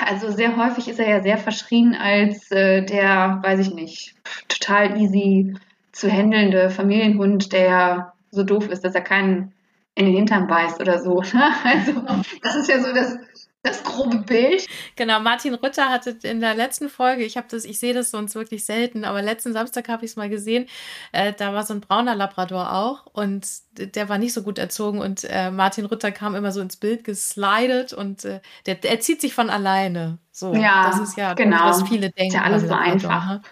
Also 0.06 0.30
sehr 0.30 0.56
häufig 0.56 0.88
ist 0.88 1.00
er 1.00 1.08
ja 1.08 1.22
sehr 1.22 1.38
verschrien 1.38 1.94
als 1.94 2.50
äh, 2.50 2.82
der, 2.82 3.40
weiß 3.42 3.60
ich 3.60 3.74
nicht, 3.74 4.14
total 4.48 5.00
easy 5.00 5.56
zu 5.92 6.10
handelnde 6.10 6.70
Familienhund, 6.70 7.52
der 7.52 8.12
so 8.30 8.42
doof 8.42 8.68
ist, 8.68 8.84
dass 8.84 8.94
er 8.94 9.00
keinen 9.00 9.54
in 9.94 10.06
den 10.06 10.14
Hintern 10.14 10.48
beißt 10.48 10.80
oder 10.80 11.02
so. 11.02 11.22
Ne? 11.22 11.54
Also 11.64 12.02
das 12.42 12.56
ist 12.56 12.68
ja 12.68 12.82
so 12.82 12.92
das, 12.92 13.16
das 13.64 13.82
grobe 13.82 14.18
Bild. 14.18 14.66
Genau, 14.94 15.18
Martin 15.20 15.54
Rütter 15.54 15.88
hatte 15.88 16.16
in 16.22 16.40
der 16.40 16.54
letzten 16.54 16.88
Folge, 16.88 17.24
ich 17.24 17.36
habe 17.36 17.46
das, 17.50 17.64
ich 17.64 17.80
sehe 17.80 17.94
das 17.94 18.10
sonst 18.10 18.34
wirklich 18.34 18.64
selten, 18.64 19.04
aber 19.04 19.22
letzten 19.22 19.52
Samstag 19.52 19.88
habe 19.88 20.04
ich 20.04 20.12
es 20.12 20.16
mal 20.16 20.28
gesehen, 20.28 20.66
äh, 21.12 21.32
da 21.32 21.52
war 21.52 21.64
so 21.64 21.74
ein 21.74 21.80
brauner 21.80 22.14
Labrador 22.14 22.72
auch 22.72 23.06
und 23.06 23.46
der 23.72 24.08
war 24.08 24.18
nicht 24.18 24.34
so 24.34 24.42
gut 24.42 24.58
erzogen 24.58 25.00
und 25.00 25.24
äh, 25.24 25.50
Martin 25.50 25.86
Rütter 25.86 26.12
kam 26.12 26.34
immer 26.34 26.52
so 26.52 26.60
ins 26.60 26.76
Bild 26.76 27.04
geslidet 27.04 27.92
und 27.92 28.24
äh, 28.24 28.40
der, 28.66 28.76
der 28.76 29.00
zieht 29.00 29.20
sich 29.20 29.34
von 29.34 29.50
alleine. 29.50 30.18
So, 30.30 30.54
ja, 30.54 30.90
das 30.90 31.00
ist 31.00 31.16
ja 31.16 31.34
genau. 31.34 31.64
was 31.64 31.82
viele 31.88 32.10
denken. 32.10 32.28
Ist 32.28 32.34
ja 32.34 32.42
alles 32.42 32.68
so 32.68 32.74
einfach. 32.74 33.26
Ne? 33.26 33.42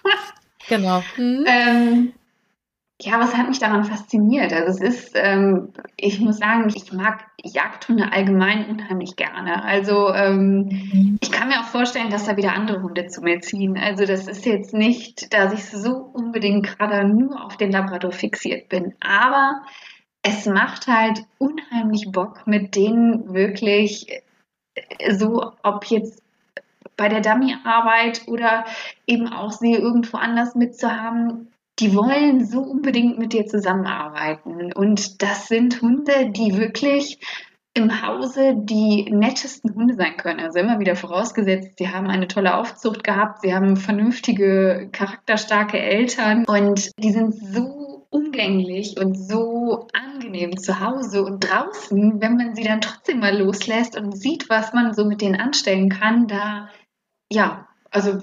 genau. 0.68 1.02
Hm. 1.16 1.44
Ähm, 1.46 2.12
ja, 3.04 3.18
was 3.18 3.36
hat 3.36 3.48
mich 3.48 3.58
daran 3.58 3.84
fasziniert? 3.84 4.52
Also 4.52 4.84
es 4.84 4.94
ist, 4.94 5.12
ähm, 5.14 5.72
ich 5.96 6.20
muss 6.20 6.38
sagen, 6.38 6.72
ich 6.74 6.92
mag 6.92 7.24
Jagdhunde 7.42 8.12
allgemein 8.12 8.66
unheimlich 8.70 9.16
gerne. 9.16 9.64
Also 9.64 10.12
ähm, 10.14 10.68
mhm. 10.68 11.18
ich 11.20 11.32
kann 11.32 11.48
mir 11.48 11.60
auch 11.60 11.68
vorstellen, 11.68 12.10
dass 12.10 12.26
da 12.26 12.36
wieder 12.36 12.52
andere 12.52 12.82
Hunde 12.82 13.06
zu 13.08 13.20
mir 13.22 13.40
ziehen. 13.40 13.76
Also 13.76 14.06
das 14.06 14.28
ist 14.28 14.46
jetzt 14.46 14.72
nicht, 14.72 15.34
dass 15.34 15.52
ich 15.52 15.64
so 15.64 15.96
unbedingt 16.12 16.78
gerade 16.78 17.06
nur 17.06 17.44
auf 17.44 17.56
den 17.56 17.72
Labrador 17.72 18.12
fixiert 18.12 18.68
bin. 18.68 18.94
Aber 19.00 19.62
es 20.22 20.46
macht 20.46 20.86
halt 20.86 21.24
unheimlich 21.38 22.06
Bock, 22.12 22.46
mit 22.46 22.76
denen 22.76 23.34
wirklich 23.34 24.22
äh, 24.74 25.14
so, 25.14 25.52
ob 25.62 25.86
jetzt 25.86 26.22
bei 26.96 27.08
der 27.08 27.20
Dummy-Arbeit 27.20 28.28
oder 28.28 28.64
eben 29.06 29.26
auch 29.26 29.50
sie 29.50 29.72
irgendwo 29.72 30.18
anders 30.18 30.54
mitzuhaben, 30.54 31.51
die 31.82 31.96
wollen 31.96 32.46
so 32.46 32.60
unbedingt 32.60 33.18
mit 33.18 33.32
dir 33.32 33.44
zusammenarbeiten. 33.46 34.72
Und 34.72 35.20
das 35.20 35.48
sind 35.48 35.82
Hunde, 35.82 36.30
die 36.30 36.56
wirklich 36.56 37.18
im 37.74 38.02
Hause 38.06 38.54
die 38.54 39.10
nettesten 39.10 39.74
Hunde 39.74 39.94
sein 39.94 40.16
können. 40.16 40.40
Also 40.40 40.60
immer 40.60 40.78
wieder 40.78 40.94
vorausgesetzt, 40.94 41.78
sie 41.78 41.88
haben 41.88 42.06
eine 42.06 42.28
tolle 42.28 42.56
Aufzucht 42.56 43.02
gehabt, 43.02 43.40
sie 43.42 43.52
haben 43.52 43.76
vernünftige, 43.76 44.90
charakterstarke 44.92 45.78
Eltern 45.78 46.44
und 46.44 46.90
die 46.98 47.10
sind 47.10 47.34
so 47.34 48.06
umgänglich 48.10 49.00
und 49.00 49.16
so 49.16 49.88
angenehm 49.92 50.58
zu 50.58 50.80
Hause 50.80 51.24
und 51.24 51.40
draußen, 51.40 52.20
wenn 52.20 52.36
man 52.36 52.54
sie 52.54 52.62
dann 52.62 52.82
trotzdem 52.82 53.20
mal 53.20 53.36
loslässt 53.36 53.98
und 53.98 54.16
sieht, 54.16 54.50
was 54.50 54.72
man 54.72 54.94
so 54.94 55.04
mit 55.04 55.20
denen 55.20 55.40
anstellen 55.40 55.88
kann, 55.88 56.28
da, 56.28 56.68
ja, 57.32 57.66
also 57.90 58.20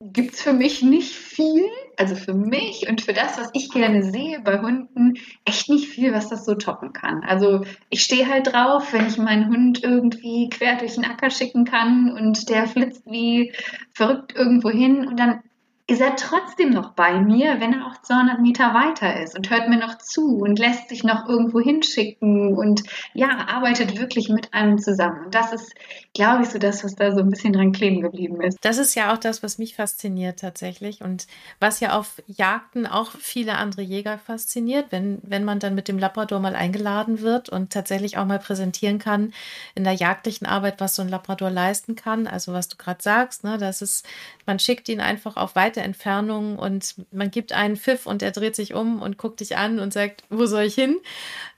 gibt 0.00 0.34
es 0.34 0.42
für 0.42 0.52
mich 0.52 0.82
nicht 0.82 1.12
viel 1.12 1.68
also 2.02 2.16
für 2.16 2.34
mich 2.34 2.88
und 2.88 3.00
für 3.00 3.12
das, 3.12 3.38
was 3.38 3.50
ich 3.52 3.70
gerne 3.70 4.02
sehe 4.02 4.40
bei 4.40 4.60
Hunden, 4.60 5.14
echt 5.44 5.68
nicht 5.68 5.86
viel, 5.86 6.12
was 6.12 6.28
das 6.28 6.44
so 6.44 6.56
toppen 6.56 6.92
kann. 6.92 7.22
Also 7.22 7.64
ich 7.90 8.02
stehe 8.02 8.28
halt 8.28 8.52
drauf, 8.52 8.92
wenn 8.92 9.06
ich 9.06 9.18
meinen 9.18 9.48
Hund 9.48 9.84
irgendwie 9.84 10.48
quer 10.48 10.76
durch 10.78 10.96
den 10.96 11.04
Acker 11.04 11.30
schicken 11.30 11.64
kann 11.64 12.10
und 12.10 12.48
der 12.48 12.66
flitzt 12.66 13.06
wie 13.06 13.52
verrückt 13.92 14.34
irgendwo 14.34 14.68
hin 14.68 15.06
und 15.06 15.16
dann 15.16 15.42
ist 15.88 16.00
er 16.00 16.14
trotzdem 16.14 16.70
noch 16.70 16.92
bei 16.92 17.20
mir, 17.20 17.60
wenn 17.60 17.72
er 17.72 17.86
auch 17.86 18.00
200 18.00 18.40
Meter 18.40 18.72
weiter 18.72 19.20
ist 19.20 19.36
und 19.36 19.50
hört 19.50 19.68
mir 19.68 19.78
noch 19.78 19.98
zu 19.98 20.38
und 20.38 20.58
lässt 20.58 20.88
sich 20.88 21.02
noch 21.02 21.28
irgendwo 21.28 21.60
hinschicken 21.60 22.56
und 22.56 22.84
ja, 23.14 23.46
arbeitet 23.48 23.98
wirklich 23.98 24.28
mit 24.28 24.54
einem 24.54 24.78
zusammen. 24.78 25.24
Und 25.24 25.34
das 25.34 25.52
ist, 25.52 25.74
glaube 26.14 26.44
ich, 26.44 26.50
so 26.50 26.58
das, 26.58 26.84
was 26.84 26.94
da 26.94 27.12
so 27.12 27.18
ein 27.18 27.30
bisschen 27.30 27.52
dran 27.52 27.72
kleben 27.72 28.00
geblieben 28.00 28.40
ist. 28.40 28.58
Das 28.62 28.78
ist 28.78 28.94
ja 28.94 29.12
auch 29.12 29.18
das, 29.18 29.42
was 29.42 29.58
mich 29.58 29.74
fasziniert 29.74 30.38
tatsächlich 30.38 31.00
und 31.00 31.26
was 31.58 31.80
ja 31.80 31.98
auf 31.98 32.22
Jagden 32.26 32.86
auch 32.86 33.10
viele 33.18 33.56
andere 33.56 33.82
Jäger 33.82 34.18
fasziniert, 34.18 34.86
wenn, 34.90 35.18
wenn 35.22 35.44
man 35.44 35.58
dann 35.58 35.74
mit 35.74 35.88
dem 35.88 35.98
Labrador 35.98 36.38
mal 36.38 36.54
eingeladen 36.54 37.22
wird 37.22 37.48
und 37.48 37.72
tatsächlich 37.72 38.18
auch 38.18 38.26
mal 38.26 38.38
präsentieren 38.38 39.00
kann 39.00 39.32
in 39.74 39.82
der 39.82 39.94
jagdlichen 39.94 40.46
Arbeit, 40.46 40.80
was 40.80 40.94
so 40.94 41.02
ein 41.02 41.08
Labrador 41.08 41.50
leisten 41.50 41.96
kann. 41.96 42.28
Also 42.28 42.52
was 42.52 42.68
du 42.68 42.76
gerade 42.76 43.02
sagst, 43.02 43.42
ne, 43.42 43.58
das 43.58 43.82
ist, 43.82 44.06
man 44.46 44.60
schickt 44.60 44.88
ihn 44.88 45.00
einfach 45.00 45.36
auf 45.36 45.56
weite 45.72 45.80
Entfernung 45.80 46.58
und 46.58 46.94
man 47.10 47.30
gibt 47.30 47.52
einen 47.52 47.76
Pfiff 47.76 48.06
und 48.06 48.22
er 48.22 48.30
dreht 48.30 48.56
sich 48.56 48.74
um 48.74 49.00
und 49.00 49.16
guckt 49.16 49.40
dich 49.40 49.56
an 49.56 49.78
und 49.80 49.92
sagt, 49.92 50.24
wo 50.28 50.46
soll 50.46 50.64
ich 50.64 50.74
hin? 50.74 50.98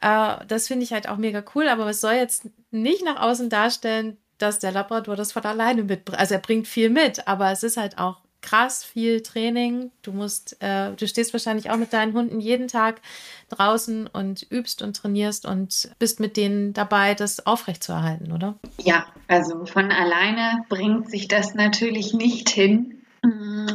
Äh, 0.01 0.37
das 0.47 0.69
finde 0.69 0.85
ich 0.85 0.93
halt 0.93 1.09
auch 1.09 1.17
mega 1.17 1.43
cool, 1.55 1.69
aber 1.69 1.89
es 1.89 2.01
soll 2.01 2.15
jetzt 2.15 2.49
nicht 2.71 3.05
nach 3.05 3.21
außen 3.21 3.51
darstellen, 3.51 4.17
dass 4.39 4.59
der 4.59 4.73
Labrador 4.73 5.17
das 5.17 5.33
von 5.33 5.45
alleine 5.45 5.83
mitbringt. 5.83 6.19
Also 6.19 6.35
er 6.35 6.41
bringt 6.41 6.69
viel 6.69 6.91
mit, 6.91 7.27
aber 7.27 7.51
es 7.51 7.63
ist 7.63 7.77
halt 7.77 7.99
auch 7.99 8.19
krass 8.41 8.85
viel 8.85 9.23
Training. 9.23 9.91
Du 10.03 10.13
musst, 10.13 10.61
äh, 10.61 10.93
du 10.93 11.09
stehst 11.09 11.33
wahrscheinlich 11.33 11.71
auch 11.71 11.77
mit 11.77 11.93
deinen 11.93 12.13
Hunden 12.13 12.41
jeden 12.41 12.69
Tag 12.69 13.01
draußen 13.49 14.07
und 14.07 14.47
übst 14.51 14.83
und 14.83 14.97
trainierst 14.97 15.47
und 15.47 15.89
bist 15.99 16.21
mit 16.21 16.37
denen 16.37 16.75
dabei, 16.75 17.15
das 17.15 17.47
aufrechtzuerhalten, 17.47 18.33
oder? 18.33 18.57
Ja, 18.83 19.07
also 19.29 19.65
von 19.65 19.91
alleine 19.91 20.65
bringt 20.69 21.11
sich 21.11 21.27
das 21.27 21.55
natürlich 21.55 22.13
nicht 22.13 22.51
hin. 22.51 23.04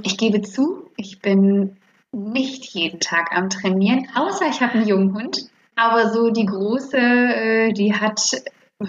Ich 0.04 0.18
gebe 0.18 0.42
zu, 0.42 0.90
ich 0.96 1.22
bin 1.22 1.78
nicht 2.12 2.66
jeden 2.66 3.00
Tag 3.00 3.36
am 3.36 3.50
Trainieren, 3.50 4.08
außer 4.16 4.48
ich 4.50 4.62
habe 4.62 4.74
einen 4.74 4.88
jungen 4.88 5.14
Hund. 5.14 5.50
Aber 5.76 6.12
so 6.12 6.30
die 6.30 6.46
große, 6.46 6.98
äh, 6.98 7.74
die 7.74 7.94
hat 7.94 8.20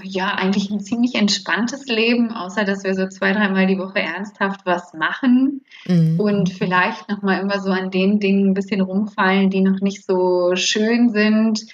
ja 0.03 0.35
eigentlich 0.35 0.71
ein 0.71 0.81
ziemlich 0.81 1.15
entspanntes 1.15 1.87
Leben, 1.87 2.33
außer 2.33 2.65
dass 2.65 2.85
wir 2.85 2.95
so 2.95 3.09
zwei, 3.09 3.33
dreimal 3.33 3.67
die 3.67 3.79
Woche 3.79 4.01
ernsthaft 4.01 4.61
was 4.65 4.95
machen 4.95 5.63
mhm. 5.87 6.19
und 6.19 6.51
vielleicht 6.51 7.09
nochmal 7.09 7.41
immer 7.41 7.61
so 7.61 7.71
an 7.71 7.91
den 7.91 8.21
Dingen 8.21 8.51
ein 8.51 8.55
bisschen 8.55 8.81
rumfallen, 8.81 9.51
die 9.51 9.61
noch 9.61 9.81
nicht 9.81 10.05
so 10.05 10.55
schön 10.55 11.11
sind. 11.11 11.67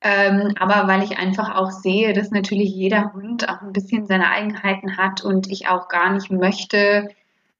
Ähm, 0.00 0.54
aber 0.58 0.86
weil 0.86 1.02
ich 1.02 1.18
einfach 1.18 1.56
auch 1.56 1.70
sehe, 1.70 2.12
dass 2.12 2.30
natürlich 2.30 2.70
jeder 2.70 3.12
Hund 3.14 3.48
auch 3.48 3.62
ein 3.62 3.72
bisschen 3.72 4.06
seine 4.06 4.30
Eigenheiten 4.30 4.96
hat 4.96 5.24
und 5.24 5.50
ich 5.50 5.66
auch 5.68 5.88
gar 5.88 6.12
nicht 6.12 6.30
möchte, 6.30 7.08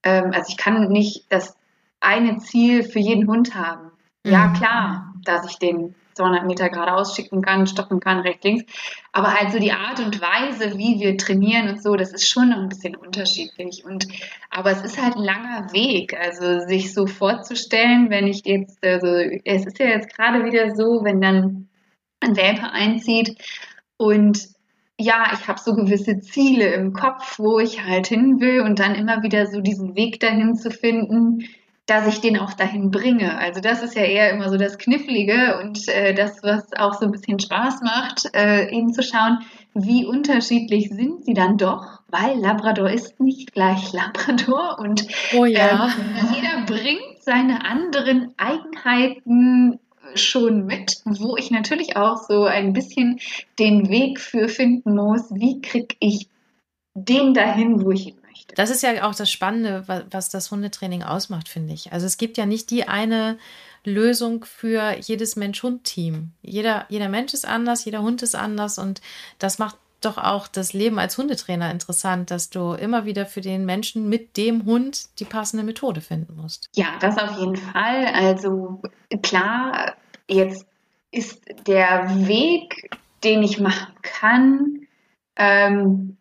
ähm, 0.05 0.31
also 0.33 0.45
ich 0.49 0.57
kann 0.57 0.87
nicht 0.87 1.25
das 1.29 1.57
eine 1.99 2.37
Ziel 2.37 2.83
für 2.83 2.99
jeden 2.99 3.27
Hund 3.27 3.55
haben. 3.55 3.91
Ja, 4.25 4.47
mhm. 4.47 4.53
klar, 4.53 5.13
dass 5.23 5.49
ich 5.49 5.57
den 5.57 5.95
200 6.15 6.45
Meter 6.45 6.69
geradeaus 6.69 7.15
schicken 7.15 7.41
kann, 7.41 7.67
stoppen 7.67 7.99
kann, 7.99 8.19
rechts, 8.19 8.43
links. 8.45 8.63
Aber 9.11 9.33
halt 9.33 9.51
so 9.51 9.59
die 9.59 9.73
Art 9.73 9.99
und 9.99 10.21
Weise, 10.21 10.77
wie 10.77 10.99
wir 10.99 11.17
trainieren 11.17 11.69
und 11.69 11.83
so, 11.83 11.95
das 11.95 12.13
ist 12.13 12.29
schon 12.29 12.49
noch 12.49 12.57
ein 12.57 12.69
bisschen 12.69 12.95
unterschiedlich. 12.95 13.83
Und, 13.83 14.07
aber 14.49 14.71
es 14.71 14.81
ist 14.81 15.01
halt 15.01 15.15
ein 15.15 15.23
langer 15.23 15.73
Weg. 15.73 16.17
Also 16.17 16.65
sich 16.65 16.93
so 16.93 17.05
vorzustellen, 17.05 18.09
wenn 18.09 18.27
ich 18.27 18.45
jetzt, 18.45 18.83
also 18.83 19.07
es 19.43 19.65
ist 19.65 19.79
ja 19.79 19.87
jetzt 19.87 20.15
gerade 20.15 20.45
wieder 20.45 20.73
so, 20.75 21.03
wenn 21.03 21.19
dann 21.19 21.67
ein 22.21 22.37
Welpe 22.37 22.71
einzieht 22.71 23.37
und 23.97 24.54
ja, 24.97 25.31
ich 25.33 25.47
habe 25.47 25.59
so 25.59 25.75
gewisse 25.75 26.19
Ziele 26.21 26.73
im 26.73 26.93
Kopf, 26.93 27.37
wo 27.37 27.59
ich 27.59 27.83
halt 27.83 28.07
hin 28.07 28.39
will 28.39 28.61
und 28.61 28.79
dann 28.79 28.95
immer 28.95 29.23
wieder 29.23 29.45
so 29.47 29.59
diesen 29.59 29.95
Weg 29.95 30.19
dahin 30.19 30.55
zu 30.55 30.71
finden, 30.71 31.45
dass 31.85 32.07
ich 32.07 32.19
den 32.19 32.39
auch 32.39 32.53
dahin 32.53 32.89
bringe. 32.89 33.37
Also 33.37 33.59
das 33.59 33.83
ist 33.83 33.95
ja 33.95 34.03
eher 34.03 34.31
immer 34.31 34.49
so 34.49 34.57
das 34.57 34.77
Knifflige 34.77 35.59
und 35.61 35.87
äh, 35.87 36.13
das, 36.13 36.41
was 36.41 36.73
auch 36.73 36.93
so 36.95 37.05
ein 37.05 37.11
bisschen 37.11 37.39
Spaß 37.39 37.81
macht, 37.81 38.33
äh, 38.33 38.71
eben 38.71 38.91
zu 38.91 39.03
schauen, 39.03 39.39
wie 39.75 40.05
unterschiedlich 40.05 40.89
sind 40.89 41.25
sie 41.25 41.33
dann 41.33 41.57
doch, 41.57 41.99
weil 42.07 42.39
Labrador 42.39 42.89
ist 42.89 43.19
nicht 43.19 43.53
gleich 43.53 43.91
Labrador 43.93 44.79
und 44.79 45.05
oh 45.35 45.45
ja. 45.45 45.87
äh, 45.87 46.35
jeder 46.35 46.65
bringt 46.65 47.21
seine 47.21 47.65
anderen 47.65 48.33
Eigenheiten 48.37 49.79
schon 50.15 50.65
mit, 50.65 51.01
wo 51.05 51.37
ich 51.37 51.51
natürlich 51.51 51.97
auch 51.97 52.23
so 52.27 52.43
ein 52.43 52.73
bisschen 52.73 53.19
den 53.59 53.89
Weg 53.89 54.19
für 54.19 54.47
finden 54.47 54.95
muss, 54.95 55.23
wie 55.31 55.61
kriege 55.61 55.95
ich 55.99 56.27
den 56.93 57.33
dahin, 57.33 57.83
wo 57.83 57.91
ich 57.91 58.03
hin 58.03 58.15
möchte. 58.25 58.55
Das 58.55 58.69
ist 58.69 58.83
ja 58.83 59.07
auch 59.07 59.15
das 59.15 59.29
Spannende, 59.29 59.83
was 60.09 60.29
das 60.29 60.51
Hundetraining 60.51 61.03
ausmacht, 61.03 61.49
finde 61.49 61.73
ich. 61.73 61.91
Also 61.91 62.05
es 62.05 62.17
gibt 62.17 62.37
ja 62.37 62.45
nicht 62.45 62.71
die 62.71 62.87
eine 62.87 63.37
Lösung 63.83 64.45
für 64.45 64.95
jedes 64.99 65.35
Mensch-Hund-Team. 65.35 66.31
Jeder, 66.41 66.85
jeder 66.89 67.09
Mensch 67.09 67.33
ist 67.33 67.47
anders, 67.47 67.85
jeder 67.85 68.01
Hund 68.01 68.23
ist 68.23 68.35
anders 68.35 68.77
und 68.79 69.01
das 69.39 69.59
macht 69.59 69.77
doch 70.01 70.17
auch 70.17 70.47
das 70.47 70.73
Leben 70.73 70.99
als 70.99 71.17
Hundetrainer 71.17 71.71
interessant, 71.71 72.29
dass 72.29 72.49
du 72.49 72.73
immer 72.73 73.05
wieder 73.05 73.25
für 73.25 73.41
den 73.41 73.65
Menschen 73.65 74.07
mit 74.07 74.37
dem 74.37 74.65
Hund 74.65 75.05
die 75.19 75.25
passende 75.25 75.63
Methode 75.63 76.01
finden 76.01 76.35
musst. 76.35 76.69
Ja, 76.75 76.87
das 76.99 77.17
auf 77.17 77.39
jeden 77.39 77.55
Fall. 77.55 78.05
Also 78.13 78.81
klar, 79.23 79.95
jetzt 80.29 80.67
ist 81.11 81.43
der 81.67 82.27
Weg, 82.27 82.89
den 83.23 83.43
ich 83.43 83.59
machen 83.59 83.93
kann, 84.01 84.87
ähm, 85.37 86.17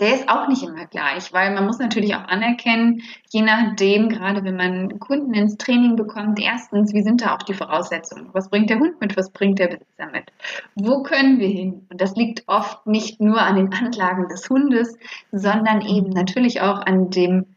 der 0.00 0.14
ist 0.14 0.28
auch 0.28 0.48
nicht 0.48 0.64
immer 0.64 0.86
gleich, 0.86 1.32
weil 1.32 1.54
man 1.54 1.66
muss 1.66 1.78
natürlich 1.78 2.16
auch 2.16 2.24
anerkennen, 2.24 3.02
je 3.30 3.42
nachdem, 3.42 4.08
gerade 4.08 4.42
wenn 4.42 4.56
man 4.56 4.98
Kunden 4.98 5.32
ins 5.34 5.56
Training 5.56 5.94
bekommt, 5.94 6.40
erstens, 6.40 6.92
wie 6.92 7.02
sind 7.02 7.22
da 7.22 7.34
auch 7.34 7.42
die 7.42 7.54
Voraussetzungen? 7.54 8.28
Was 8.32 8.50
bringt 8.50 8.70
der 8.70 8.80
Hund 8.80 9.00
mit? 9.00 9.16
Was 9.16 9.30
bringt 9.30 9.60
der 9.60 9.68
Besitzer 9.68 10.06
mit? 10.10 10.32
Wo 10.74 11.04
können 11.04 11.38
wir 11.38 11.48
hin? 11.48 11.86
Und 11.90 12.00
das 12.00 12.16
liegt 12.16 12.42
oft 12.48 12.84
nicht 12.88 13.20
nur 13.20 13.40
an 13.40 13.54
den 13.54 13.72
Anlagen 13.72 14.26
des 14.28 14.50
Hundes, 14.50 14.96
sondern 15.30 15.80
eben 15.80 16.10
natürlich 16.10 16.60
auch 16.60 16.80
an 16.84 17.10
dem 17.10 17.53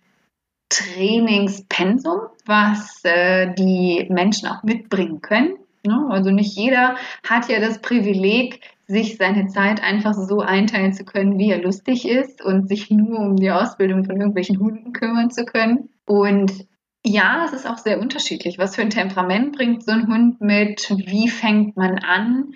Trainingspensum, 0.70 2.22
was 2.46 3.00
äh, 3.04 3.54
die 3.56 4.06
Menschen 4.10 4.48
auch 4.48 4.64
mitbringen 4.64 5.22
können. 5.22 5.58
Ne? 5.86 6.08
Also 6.10 6.32
nicht 6.32 6.56
jeder 6.56 6.98
hat 7.28 7.50
ja 7.50 7.60
das 7.60 7.80
Privileg, 7.80 8.62
sich 8.88 9.18
seine 9.18 9.48
Zeit 9.48 9.84
einfach 9.84 10.14
so 10.14 10.40
einteilen 10.40 10.94
zu 10.94 11.04
können, 11.04 11.38
wie 11.38 11.52
er 11.52 11.62
lustig 11.62 12.08
ist 12.08 12.42
und 12.42 12.70
sich 12.70 12.90
nur 12.90 13.20
um 13.20 13.36
die 13.36 13.52
Ausbildung 13.52 14.06
von 14.06 14.16
irgendwelchen 14.16 14.60
Hunden 14.60 14.94
kümmern 14.94 15.30
zu 15.30 15.44
können. 15.44 15.90
Und 16.06 16.68
ja, 17.06 17.44
es 17.46 17.52
ist 17.52 17.68
auch 17.68 17.78
sehr 17.78 18.00
unterschiedlich. 18.00 18.58
Was 18.58 18.76
für 18.76 18.82
ein 18.82 18.90
Temperament 18.90 19.56
bringt 19.56 19.84
so 19.84 19.92
ein 19.92 20.08
Hund 20.08 20.40
mit? 20.40 20.90
Wie 20.90 21.28
fängt 21.28 21.76
man 21.76 22.00
an? 22.00 22.54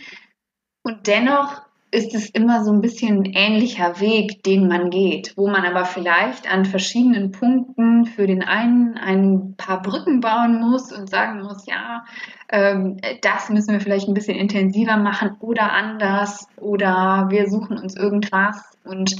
Und 0.83 1.07
dennoch 1.07 1.61
ist 1.91 2.15
es 2.15 2.29
immer 2.29 2.63
so 2.63 2.71
ein 2.71 2.79
bisschen 2.79 3.19
ein 3.19 3.25
ähnlicher 3.25 3.99
Weg, 3.99 4.43
den 4.43 4.67
man 4.67 4.89
geht, 4.89 5.33
wo 5.35 5.47
man 5.47 5.65
aber 5.65 5.83
vielleicht 5.83 6.51
an 6.51 6.63
verschiedenen 6.63 7.31
Punkten 7.31 8.05
für 8.05 8.27
den 8.27 8.43
einen 8.43 8.97
ein 8.97 9.55
paar 9.57 9.81
Brücken 9.81 10.21
bauen 10.21 10.61
muss 10.61 10.93
und 10.93 11.09
sagen 11.09 11.41
muss, 11.41 11.65
ja, 11.65 12.05
ähm, 12.49 12.97
das 13.21 13.49
müssen 13.49 13.73
wir 13.73 13.81
vielleicht 13.81 14.07
ein 14.07 14.13
bisschen 14.13 14.37
intensiver 14.37 14.95
machen 14.95 15.35
oder 15.41 15.73
anders 15.73 16.47
oder 16.55 17.27
wir 17.29 17.49
suchen 17.49 17.77
uns 17.77 17.97
irgendwas 17.97 18.77
und 18.85 19.17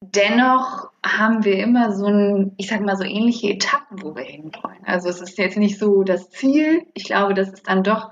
dennoch 0.00 0.90
haben 1.04 1.44
wir 1.44 1.58
immer 1.58 1.92
so 1.92 2.06
ein, 2.06 2.52
ich 2.56 2.68
sag 2.68 2.80
mal 2.80 2.96
so 2.96 3.04
ähnliche 3.04 3.50
Etappen, 3.50 4.02
wo 4.02 4.14
wir 4.14 4.24
hinwollen. 4.24 4.84
Also 4.84 5.08
es 5.08 5.20
ist 5.20 5.38
jetzt 5.38 5.56
nicht 5.56 5.78
so 5.78 6.02
das 6.02 6.30
Ziel. 6.30 6.86
Ich 6.94 7.04
glaube, 7.04 7.34
das 7.34 7.50
ist 7.50 7.68
dann 7.68 7.82
doch 7.82 8.10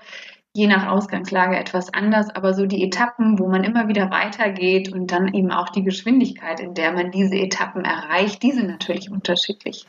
je 0.53 0.67
nach 0.67 0.89
Ausgangslage 0.89 1.57
etwas 1.57 1.93
anders, 1.95 2.29
aber 2.31 2.55
so 2.55 2.67
die 2.67 2.83
Etappen, 2.83 3.39
wo 3.39 3.49
man 3.49 3.65
immer 3.65 3.89
wieder 3.89 4.11
weitergeht 4.11 4.93
und 4.93 5.13
dann 5.13 5.33
eben 5.33 5.51
auch 5.53 5.69
die 5.69 5.85
Geschwindigkeit, 5.85 6.61
in 6.61 6.75
der 6.75 6.93
man 6.93 7.11
diese 7.11 7.37
Etappen 7.37 7.85
erreicht, 7.85 8.43
die 8.43 8.53
sind 8.53 8.69
natürlich 8.69 9.11
unterschiedlich. 9.11 9.87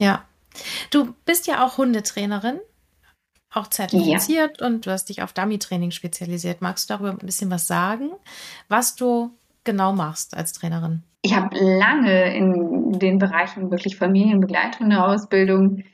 Ja. 0.00 0.24
Du 0.90 1.14
bist 1.24 1.46
ja 1.46 1.64
auch 1.64 1.78
Hundetrainerin, 1.78 2.60
auch 3.54 3.68
zertifiziert 3.68 4.60
ja. 4.60 4.66
und 4.66 4.84
du 4.84 4.90
hast 4.90 5.08
dich 5.08 5.22
auf 5.22 5.32
Dummy-Training 5.32 5.92
spezialisiert. 5.92 6.60
Magst 6.60 6.90
du 6.90 6.94
darüber 6.94 7.10
ein 7.10 7.18
bisschen 7.18 7.50
was 7.50 7.66
sagen, 7.66 8.10
was 8.68 8.96
du 8.96 9.30
genau 9.64 9.92
machst 9.92 10.36
als 10.36 10.52
Trainerin? 10.52 11.04
Ich 11.22 11.36
habe 11.36 11.56
lange 11.56 12.36
in 12.36 12.98
den 12.98 13.18
Bereichen 13.18 13.70
wirklich 13.70 13.96
Familienbegleithundeausbildung 13.96 15.84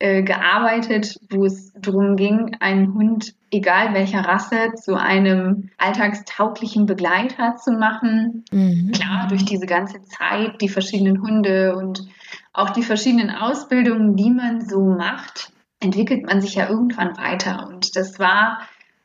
äh, 0.00 0.22
gearbeitet, 0.22 1.18
wo 1.30 1.44
es 1.44 1.72
darum 1.72 2.14
ging, 2.14 2.56
einen 2.60 2.94
Hund, 2.94 3.34
egal 3.50 3.94
welcher 3.94 4.20
Rasse, 4.20 4.74
zu 4.76 4.94
einem 4.94 5.70
alltagstauglichen 5.76 6.86
Begleiter 6.86 7.56
zu 7.56 7.72
machen. 7.72 8.44
Mhm. 8.52 8.92
Klar, 8.92 9.26
durch 9.28 9.44
diese 9.44 9.66
ganze 9.66 10.04
Zeit, 10.04 10.60
die 10.60 10.68
verschiedenen 10.68 11.20
Hunde 11.20 11.76
und 11.76 12.06
auch 12.52 12.70
die 12.70 12.84
verschiedenen 12.84 13.30
Ausbildungen, 13.30 14.14
die 14.14 14.30
man 14.30 14.60
so 14.60 14.84
macht, 14.84 15.52
entwickelt 15.80 16.26
man 16.26 16.40
sich 16.40 16.54
ja 16.54 16.68
irgendwann 16.68 17.16
weiter. 17.16 17.66
Und 17.68 17.96
das 17.96 18.20
war 18.20 18.60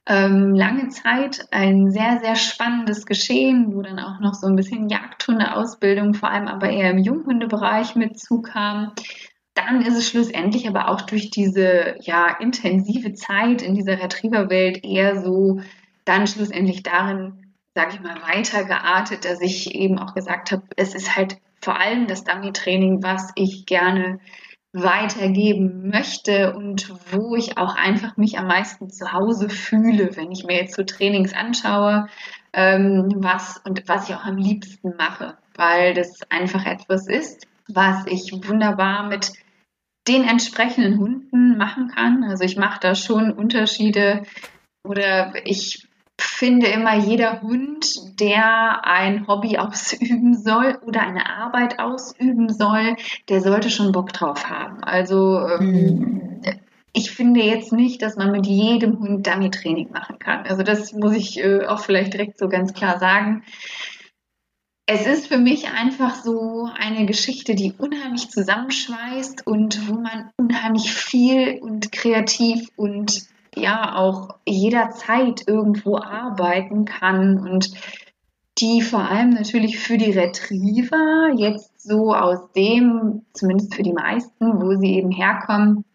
ähm, 0.06 0.54
lange 0.54 0.90
Zeit 0.90 1.48
ein 1.52 1.90
sehr, 1.90 2.20
sehr 2.22 2.36
spannendes 2.36 3.06
Geschehen, 3.06 3.74
wo 3.74 3.82
dann 3.82 4.00
auch 4.00 4.20
noch 4.20 4.34
so 4.34 4.48
ein 4.48 4.56
bisschen 4.56 4.90
Jagdhundeausbildung, 4.90 6.14
vor 6.14 6.30
allem 6.30 6.48
aber 6.48 6.70
eher 6.70 6.92
im 6.92 7.00
Junghundebereich 7.00 7.96
mit 7.96 8.20
zukam 8.20 8.92
dann 9.54 9.82
ist 9.82 9.96
es 9.96 10.08
schlussendlich 10.08 10.68
aber 10.68 10.90
auch 10.90 11.02
durch 11.02 11.30
diese 11.30 11.96
ja 12.02 12.38
intensive 12.40 13.14
Zeit 13.14 13.62
in 13.62 13.76
dieser 13.76 14.02
Retriever-Welt 14.02 14.84
eher 14.84 15.22
so 15.22 15.62
dann 16.06 16.28
schlussendlich 16.28 16.84
darin, 16.84 17.54
sage 17.76 17.92
ich 17.96 18.02
mal, 18.02 18.22
weitergeartet, 18.22 19.26
dass 19.26 19.42
ich 19.42 19.74
eben 19.74 20.00
auch 20.00 20.14
gesagt 20.14 20.52
habe, 20.52 20.64
es 20.76 20.96
ist 20.96 21.16
halt 21.16 21.38
vor 21.62 21.80
allem 21.80 22.08
das 22.08 22.24
Dummy-Training, 22.24 23.04
was 23.04 23.32
ich 23.36 23.66
gerne 23.66 24.20
weitergeben 24.74 25.88
möchte 25.88 26.56
und 26.56 26.92
wo 27.12 27.36
ich 27.36 27.58
auch 27.58 27.76
einfach 27.76 28.18
mich 28.18 28.40
am 28.40 28.48
meisten 28.48 28.90
zu 28.90 29.14
Hause 29.14 29.50
fühle, 29.50 30.16
wenn 30.18 30.32
ich 30.32 30.46
mir 30.46 30.58
jetzt 30.58 30.76
so 30.76 30.84
Trainings 30.84 31.34
anschaue, 31.34 32.08
ähm, 32.54 33.14
was 33.18 33.62
und 33.64 33.88
was 33.88 34.10
ich 34.10 34.16
auch 34.16 34.26
am 34.26 34.38
liebsten 34.38 34.96
mache, 34.98 35.38
weil 35.56 35.94
das 35.94 36.20
einfach 36.30 36.66
etwas 36.66 37.08
ist, 37.08 37.48
was 37.68 38.06
ich 38.08 38.34
wunderbar 38.48 39.08
mit 39.08 39.32
den 40.08 40.24
entsprechenden 40.24 41.00
Hunden 41.00 41.58
machen 41.58 41.90
kann. 41.90 42.24
Also 42.24 42.44
ich 42.44 42.58
mache 42.58 42.80
da 42.82 42.96
schon 42.96 43.32
Unterschiede 43.32 44.24
oder 44.84 45.34
ich 45.46 45.88
finde 46.20 46.68
immer, 46.68 46.96
jeder 46.96 47.42
Hund, 47.42 48.20
der 48.20 48.86
ein 48.86 49.28
Hobby 49.28 49.58
ausüben 49.58 50.36
soll 50.36 50.78
oder 50.86 51.02
eine 51.02 51.30
Arbeit 51.30 51.80
ausüben 51.80 52.50
soll, 52.50 52.96
der 53.30 53.42
sollte 53.42 53.70
schon 53.70 53.92
Bock 53.92 54.14
drauf 54.14 54.50
haben. 54.50 54.84
Also 54.84 55.40
ähm, 55.48 56.42
mhm. 56.42 56.42
ich 56.92 57.12
finde 57.12 57.42
jetzt 57.42 57.72
nicht, 57.72 58.02
dass 58.02 58.16
man 58.16 58.32
mit 58.32 58.46
jedem 58.46 59.00
Hund 59.00 59.26
Dummy-Training 59.26 59.92
machen 59.92 60.20
kann. 60.20 60.46
Also 60.46 60.64
das 60.64 60.94
muss 60.94 61.16
ich 61.16 61.40
äh, 61.40 61.66
auch 61.66 61.80
vielleicht 61.80 62.14
direkt 62.14 62.38
so 62.38 62.50
ganz 62.50 62.74
klar 62.74 63.00
sagen 63.00 63.44
es 64.86 65.06
ist 65.06 65.28
für 65.28 65.38
mich 65.38 65.70
einfach 65.70 66.16
so 66.16 66.70
eine 66.78 67.06
Geschichte, 67.06 67.56
die 67.56 67.74
unheimlich 67.78 68.30
zusammenschweißt 68.30 69.48
und 69.48 69.88
wo 69.88 69.96
man 69.96 70.32
unheimlich 70.38 70.94
viel 70.94 71.60
und 71.62 71.92
kreativ 71.92 72.68
und 72.76 73.28
ja 73.56 73.96
auch 73.96 74.36
jederzeit 74.46 75.48
irgendwo 75.48 75.98
arbeiten 75.98 76.86
kann 76.86 77.40
und 77.40 77.72
die 78.58 78.82
vor 78.82 79.10
allem 79.10 79.32
natürlich 79.32 79.80
für 79.80 79.98
die 79.98 80.12
Retriever 80.12 81.32
jetzt 81.36 81.82
so 81.82 82.14
aus 82.14 82.52
dem, 82.56 83.26
zumindest 83.34 83.74
für 83.74 83.84
die 83.84 83.94
meisten, 83.94 84.62
wo 84.62 84.76
sie 84.78 84.96
eben 84.96 85.12
herkommen, 85.12 85.86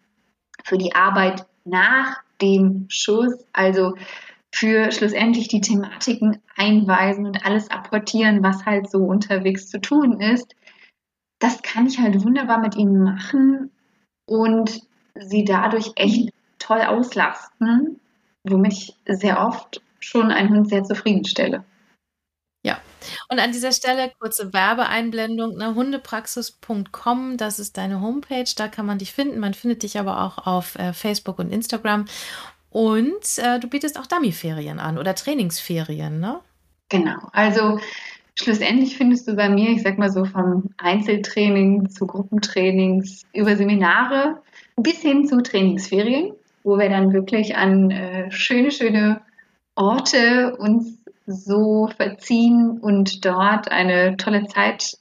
für 0.64 0.78
die 0.78 0.94
Arbeit 0.94 1.46
nach 1.64 2.20
dem 2.40 2.86
Schuss, 2.88 3.34
also 3.52 3.94
für 4.58 4.90
schlussendlich 4.90 5.46
die 5.46 5.60
Thematiken 5.60 6.42
einweisen 6.56 7.26
und 7.26 7.46
alles 7.46 7.70
apportieren, 7.70 8.42
was 8.42 8.66
halt 8.66 8.90
so 8.90 8.98
unterwegs 8.98 9.68
zu 9.68 9.80
tun 9.80 10.20
ist. 10.20 10.56
Das 11.38 11.62
kann 11.62 11.86
ich 11.86 12.00
halt 12.00 12.24
wunderbar 12.24 12.58
mit 12.58 12.74
ihnen 12.74 13.04
machen 13.04 13.70
und 14.26 14.80
sie 15.14 15.44
dadurch 15.44 15.92
echt 15.94 16.30
toll 16.58 16.80
auslasten, 16.80 18.00
womit 18.42 18.72
ich 18.72 18.96
sehr 19.06 19.46
oft 19.46 19.80
schon 20.00 20.32
einen 20.32 20.50
Hund 20.50 20.68
sehr 20.68 20.82
zufriedenstelle. 20.82 21.64
Ja, 22.66 22.80
und 23.28 23.38
an 23.38 23.52
dieser 23.52 23.70
Stelle 23.70 24.10
kurze 24.18 24.52
Werbeeinblendung, 24.52 25.56
ne, 25.56 25.76
hundepraxis.com, 25.76 27.36
das 27.36 27.60
ist 27.60 27.76
deine 27.76 28.00
Homepage, 28.00 28.50
da 28.56 28.66
kann 28.66 28.86
man 28.86 28.98
dich 28.98 29.12
finden. 29.12 29.38
Man 29.38 29.54
findet 29.54 29.84
dich 29.84 30.00
aber 30.00 30.24
auch 30.24 30.46
auf 30.46 30.74
äh, 30.74 30.92
Facebook 30.92 31.38
und 31.38 31.52
Instagram. 31.52 32.06
Und 32.70 33.38
äh, 33.38 33.58
du 33.58 33.68
bietest 33.68 33.98
auch 33.98 34.06
Dummy-Ferien 34.06 34.78
an 34.78 34.98
oder 34.98 35.14
Trainingsferien, 35.14 36.20
ne? 36.20 36.40
Genau. 36.88 37.16
Also 37.32 37.78
schlussendlich 38.34 38.96
findest 38.96 39.28
du 39.28 39.34
bei 39.34 39.48
mir, 39.48 39.70
ich 39.70 39.82
sag 39.82 39.98
mal 39.98 40.10
so 40.10 40.24
vom 40.24 40.70
Einzeltraining 40.78 41.88
zu 41.90 42.06
Gruppentrainings 42.06 43.22
über 43.34 43.56
Seminare 43.56 44.42
bis 44.76 45.00
hin 45.00 45.26
zu 45.26 45.42
Trainingsferien, 45.42 46.32
wo 46.62 46.78
wir 46.78 46.88
dann 46.88 47.12
wirklich 47.12 47.56
an 47.56 47.90
äh, 47.90 48.30
schöne, 48.30 48.70
schöne 48.70 49.20
Orte 49.74 50.56
uns 50.56 50.98
so 51.26 51.88
verziehen 51.96 52.78
und 52.80 53.24
dort 53.24 53.70
eine 53.70 54.16
tolle 54.16 54.46
Zeit 54.46 54.96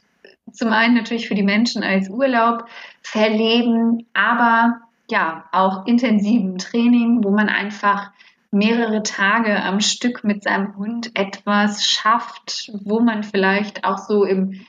zum 0.52 0.70
einen 0.70 0.96
natürlich 0.96 1.28
für 1.28 1.36
die 1.36 1.44
Menschen 1.44 1.84
als 1.84 2.10
Urlaub 2.10 2.66
verleben, 3.02 4.06
aber 4.14 4.82
ja, 5.10 5.46
auch 5.52 5.86
intensivem 5.86 6.58
Training, 6.58 7.24
wo 7.24 7.32
man 7.32 7.50
einfach 7.50 8.12
mehrere 8.52 9.04
Tage 9.04 9.62
am 9.62 9.82
Stück 9.82 10.24
mit 10.24 10.44
seinem 10.44 10.76
Hund 10.78 11.12
etwas 11.16 11.86
schafft, 11.86 12.72
wo 12.84 13.00
man 13.00 13.24
vielleicht 13.24 13.84
auch 13.84 13.98
so 13.98 14.24
im 14.24 14.66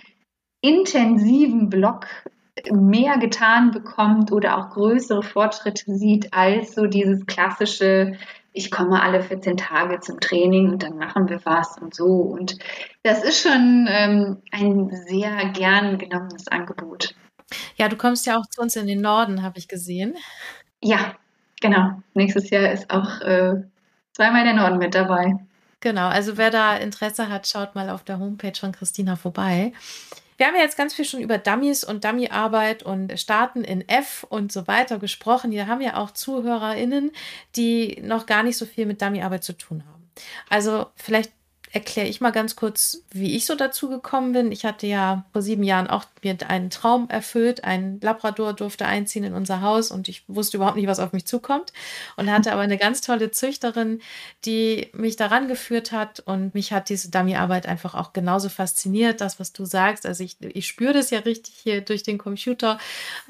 intensiven 0.61 1.71
Block 1.71 2.07
mehr 2.71 3.19
getan 3.19 3.71
bekommt 3.71 4.33
oder 4.33 4.59
auch 4.59 4.71
größere 4.71 5.23
Fortschritte 5.23 5.95
sieht 5.95 6.35
als 6.35 6.75
so 6.75 6.87
dieses 6.87 7.25
klassische, 7.27 8.19
ich 8.53 8.73
komme 8.73 9.01
alle 9.01 9.23
14 9.23 9.57
Tage 9.57 10.01
zum 10.01 10.19
Training 10.19 10.71
und 10.71 10.83
dann 10.83 10.99
machen 10.99 11.29
wir 11.29 11.41
was 11.45 11.79
und 11.79 11.95
so. 11.95 12.07
Und 12.07 12.59
das 13.05 13.23
ist 13.23 13.43
schon 13.43 13.87
ähm, 13.89 14.39
ein 14.51 14.91
sehr 15.07 15.51
gern 15.51 15.99
genommenes 15.99 16.49
Angebot. 16.49 17.15
Ja, 17.77 17.89
du 17.89 17.97
kommst 17.97 18.27
ja 18.27 18.39
auch 18.39 18.47
zu 18.47 18.61
uns 18.61 18.77
in 18.77 18.87
den 18.87 19.01
Norden, 19.01 19.43
habe 19.43 19.59
ich 19.59 19.69
gesehen. 19.69 20.17
Ja, 20.83 21.17
genau. 21.61 22.03
Nächstes 22.15 22.51
Jahr 22.51 22.71
ist 22.73 22.91
auch 22.91 23.21
äh, 23.21 23.63
zweimal 24.13 24.45
der 24.45 24.55
Norden 24.55 24.79
mit 24.79 24.95
dabei. 24.95 25.37
Genau, 25.81 26.09
also 26.09 26.37
wer 26.37 26.51
da 26.51 26.77
Interesse 26.77 27.29
hat, 27.29 27.47
schaut 27.47 27.75
mal 27.75 27.89
auf 27.91 28.03
der 28.03 28.19
Homepage 28.19 28.59
von 28.59 28.73
Christina 28.73 29.15
vorbei. 29.17 29.73
Wir 30.37 30.47
haben 30.47 30.55
ja 30.55 30.63
jetzt 30.63 30.77
ganz 30.77 30.95
viel 30.95 31.05
schon 31.05 31.21
über 31.21 31.39
Dummies 31.39 31.83
und 31.83 32.05
Dummyarbeit 32.05 32.85
und 32.85 33.19
Starten 33.19 33.65
in 33.65 33.89
F 33.89 34.25
und 34.29 34.53
so 34.53 34.69
weiter 34.69 34.99
gesprochen. 34.99 35.51
Hier 35.51 35.67
haben 35.67 35.81
ja 35.81 35.97
auch 35.97 36.13
ZuhörerInnen, 36.13 37.11
die 37.57 38.01
noch 38.03 38.27
gar 38.27 38.45
nicht 38.45 38.57
so 38.57 38.65
viel 38.65 38.87
mit 38.87 39.03
Dummyarbeit 39.03 39.43
zu 39.43 39.57
tun 39.57 39.85
haben. 39.87 40.11
Also 40.49 40.87
vielleicht 40.95 41.33
erkläre 41.73 42.09
ich 42.09 42.21
mal 42.21 42.31
ganz 42.31 42.57
kurz, 42.57 43.03
wie 43.11 43.37
ich 43.37 43.45
so 43.45 43.55
dazu 43.55 43.89
gekommen 43.89 44.33
bin. 44.33 44.53
Ich 44.53 44.65
hatte 44.65 44.87
ja 44.87 45.25
vor 45.33 45.43
sieben 45.43 45.63
Jahren 45.63 45.87
auch 45.87 46.05
mir 46.23 46.37
einen 46.49 46.71
Traum 46.71 47.11
erfüllt. 47.11 47.65
Ein 47.65 48.01
Labrador 48.01 48.55
durfte 48.55 48.87
einziehen 48.87 49.25
in 49.25 49.35
unser 49.35 49.61
Haus 49.61 49.91
und 49.91 50.09
ich 50.09 50.25
wusste 50.29 50.57
überhaupt 50.57 50.77
nicht, 50.77 50.87
was 50.87 50.99
auf 50.99 51.13
mich 51.13 51.27
zukommt. 51.27 51.73
Und 52.17 52.31
hatte 52.31 52.53
aber 52.53 52.63
eine 52.63 52.79
ganz 52.79 53.01
tolle 53.03 53.31
Züchterin, 53.31 54.01
die 54.45 54.89
mich 54.95 55.17
daran 55.17 55.49
geführt 55.49 55.93
hat 55.93 56.21
und 56.21 56.55
mich 56.55 56.73
hat 56.73 56.89
diese 56.89 57.11
Dummyarbeit 57.11 57.67
einfach 57.67 57.95
auch 57.95 58.13
genauso 58.13 58.49
fasziniert, 58.49 59.21
das, 59.21 59.39
was 59.39 59.53
du 59.53 59.65
sagst. 59.65 60.07
Also 60.07 60.25
ich, 60.25 60.37
ich 60.41 60.67
spüre 60.67 60.95
das 60.95 61.11
ja 61.11 61.21
richtig 61.21 61.55
hier 61.63 61.83
durch 61.83 62.03
den 62.03 62.19
Computer, 62.19 62.79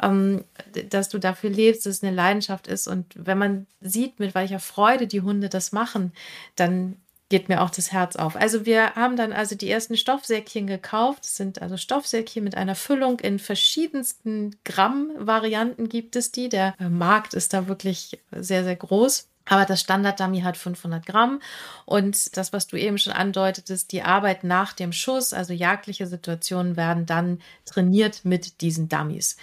ähm, 0.00 0.44
dass 0.90 1.08
du 1.08 1.18
dafür 1.18 1.50
lebst, 1.50 1.86
dass 1.86 1.94
es 1.96 2.02
eine 2.04 2.14
Leidenschaft 2.14 2.68
ist. 2.68 2.86
Und 2.86 3.06
wenn 3.16 3.38
man 3.38 3.66
sieht, 3.80 4.20
mit 4.20 4.34
welcher 4.34 4.60
Freude 4.60 5.06
die 5.08 5.22
Hunde 5.22 5.48
das 5.48 5.72
machen, 5.72 6.12
dann 6.54 6.96
geht 7.28 7.48
mir 7.48 7.62
auch 7.62 7.70
das 7.70 7.92
Herz 7.92 8.16
auf. 8.16 8.36
Also 8.36 8.64
wir 8.64 8.94
haben 8.94 9.16
dann 9.16 9.32
also 9.32 9.54
die 9.54 9.70
ersten 9.70 9.96
Stoffsäckchen 9.96 10.66
gekauft. 10.66 11.24
Das 11.24 11.36
sind 11.36 11.60
also 11.60 11.76
Stoffsäckchen 11.76 12.42
mit 12.42 12.56
einer 12.56 12.74
Füllung 12.74 13.20
in 13.20 13.38
verschiedensten 13.38 14.56
Gramm-Varianten 14.64 15.88
gibt 15.88 16.16
es 16.16 16.32
die. 16.32 16.48
Der 16.48 16.74
Markt 16.78 17.34
ist 17.34 17.52
da 17.52 17.68
wirklich 17.68 18.20
sehr, 18.32 18.64
sehr 18.64 18.76
groß. 18.76 19.28
Aber 19.50 19.64
das 19.64 19.80
Standard-Dummy 19.80 20.40
hat 20.40 20.56
500 20.56 21.06
Gramm. 21.06 21.40
Und 21.86 22.36
das, 22.36 22.52
was 22.52 22.66
du 22.66 22.76
eben 22.76 22.98
schon 22.98 23.12
andeutetest, 23.12 23.92
die 23.92 24.02
Arbeit 24.02 24.44
nach 24.44 24.72
dem 24.72 24.92
Schuss, 24.92 25.32
also 25.32 25.52
jagdliche 25.52 26.06
Situationen 26.06 26.76
werden 26.76 27.06
dann 27.06 27.40
trainiert 27.64 28.24
mit 28.24 28.60
diesen 28.60 28.88
Dummies. 28.88 29.36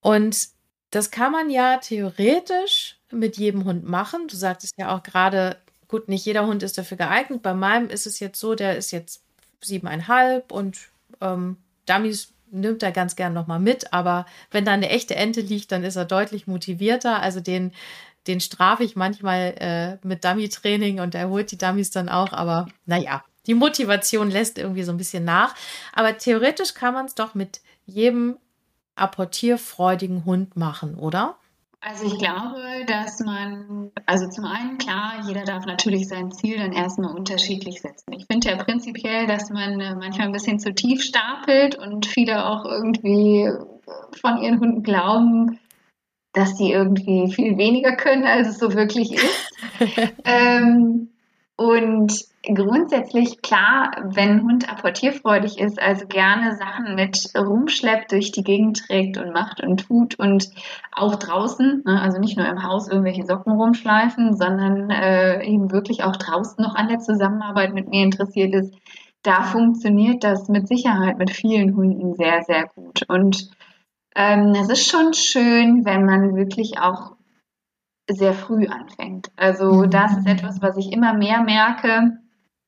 Und 0.00 0.48
das 0.90 1.10
kann 1.10 1.32
man 1.32 1.50
ja 1.50 1.78
theoretisch 1.78 2.98
mit 3.10 3.36
jedem 3.38 3.64
Hund 3.64 3.84
machen. 3.84 4.28
Du 4.28 4.36
sagtest 4.36 4.74
ja 4.78 4.94
auch 4.94 5.02
gerade, 5.02 5.58
gut, 5.88 6.08
nicht 6.08 6.24
jeder 6.24 6.46
Hund 6.46 6.62
ist 6.62 6.78
dafür 6.78 6.96
geeignet. 6.96 7.42
Bei 7.42 7.54
meinem 7.54 7.88
ist 7.88 8.06
es 8.06 8.20
jetzt 8.20 8.40
so, 8.40 8.54
der 8.54 8.76
ist 8.76 8.90
jetzt 8.90 9.22
siebeneinhalb 9.60 10.52
und 10.52 10.78
ähm, 11.20 11.56
Dummies 11.86 12.32
nimmt 12.50 12.82
er 12.82 12.92
ganz 12.92 13.16
gern 13.16 13.32
nochmal 13.32 13.60
mit, 13.60 13.92
aber 13.92 14.26
wenn 14.50 14.64
da 14.64 14.72
eine 14.72 14.88
echte 14.88 15.16
Ente 15.16 15.40
liegt, 15.40 15.72
dann 15.72 15.84
ist 15.84 15.96
er 15.96 16.04
deutlich 16.04 16.46
motivierter. 16.46 17.20
Also 17.20 17.40
den, 17.40 17.72
den 18.26 18.40
strafe 18.40 18.84
ich 18.84 18.96
manchmal 18.96 19.54
äh, 19.58 20.06
mit 20.06 20.24
Dummy-Training 20.24 21.00
und 21.00 21.14
er 21.14 21.28
holt 21.28 21.50
die 21.50 21.58
Dummies 21.58 21.90
dann 21.90 22.08
auch, 22.08 22.32
aber 22.32 22.66
naja, 22.86 23.24
die 23.46 23.54
Motivation 23.54 24.30
lässt 24.30 24.58
irgendwie 24.58 24.82
so 24.82 24.92
ein 24.92 24.96
bisschen 24.96 25.24
nach. 25.24 25.54
Aber 25.92 26.18
theoretisch 26.18 26.74
kann 26.74 26.94
man 26.94 27.06
es 27.06 27.14
doch 27.14 27.34
mit 27.34 27.60
jedem 27.84 28.36
apportierfreudigen 28.96 30.24
Hund 30.24 30.56
machen, 30.56 30.96
oder? 30.96 31.36
Also 31.80 32.06
ich 32.06 32.18
glaube, 32.18 32.84
dass 32.86 33.20
man, 33.20 33.92
also 34.06 34.28
zum 34.28 34.44
einen 34.44 34.78
klar, 34.78 35.22
jeder 35.26 35.44
darf 35.44 35.66
natürlich 35.66 36.08
sein 36.08 36.32
Ziel 36.32 36.56
dann 36.56 36.72
erstmal 36.72 37.14
unterschiedlich 37.14 37.80
setzen. 37.80 38.12
Ich 38.12 38.26
finde 38.26 38.48
ja 38.50 38.56
prinzipiell, 38.56 39.26
dass 39.26 39.50
man 39.50 39.80
äh, 39.80 39.94
manchmal 39.94 40.26
ein 40.26 40.32
bisschen 40.32 40.58
zu 40.58 40.74
tief 40.74 41.02
stapelt 41.02 41.76
und 41.76 42.06
viele 42.06 42.46
auch 42.46 42.64
irgendwie 42.64 43.48
von 44.20 44.38
ihren 44.42 44.58
Hunden 44.58 44.82
glauben, 44.82 45.60
dass 46.32 46.54
die 46.56 46.72
irgendwie 46.72 47.32
viel 47.32 47.56
weniger 47.56 47.96
können, 47.96 48.24
als 48.24 48.48
es 48.48 48.58
so 48.58 48.74
wirklich 48.74 49.12
ist. 49.12 49.52
ähm, 50.24 51.10
und 51.56 52.12
grundsätzlich 52.54 53.42
klar, 53.42 53.90
wenn 54.04 54.30
ein 54.30 54.42
Hund 54.42 54.70
apportierfreudig 54.70 55.58
ist, 55.58 55.80
also 55.80 56.06
gerne 56.06 56.56
Sachen 56.56 56.94
mit 56.94 57.30
rumschleppt, 57.36 58.12
durch 58.12 58.32
die 58.32 58.44
Gegend 58.44 58.86
trägt 58.86 59.18
und 59.18 59.32
macht 59.32 59.60
und 59.60 59.86
tut 59.86 60.18
und 60.18 60.50
auch 60.92 61.16
draußen, 61.16 61.82
ne, 61.84 62.00
also 62.00 62.18
nicht 62.18 62.36
nur 62.36 62.46
im 62.46 62.62
Haus 62.62 62.88
irgendwelche 62.88 63.26
Socken 63.26 63.52
rumschleifen, 63.52 64.36
sondern 64.36 64.90
äh, 64.90 65.44
eben 65.44 65.72
wirklich 65.72 66.04
auch 66.04 66.16
draußen 66.16 66.62
noch 66.62 66.74
an 66.74 66.88
der 66.88 67.00
Zusammenarbeit 67.00 67.74
mit 67.74 67.88
mir 67.88 68.04
interessiert 68.04 68.54
ist, 68.54 68.74
da 69.22 69.42
funktioniert 69.42 70.22
das 70.22 70.48
mit 70.48 70.68
Sicherheit 70.68 71.18
mit 71.18 71.30
vielen 71.30 71.74
Hunden 71.74 72.14
sehr, 72.14 72.44
sehr 72.44 72.68
gut. 72.74 73.02
Und 73.08 73.50
ähm, 74.14 74.52
es 74.54 74.68
ist 74.68 74.88
schon 74.88 75.14
schön, 75.14 75.84
wenn 75.84 76.04
man 76.04 76.36
wirklich 76.36 76.78
auch 76.78 77.16
sehr 78.08 78.34
früh 78.34 78.68
anfängt. 78.68 79.32
Also 79.34 79.72
mhm. 79.72 79.90
das 79.90 80.16
ist 80.16 80.28
etwas, 80.28 80.62
was 80.62 80.76
ich 80.76 80.92
immer 80.92 81.12
mehr 81.12 81.42
merke, 81.42 82.18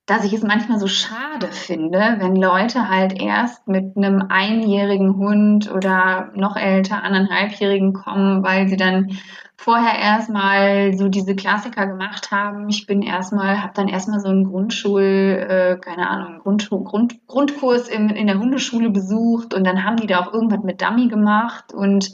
dass 0.09 0.23
ich 0.23 0.33
es 0.33 0.41
manchmal 0.41 0.79
so 0.79 0.87
schade 0.87 1.47
finde, 1.51 2.15
wenn 2.17 2.35
Leute 2.35 2.89
halt 2.89 3.21
erst 3.21 3.67
mit 3.67 3.95
einem 3.95 4.25
einjährigen 4.29 5.17
Hund 5.17 5.71
oder 5.71 6.31
noch 6.33 6.55
älter, 6.55 7.03
anderthalbjährigen 7.03 7.93
kommen, 7.93 8.43
weil 8.43 8.67
sie 8.67 8.77
dann 8.77 9.19
vorher 9.55 9.99
erstmal 9.99 10.97
so 10.97 11.09
diese 11.09 11.35
Klassiker 11.35 11.85
gemacht 11.85 12.31
haben. 12.31 12.69
Ich 12.69 12.87
bin 12.87 13.03
erstmal, 13.03 13.61
habe 13.61 13.73
dann 13.75 13.87
erstmal 13.87 14.19
so 14.19 14.29
einen 14.29 14.45
Grundschul, 14.45 15.01
äh, 15.03 15.77
keine 15.79 16.09
Ahnung, 16.09 16.39
Grund, 16.39 16.69
Grund, 16.69 17.27
Grundkurs 17.27 17.87
in, 17.87 18.09
in 18.09 18.25
der 18.25 18.39
Hundeschule 18.39 18.89
besucht 18.89 19.53
und 19.53 19.63
dann 19.63 19.83
haben 19.83 19.97
die 19.97 20.07
da 20.07 20.21
auch 20.21 20.33
irgendwas 20.33 20.63
mit 20.63 20.81
Dummy 20.81 21.07
gemacht 21.07 21.71
und 21.71 22.13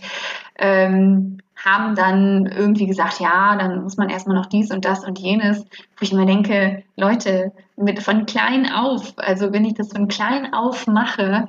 ähm, 0.57 1.37
haben 1.65 1.95
dann 1.95 2.45
irgendwie 2.45 2.85
gesagt, 2.85 3.19
ja, 3.19 3.55
dann 3.57 3.83
muss 3.83 3.97
man 3.97 4.09
erstmal 4.09 4.35
noch 4.35 4.45
dies 4.45 4.71
und 4.71 4.85
das 4.85 5.03
und 5.03 5.19
jenes, 5.19 5.63
wo 5.63 6.01
ich 6.01 6.11
immer 6.11 6.25
denke, 6.25 6.83
Leute, 6.95 7.51
mit 7.75 8.01
von 8.01 8.25
klein 8.25 8.71
auf, 8.71 9.13
also 9.17 9.51
wenn 9.51 9.65
ich 9.65 9.73
das 9.73 9.91
von 9.91 10.07
klein 10.07 10.53
auf 10.53 10.87
mache, 10.87 11.47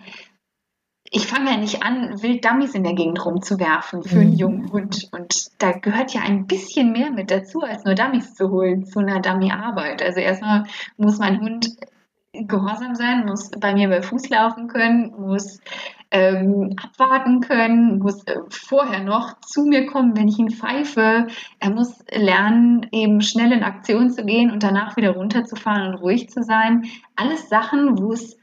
ich 1.11 1.27
fange 1.27 1.51
ja 1.51 1.57
nicht 1.57 1.83
an, 1.83 2.21
wild 2.23 2.45
Dummies 2.45 2.75
in 2.75 2.83
der 2.83 2.95
Gegend 2.95 3.25
rumzuwerfen 3.25 4.03
für 4.03 4.21
einen 4.21 4.33
mhm. 4.33 4.37
jungen 4.37 4.73
Hund. 4.73 5.09
Und 5.13 5.49
da 5.59 5.73
gehört 5.73 6.13
ja 6.15 6.23
ein 6.23 6.47
bisschen 6.47 6.93
mehr 6.93 7.11
mit 7.11 7.31
dazu, 7.31 7.61
als 7.61 7.85
nur 7.85 7.95
Dummies 7.95 8.35
zu 8.35 8.51
holen 8.51 8.87
zu 8.87 8.99
einer 8.99 9.21
Dummy-Arbeit. 9.21 10.03
Also 10.03 10.21
erstmal 10.21 10.65
muss 10.97 11.19
mein 11.19 11.41
Hund 11.41 11.69
gehorsam 12.33 12.95
sein, 12.95 13.25
muss 13.25 13.51
bei 13.51 13.75
mir 13.75 13.89
bei 13.89 14.03
Fuß 14.03 14.29
laufen 14.29 14.69
können, 14.69 15.15
muss 15.19 15.61
ähm, 16.11 16.77
abwarten 16.83 17.41
können, 17.41 17.99
muss 17.99 18.23
äh, 18.25 18.39
vorher 18.49 19.03
noch 19.03 19.41
zu 19.41 19.65
mir 19.65 19.87
kommen, 19.87 20.17
wenn 20.17 20.29
ich 20.29 20.39
ihn 20.39 20.51
pfeife. 20.51 21.27
Er 21.59 21.71
muss 21.71 22.05
lernen, 22.11 22.87
eben 22.93 23.21
schnell 23.21 23.53
in 23.53 23.63
Aktion 23.63 24.11
zu 24.11 24.25
gehen 24.25 24.51
und 24.51 24.63
danach 24.63 24.97
wieder 24.97 25.11
runterzufahren 25.11 25.89
und 25.89 26.01
ruhig 26.01 26.29
zu 26.29 26.43
sein. 26.43 26.85
Alles 27.17 27.49
Sachen, 27.49 27.99
wo 27.99 28.13
es, 28.13 28.37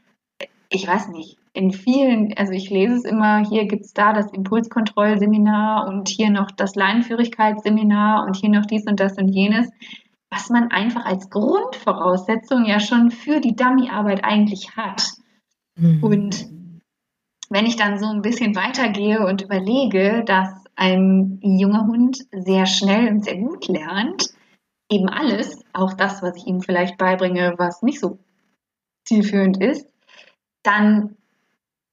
ich 0.68 0.86
weiß 0.86 1.08
nicht, 1.08 1.38
in 1.54 1.70
vielen, 1.70 2.34
also 2.36 2.52
ich 2.52 2.68
lese 2.68 2.96
es 2.96 3.04
immer, 3.04 3.48
hier 3.48 3.66
gibt 3.66 3.84
es 3.84 3.92
da 3.92 4.12
das 4.12 4.32
Impulskontrollseminar 4.32 5.86
und 5.86 6.08
hier 6.08 6.30
noch 6.30 6.50
das 6.50 6.74
Leinenführigkeitsseminar 6.74 8.26
und 8.26 8.36
hier 8.36 8.50
noch 8.50 8.66
dies 8.66 8.86
und 8.86 8.98
das 8.98 9.16
und 9.16 9.28
jenes, 9.28 9.70
was 10.30 10.50
man 10.50 10.72
einfach 10.72 11.06
als 11.06 11.30
Grundvoraussetzung 11.30 12.64
ja 12.64 12.80
schon 12.80 13.12
für 13.12 13.40
die 13.40 13.54
Dummy-Arbeit 13.54 14.24
eigentlich 14.24 14.76
hat. 14.76 15.12
Mhm. 15.76 16.02
Und 16.02 16.46
wenn 17.50 17.66
ich 17.66 17.76
dann 17.76 17.98
so 17.98 18.06
ein 18.06 18.22
bisschen 18.22 18.56
weitergehe 18.56 19.26
und 19.26 19.42
überlege, 19.42 20.24
dass 20.24 20.48
ein 20.76 21.38
junger 21.42 21.86
Hund 21.86 22.18
sehr 22.32 22.66
schnell 22.66 23.08
und 23.08 23.24
sehr 23.24 23.36
gut 23.36 23.68
lernt, 23.68 24.30
eben 24.90 25.08
alles, 25.08 25.64
auch 25.72 25.92
das, 25.94 26.22
was 26.22 26.36
ich 26.36 26.46
ihm 26.46 26.60
vielleicht 26.60 26.98
beibringe, 26.98 27.54
was 27.58 27.82
nicht 27.82 28.00
so 28.00 28.18
zielführend 29.04 29.62
ist, 29.62 29.86
dann 30.62 31.16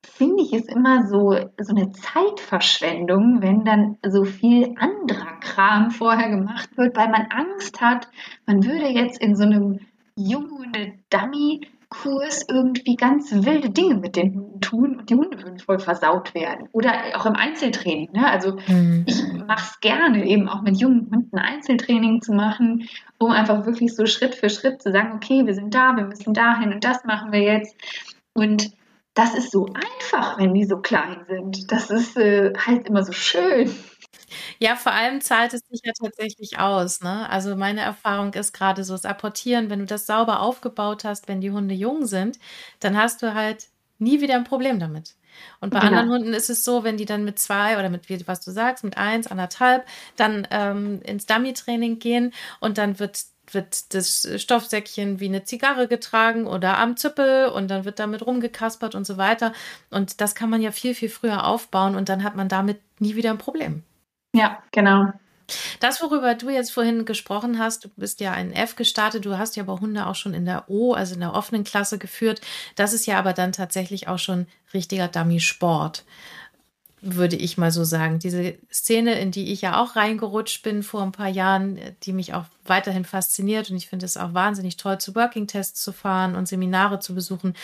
finde 0.04 0.44
ich 0.44 0.54
es 0.54 0.66
immer 0.68 1.08
so, 1.08 1.38
so 1.60 1.76
eine 1.76 1.92
Zeitverschwendung, 1.92 3.42
wenn 3.42 3.64
dann 3.66 3.98
so 4.06 4.24
viel 4.24 4.76
anderer 4.78 5.40
Kram 5.40 5.92
vorher 5.92 6.30
gemacht 6.30 6.76
wird, 6.78 6.96
weil 6.96 7.10
man 7.10 7.28
Angst 7.30 7.82
hat, 7.82 8.08
man 8.46 8.64
würde 8.66 8.88
jetzt 8.88 9.22
in 9.22 9.36
so 9.36 9.44
einem 9.44 9.80
Junghunde-Dummy 10.16 11.62
Kurs 11.92 12.46
irgendwie 12.50 12.96
ganz 12.96 13.32
wilde 13.32 13.70
Dinge 13.70 13.96
mit 13.96 14.16
den 14.16 14.34
Hunden 14.34 14.62
tun 14.62 14.98
und 14.98 15.10
die 15.10 15.16
Hunde 15.16 15.38
würden 15.44 15.60
voll 15.60 15.78
versaut 15.78 16.34
werden. 16.34 16.70
Oder 16.72 16.94
auch 17.16 17.26
im 17.26 17.36
Einzeltraining. 17.36 18.14
Ne? 18.14 18.26
Also 18.26 18.58
mhm. 18.68 19.04
ich 19.06 19.22
mache 19.34 19.66
es 19.70 19.80
gerne, 19.82 20.26
eben 20.26 20.48
auch 20.48 20.62
mit 20.62 20.78
jungen 20.78 21.12
Hunden 21.14 21.38
Einzeltraining 21.38 22.22
zu 22.22 22.32
machen, 22.32 22.88
um 23.20 23.32
einfach 23.32 23.66
wirklich 23.66 23.94
so 23.94 24.06
Schritt 24.06 24.36
für 24.36 24.50
Schritt 24.50 24.82
zu 24.82 24.92
sagen, 24.92 25.12
okay, 25.16 25.46
wir 25.46 25.54
sind 25.54 25.76
da, 25.76 25.96
wir 25.98 26.06
müssen 26.06 26.34
dahin 26.34 26.72
und 26.74 26.84
das 26.84 27.04
machen 27.04 27.34
wir 27.34 27.42
jetzt. 27.42 27.76
Und 28.34 28.72
das 29.14 29.36
ist 29.36 29.52
so 29.52 29.66
einfach, 29.66 30.40
wenn 30.40 30.54
die 30.54 30.64
so 30.64 30.78
klein 30.78 31.26
sind. 31.28 31.70
Das 31.72 31.90
ist 31.90 32.16
äh, 32.16 32.54
halt 32.56 32.88
immer 32.88 33.04
so 33.04 33.12
schön. 33.12 33.70
Ja, 34.60 34.76
vor 34.76 34.92
allem 34.92 35.22
zahlt 35.22 35.54
es 35.54 35.62
sich 35.70 35.82
ja 35.84 35.94
tatsächlich 35.94 36.60
aus. 36.60 37.02
Ne? 37.02 37.30
Also 37.30 37.56
meine 37.56 37.82
Erfahrung 37.82 38.34
ist 38.34 38.54
gerade 38.54 38.84
so 38.84 38.94
das 38.94 39.06
Apportieren, 39.06 39.70
wenn 39.70 39.80
du 39.80 39.86
das 39.86 40.06
sauber 40.06 40.42
aufgebaut 40.42 41.04
hast, 41.04 41.28
wenn 41.28 41.42
die 41.42 41.52
Hunde 41.52 41.76
jung 41.76 42.06
sind, 42.06 42.40
dann 42.80 42.98
hast 42.98 43.22
du 43.22 43.34
halt 43.34 43.68
nie 44.00 44.22
wieder 44.22 44.36
ein 44.36 44.44
Problem 44.44 44.80
damit. 44.80 45.16
Und 45.60 45.72
bei 45.72 45.80
genau. 45.80 45.92
anderen 45.92 46.10
Hunden 46.10 46.34
ist 46.34 46.50
es 46.50 46.64
so, 46.64 46.84
wenn 46.84 46.98
die 46.98 47.06
dann 47.06 47.24
mit 47.24 47.40
zwei 47.40 47.78
oder 47.80 47.90
mit, 47.90 48.08
was 48.28 48.42
du 48.42 48.52
sagst, 48.52 48.84
mit 48.84 48.98
eins, 48.98 49.28
anderthalb, 49.28 49.86
dann 50.16 50.48
ähm, 50.52 51.02
ins 51.04 51.26
Dummy-Training 51.26 52.00
gehen 52.00 52.34
und 52.60 52.78
dann 52.78 53.00
wird 53.00 53.26
wird 53.54 53.94
das 53.94 54.30
Stoffsäckchen 54.38 55.20
wie 55.20 55.26
eine 55.26 55.44
Zigarre 55.44 55.90
getragen 55.90 56.48
oder 56.48 56.78
am 56.78 56.96
Züppel 56.96 57.48
und 57.48 57.70
dann 57.70 57.84
wird 57.84 58.00
damit 58.00 58.26
rumgekaspert 58.26 58.96
und 58.96 59.06
so 59.06 59.18
weiter. 59.18 59.52
Und 59.90 60.22
das 60.22 60.36
kann 60.36 60.50
man 60.50 60.62
ja 60.62 60.72
viel, 60.72 60.96
viel 60.96 61.10
früher 61.10 61.46
aufbauen 61.46 61.96
und 61.96 62.08
dann 62.08 62.24
hat 62.24 62.38
man 62.38 62.48
damit 62.48 62.80
nie 63.00 63.16
wieder 63.16 63.32
ein 63.32 63.38
Problem. 63.40 63.84
Ja, 64.34 64.60
genau. 64.72 65.12
Das, 65.82 66.02
worüber 66.02 66.36
du 66.36 66.50
jetzt 66.50 66.72
vorhin 66.72 67.06
gesprochen 67.06 67.60
hast, 67.60 67.86
du 67.86 67.90
bist 67.98 68.22
ja 68.22 68.32
ein 68.34 68.54
F 68.54 68.76
gestartet, 68.78 69.26
du 69.26 69.38
hast 69.38 69.56
ja 69.58 69.64
aber 69.64 69.82
Hunde 69.82 70.08
auch 70.08 70.16
schon 70.16 70.34
in 70.34 70.46
der 70.46 70.70
O, 70.70 70.94
also 70.94 71.16
in 71.16 71.22
der 71.22 71.34
offenen 71.36 71.64
Klasse 71.66 71.98
geführt. 72.00 72.42
Das 72.76 72.94
ist 72.94 73.06
ja 73.08 73.20
aber 73.20 73.34
dann 73.34 73.52
tatsächlich 73.54 74.08
auch 74.08 74.20
schon 74.20 74.48
richtiger 74.74 75.10
Dummy-Sport, 75.10 76.06
würde 77.02 77.36
ich 77.36 77.58
mal 77.58 77.72
so 77.72 77.84
sagen. 77.84 78.20
Diese 78.20 78.56
Szene, 78.72 79.20
in 79.20 79.32
die 79.32 79.52
ich 79.54 79.62
ja 79.62 79.82
auch 79.82 79.96
reingerutscht 79.96 80.64
bin 80.64 80.84
vor 80.84 81.04
ein 81.04 81.12
paar 81.14 81.30
Jahren, 81.30 81.80
die 82.04 82.14
mich 82.14 82.34
auch 82.34 82.46
weiterhin 82.66 83.06
fasziniert 83.06 83.70
und 83.72 83.78
ich 83.78 83.90
finde 83.90 84.06
es 84.06 84.18
auch 84.18 84.34
wahnsinnig 84.34 84.78
toll, 84.78 85.00
zu 85.00 85.16
Working-Tests 85.16 85.82
zu 85.84 85.94
fahren 85.94 86.36
und 86.36 86.48
Seminare 86.48 87.00
zu 87.00 87.16
besuchen 87.16 87.56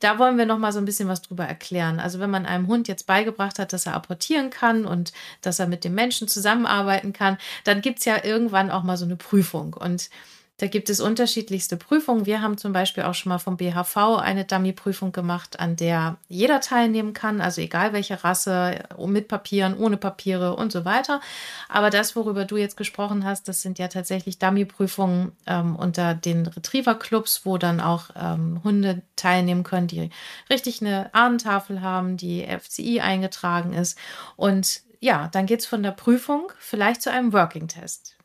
da 0.00 0.18
wollen 0.18 0.36
wir 0.36 0.46
noch 0.46 0.58
mal 0.58 0.72
so 0.72 0.78
ein 0.78 0.84
bisschen 0.84 1.08
was 1.08 1.22
drüber 1.22 1.44
erklären. 1.44 1.98
Also 1.98 2.18
wenn 2.18 2.30
man 2.30 2.46
einem 2.46 2.66
Hund 2.66 2.88
jetzt 2.88 3.06
beigebracht 3.06 3.58
hat, 3.58 3.72
dass 3.72 3.86
er 3.86 3.94
apportieren 3.94 4.50
kann 4.50 4.84
und 4.84 5.12
dass 5.40 5.58
er 5.58 5.66
mit 5.66 5.84
dem 5.84 5.94
Menschen 5.94 6.28
zusammenarbeiten 6.28 7.12
kann, 7.12 7.38
dann 7.64 7.80
gibt 7.80 8.00
es 8.00 8.04
ja 8.04 8.22
irgendwann 8.22 8.70
auch 8.70 8.82
mal 8.82 8.96
so 8.96 9.04
eine 9.04 9.16
Prüfung. 9.16 9.74
Und 9.74 10.10
da 10.58 10.68
gibt 10.68 10.90
es 10.90 11.00
unterschiedlichste 11.00 11.76
Prüfungen. 11.76 12.26
Wir 12.26 12.40
haben 12.40 12.56
zum 12.56 12.72
Beispiel 12.72 13.02
auch 13.02 13.14
schon 13.14 13.30
mal 13.30 13.38
vom 13.38 13.56
BHV 13.56 13.96
eine 14.20 14.44
Dummy-Prüfung 14.44 15.10
gemacht, 15.10 15.58
an 15.58 15.74
der 15.76 16.18
jeder 16.28 16.60
teilnehmen 16.60 17.14
kann, 17.14 17.40
also 17.40 17.60
egal 17.60 17.92
welche 17.92 18.22
Rasse, 18.22 18.84
mit 19.04 19.26
Papieren, 19.28 19.76
ohne 19.76 19.96
Papiere 19.96 20.54
und 20.54 20.70
so 20.70 20.84
weiter. 20.84 21.20
Aber 21.68 21.90
das, 21.90 22.14
worüber 22.14 22.44
du 22.44 22.58
jetzt 22.58 22.76
gesprochen 22.76 23.24
hast, 23.24 23.48
das 23.48 23.62
sind 23.62 23.78
ja 23.78 23.88
tatsächlich 23.88 24.38
Dummy-Prüfungen 24.38 25.32
ähm, 25.46 25.74
unter 25.74 26.14
den 26.14 26.46
Retriever-Clubs, 26.46 27.44
wo 27.44 27.58
dann 27.58 27.80
auch 27.80 28.10
ähm, 28.14 28.60
Hunde 28.62 29.02
teilnehmen 29.16 29.64
können, 29.64 29.88
die 29.88 30.10
richtig 30.48 30.80
eine 30.80 31.12
Ahnentafel 31.12 31.80
haben, 31.80 32.16
die 32.16 32.46
FCI 32.46 33.00
eingetragen 33.00 33.72
ist. 33.72 33.98
Und 34.36 34.82
ja, 35.00 35.28
dann 35.32 35.46
geht 35.46 35.60
es 35.60 35.66
von 35.66 35.82
der 35.82 35.90
Prüfung 35.90 36.52
vielleicht 36.58 37.02
zu 37.02 37.10
einem 37.10 37.32
Working-Test. 37.32 38.16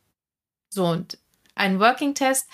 So, 0.69 0.85
und 0.85 1.17
ein 1.57 1.79
Working 1.79 2.15
Test, 2.15 2.47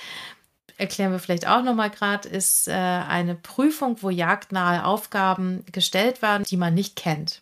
erklären 0.78 1.12
wir 1.12 1.20
vielleicht 1.20 1.48
auch 1.48 1.64
nochmal 1.64 1.90
gerade, 1.90 2.28
ist 2.28 2.68
äh, 2.68 2.72
eine 2.72 3.36
Prüfung, 3.36 3.98
wo 4.02 4.10
jagdnahe 4.10 4.86
Aufgaben 4.86 5.66
gestellt 5.72 6.22
werden, 6.22 6.44
die 6.44 6.58
man 6.58 6.74
nicht 6.74 6.96
kennt. 6.96 7.42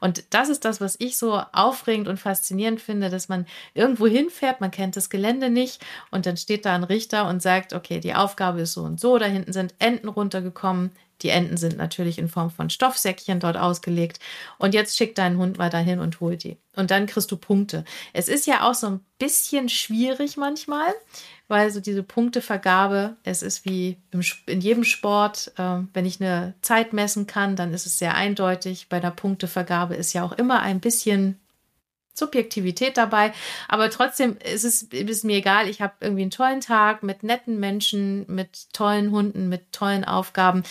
Und 0.00 0.24
das 0.30 0.48
ist 0.48 0.64
das, 0.64 0.80
was 0.80 0.96
ich 0.98 1.16
so 1.16 1.40
aufregend 1.52 2.08
und 2.08 2.18
faszinierend 2.18 2.80
finde, 2.80 3.08
dass 3.08 3.28
man 3.28 3.46
irgendwo 3.74 4.06
hinfährt, 4.06 4.60
man 4.60 4.70
kennt 4.70 4.96
das 4.96 5.10
Gelände 5.10 5.48
nicht 5.48 5.84
und 6.10 6.26
dann 6.26 6.36
steht 6.36 6.64
da 6.64 6.74
ein 6.74 6.84
Richter 6.84 7.28
und 7.28 7.40
sagt, 7.40 7.72
okay, 7.72 8.00
die 8.00 8.14
Aufgabe 8.14 8.62
ist 8.62 8.72
so 8.72 8.82
und 8.82 8.98
so, 8.98 9.18
da 9.18 9.26
hinten 9.26 9.52
sind 9.52 9.74
Enten 9.78 10.08
runtergekommen, 10.08 10.90
die 11.22 11.28
Enten 11.28 11.56
sind 11.56 11.76
natürlich 11.76 12.18
in 12.18 12.28
Form 12.28 12.50
von 12.50 12.70
Stoffsäckchen 12.70 13.40
dort 13.40 13.56
ausgelegt. 13.56 14.20
Und 14.58 14.74
jetzt 14.74 14.96
schick 14.96 15.14
deinen 15.14 15.38
Hund 15.38 15.58
mal 15.58 15.70
dahin 15.70 16.00
und 16.00 16.20
hol 16.20 16.36
die. 16.36 16.56
Und 16.76 16.90
dann 16.90 17.06
kriegst 17.06 17.30
du 17.30 17.36
Punkte. 17.36 17.84
Es 18.12 18.28
ist 18.28 18.46
ja 18.46 18.68
auch 18.68 18.74
so 18.74 18.86
ein 18.86 19.00
bisschen 19.18 19.68
schwierig 19.68 20.36
manchmal, 20.36 20.92
weil 21.48 21.70
so 21.70 21.80
diese 21.80 22.02
Punktevergabe, 22.02 23.16
es 23.24 23.42
ist 23.42 23.64
wie 23.64 23.98
im, 24.12 24.22
in 24.46 24.60
jedem 24.60 24.84
Sport, 24.84 25.52
äh, 25.56 25.78
wenn 25.92 26.06
ich 26.06 26.20
eine 26.20 26.54
Zeit 26.62 26.92
messen 26.92 27.26
kann, 27.26 27.56
dann 27.56 27.74
ist 27.74 27.86
es 27.86 27.98
sehr 27.98 28.14
eindeutig. 28.14 28.88
Bei 28.88 29.00
der 29.00 29.10
Punktevergabe 29.10 29.94
ist 29.94 30.12
ja 30.12 30.24
auch 30.24 30.32
immer 30.32 30.60
ein 30.60 30.80
bisschen 30.80 31.38
Subjektivität 32.14 32.96
dabei. 32.96 33.32
Aber 33.66 33.90
trotzdem 33.90 34.36
ist 34.38 34.64
es 34.64 34.82
ist 34.82 35.24
mir 35.24 35.38
egal. 35.38 35.68
Ich 35.68 35.80
habe 35.80 35.94
irgendwie 36.00 36.22
einen 36.22 36.30
tollen 36.30 36.60
Tag 36.60 37.02
mit 37.02 37.22
netten 37.22 37.58
Menschen, 37.58 38.24
mit 38.28 38.72
tollen 38.72 39.10
Hunden, 39.10 39.48
mit 39.48 39.72
tollen 39.72 40.04
Aufgaben. 40.04 40.62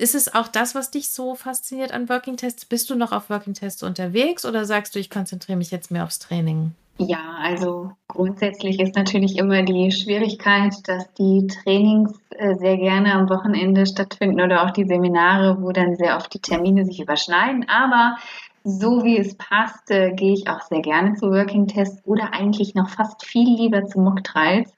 Ist 0.00 0.14
es 0.14 0.34
auch 0.34 0.48
das, 0.48 0.74
was 0.74 0.90
dich 0.90 1.10
so 1.10 1.34
fasziniert 1.34 1.92
an 1.92 2.08
Working 2.08 2.38
Tests? 2.38 2.64
Bist 2.64 2.88
du 2.88 2.94
noch 2.94 3.12
auf 3.12 3.28
Working 3.28 3.52
Tests 3.52 3.82
unterwegs 3.82 4.46
oder 4.46 4.64
sagst 4.64 4.94
du, 4.94 4.98
ich 4.98 5.10
konzentriere 5.10 5.58
mich 5.58 5.70
jetzt 5.70 5.90
mehr 5.90 6.04
aufs 6.04 6.18
Training? 6.18 6.72
Ja, 6.96 7.18
also 7.42 7.92
grundsätzlich 8.08 8.80
ist 8.80 8.96
natürlich 8.96 9.36
immer 9.36 9.62
die 9.62 9.90
Schwierigkeit, 9.90 10.74
dass 10.84 11.12
die 11.14 11.46
Trainings 11.46 12.18
äh, 12.30 12.54
sehr 12.56 12.78
gerne 12.78 13.12
am 13.12 13.28
Wochenende 13.28 13.84
stattfinden 13.84 14.40
oder 14.40 14.64
auch 14.64 14.70
die 14.70 14.86
Seminare, 14.86 15.58
wo 15.60 15.70
dann 15.70 15.96
sehr 15.96 16.16
oft 16.16 16.32
die 16.32 16.40
Termine 16.40 16.86
sich 16.86 17.00
überschneiden. 17.00 17.66
Aber 17.68 18.16
so 18.64 19.04
wie 19.04 19.18
es 19.18 19.34
passt, 19.36 19.90
äh, 19.90 20.12
gehe 20.12 20.32
ich 20.32 20.48
auch 20.48 20.62
sehr 20.62 20.80
gerne 20.80 21.14
zu 21.14 21.30
Working 21.30 21.66
Tests 21.66 22.00
oder 22.06 22.32
eigentlich 22.32 22.74
noch 22.74 22.88
fast 22.88 23.24
viel 23.26 23.54
lieber 23.54 23.84
zu 23.84 24.00
Mock 24.00 24.24
Trials. 24.24 24.72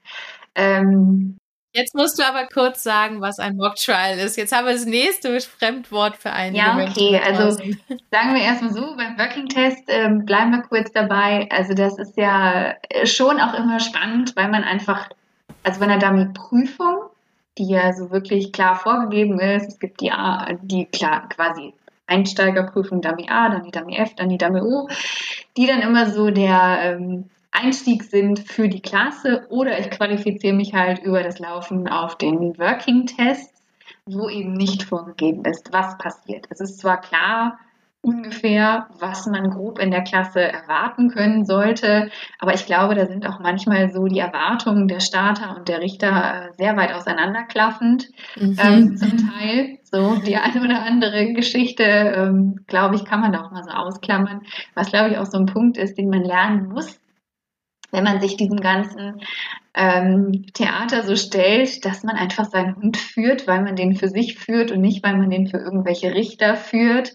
Ähm, 0.57 1.39
Jetzt 1.75 1.95
musst 1.95 2.18
du 2.18 2.23
aber 2.23 2.47
kurz 2.53 2.83
sagen, 2.83 3.23
was 3.23 3.39
ein 3.39 3.57
Mock 3.57 3.77
Trial 3.77 4.18
ist. 4.18 4.37
Jetzt 4.37 4.55
haben 4.55 4.66
wir 4.66 4.75
das 4.75 4.85
nächste 4.85 5.41
Fremdwort 5.41 6.16
für 6.16 6.31
einen. 6.31 6.55
Ja, 6.55 6.77
okay. 6.77 7.18
Also 7.25 7.51
sagen 8.11 8.35
wir 8.35 8.43
erstmal 8.43 8.75
so, 8.75 8.95
beim 8.97 9.18
Working 9.18 9.49
Test 9.49 9.83
äh, 9.87 10.09
bleiben 10.11 10.51
wir 10.51 10.62
kurz 10.62 10.93
dabei. 10.93 11.49
Also 11.51 11.73
das 11.73 11.99
ist 11.99 12.16
ja 12.18 12.75
äh, 12.91 13.07
schon 13.07 13.41
auch 13.41 13.55
immer 13.55 13.81
spannend, 13.81 14.37
weil 14.37 14.49
man 14.49 14.64
einfach, 14.64 15.09
also 15.62 15.81
bei 15.81 15.87
einer 15.87 15.99
Dummy-Prüfung, 15.99 17.05
die 17.57 17.68
ja 17.68 17.95
so 17.95 18.11
wirklich 18.11 18.53
klar 18.53 18.77
vorgegeben 18.77 19.41
ist, 19.41 19.68
es 19.68 19.79
gibt 19.79 20.03
die, 20.03 20.12
die 20.62 20.85
klar 20.87 21.29
quasi 21.31 21.73
Einsteigerprüfung 22.07 23.01
Dummy 23.01 23.29
A, 23.31 23.49
dann 23.49 23.64
die 23.64 23.70
Dummy 23.70 23.97
F, 23.97 24.14
dann 24.16 24.29
die 24.29 24.39
Dummy 24.39 24.61
O, 24.61 24.89
die 25.57 25.66
dann 25.66 25.81
immer 25.81 26.11
so 26.11 26.31
der 26.31 26.79
ähm, 26.83 27.31
Einstieg 27.53 28.03
sind 28.03 28.40
für 28.40 28.68
die 28.68 28.80
Klasse 28.80 29.46
oder 29.50 29.78
ich 29.78 29.90
qualifiziere 29.90 30.55
mich 30.55 30.74
halt 30.74 31.00
über 31.00 31.22
das 31.22 31.38
Laufen 31.38 31.86
auf 31.88 32.16
den 32.16 32.59
Working 32.59 33.07
Tests, 33.07 33.62
wo 34.07 34.28
eben 34.28 34.55
nicht 34.55 34.82
vorgegeben 34.82 35.44
ist, 35.44 35.72
was 35.72 35.96
passiert. 35.98 36.46
Es 36.50 36.61
ist 36.61 36.78
zwar 36.78 37.00
klar, 37.00 37.59
ungefähr, 38.03 38.88
was 38.98 39.26
man 39.26 39.50
grob 39.50 39.78
in 39.78 39.92
der 39.92 40.03
Klasse 40.03 40.40
erwarten 40.40 41.09
können 41.09 41.44
sollte. 41.44 42.11
Aber 42.40 42.53
ich 42.53 42.66
glaube, 42.66 42.96
da 42.96 43.07
sind 43.07 43.26
auch 43.26 43.38
manchmal 43.38 43.92
so 43.92 44.07
die 44.07 44.18
Erwartungen 44.18 44.88
der 44.88 44.98
Starter 44.98 45.57
und 45.57 45.68
der 45.68 45.80
Richter 45.80 46.48
äh, 46.50 46.53
sehr 46.57 46.76
weit 46.76 46.92
auseinanderklaffend. 46.92 48.09
Mhm. 48.36 48.57
Ähm, 48.59 48.96
zum 48.96 49.18
Teil 49.18 49.78
so 49.84 50.16
die 50.16 50.36
eine 50.36 50.64
oder 50.64 50.82
andere 50.82 51.32
Geschichte, 51.32 51.84
ähm, 51.84 52.64
glaube 52.66 52.96
ich, 52.96 53.05
kann 53.05 53.20
man 53.20 53.32
da 53.32 53.44
auch 53.44 53.53
mal 53.53 53.62
so 53.62 53.70
ausklammern. 53.70 54.42
Was, 54.74 54.90
glaube 54.90 55.11
ich, 55.11 55.18
auch 55.18 55.26
so 55.26 55.38
ein 55.38 55.46
Punkt 55.46 55.76
ist, 55.76 55.96
den 55.96 56.11
man 56.11 56.24
lernen 56.24 56.70
muss, 56.70 56.98
wenn 57.93 58.05
man 58.05 58.20
sich 58.20 58.36
diesem 58.36 58.59
ganzen 58.59 59.20
ähm, 59.74 60.47
Theater 60.53 61.05
so 61.05 61.16
stellt, 61.16 61.84
dass 61.84 62.03
man 62.03 62.16
einfach 62.16 62.45
seinen 62.47 62.76
Hund 62.76 62.97
führt, 62.97 63.47
weil 63.47 63.62
man 63.62 63.76
den 63.76 63.95
für 63.95 64.09
sich 64.09 64.38
führt 64.38 64.70
und 64.70 64.80
nicht, 64.80 65.05
weil 65.05 65.16
man 65.16 65.30
den 65.30 65.47
für 65.47 65.59
irgendwelche 65.59 66.14
Richter 66.14 66.57
führt. 66.57 67.14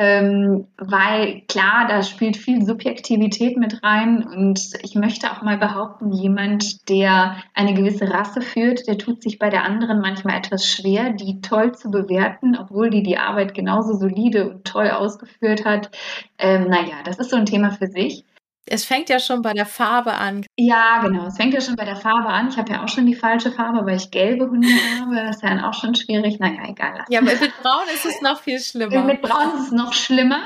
Ähm, 0.00 0.68
weil 0.76 1.42
klar, 1.48 1.86
da 1.88 2.04
spielt 2.04 2.36
viel 2.36 2.64
Subjektivität 2.64 3.56
mit 3.56 3.82
rein 3.82 4.22
und 4.22 4.60
ich 4.84 4.94
möchte 4.94 5.32
auch 5.32 5.42
mal 5.42 5.58
behaupten, 5.58 6.12
jemand, 6.12 6.88
der 6.88 7.36
eine 7.52 7.74
gewisse 7.74 8.08
Rasse 8.08 8.40
führt, 8.40 8.86
der 8.86 8.96
tut 8.96 9.22
sich 9.22 9.40
bei 9.40 9.50
der 9.50 9.64
anderen 9.64 10.00
manchmal 10.00 10.38
etwas 10.38 10.70
schwer, 10.70 11.10
die 11.10 11.40
toll 11.40 11.74
zu 11.74 11.90
bewerten, 11.90 12.56
obwohl 12.56 12.90
die 12.90 13.02
die 13.02 13.18
Arbeit 13.18 13.54
genauso 13.54 13.94
solide 13.94 14.48
und 14.48 14.64
toll 14.64 14.88
ausgeführt 14.88 15.64
hat. 15.64 15.90
Ähm, 16.38 16.68
naja, 16.68 17.02
das 17.04 17.18
ist 17.18 17.30
so 17.30 17.36
ein 17.36 17.46
Thema 17.46 17.72
für 17.72 17.88
sich. 17.88 18.24
Es 18.70 18.84
fängt 18.84 19.08
ja 19.08 19.18
schon 19.18 19.42
bei 19.42 19.52
der 19.52 19.66
Farbe 19.66 20.14
an. 20.14 20.44
Ja, 20.56 21.00
genau. 21.02 21.26
Es 21.26 21.36
fängt 21.36 21.54
ja 21.54 21.60
schon 21.60 21.76
bei 21.76 21.84
der 21.84 21.96
Farbe 21.96 22.28
an. 22.28 22.48
Ich 22.48 22.56
habe 22.56 22.72
ja 22.72 22.84
auch 22.84 22.88
schon 22.88 23.06
die 23.06 23.14
falsche 23.14 23.50
Farbe, 23.50 23.84
weil 23.86 23.96
ich 23.96 24.10
gelbe 24.10 24.48
Hunde 24.48 24.68
habe. 25.00 25.16
Das 25.16 25.36
ist 25.36 25.42
ja 25.42 25.50
dann 25.50 25.60
auch 25.60 25.74
schon 25.74 25.94
schwierig. 25.94 26.38
Naja, 26.38 26.62
egal. 26.68 27.04
Ja, 27.08 27.20
mit 27.20 27.38
Braun 27.62 27.86
ist 27.94 28.06
es 28.06 28.20
noch 28.20 28.40
viel 28.40 28.60
schlimmer. 28.60 29.02
Mit 29.02 29.22
Braun 29.22 29.56
ist 29.56 29.66
es 29.66 29.72
noch 29.72 29.92
schlimmer. 29.92 30.40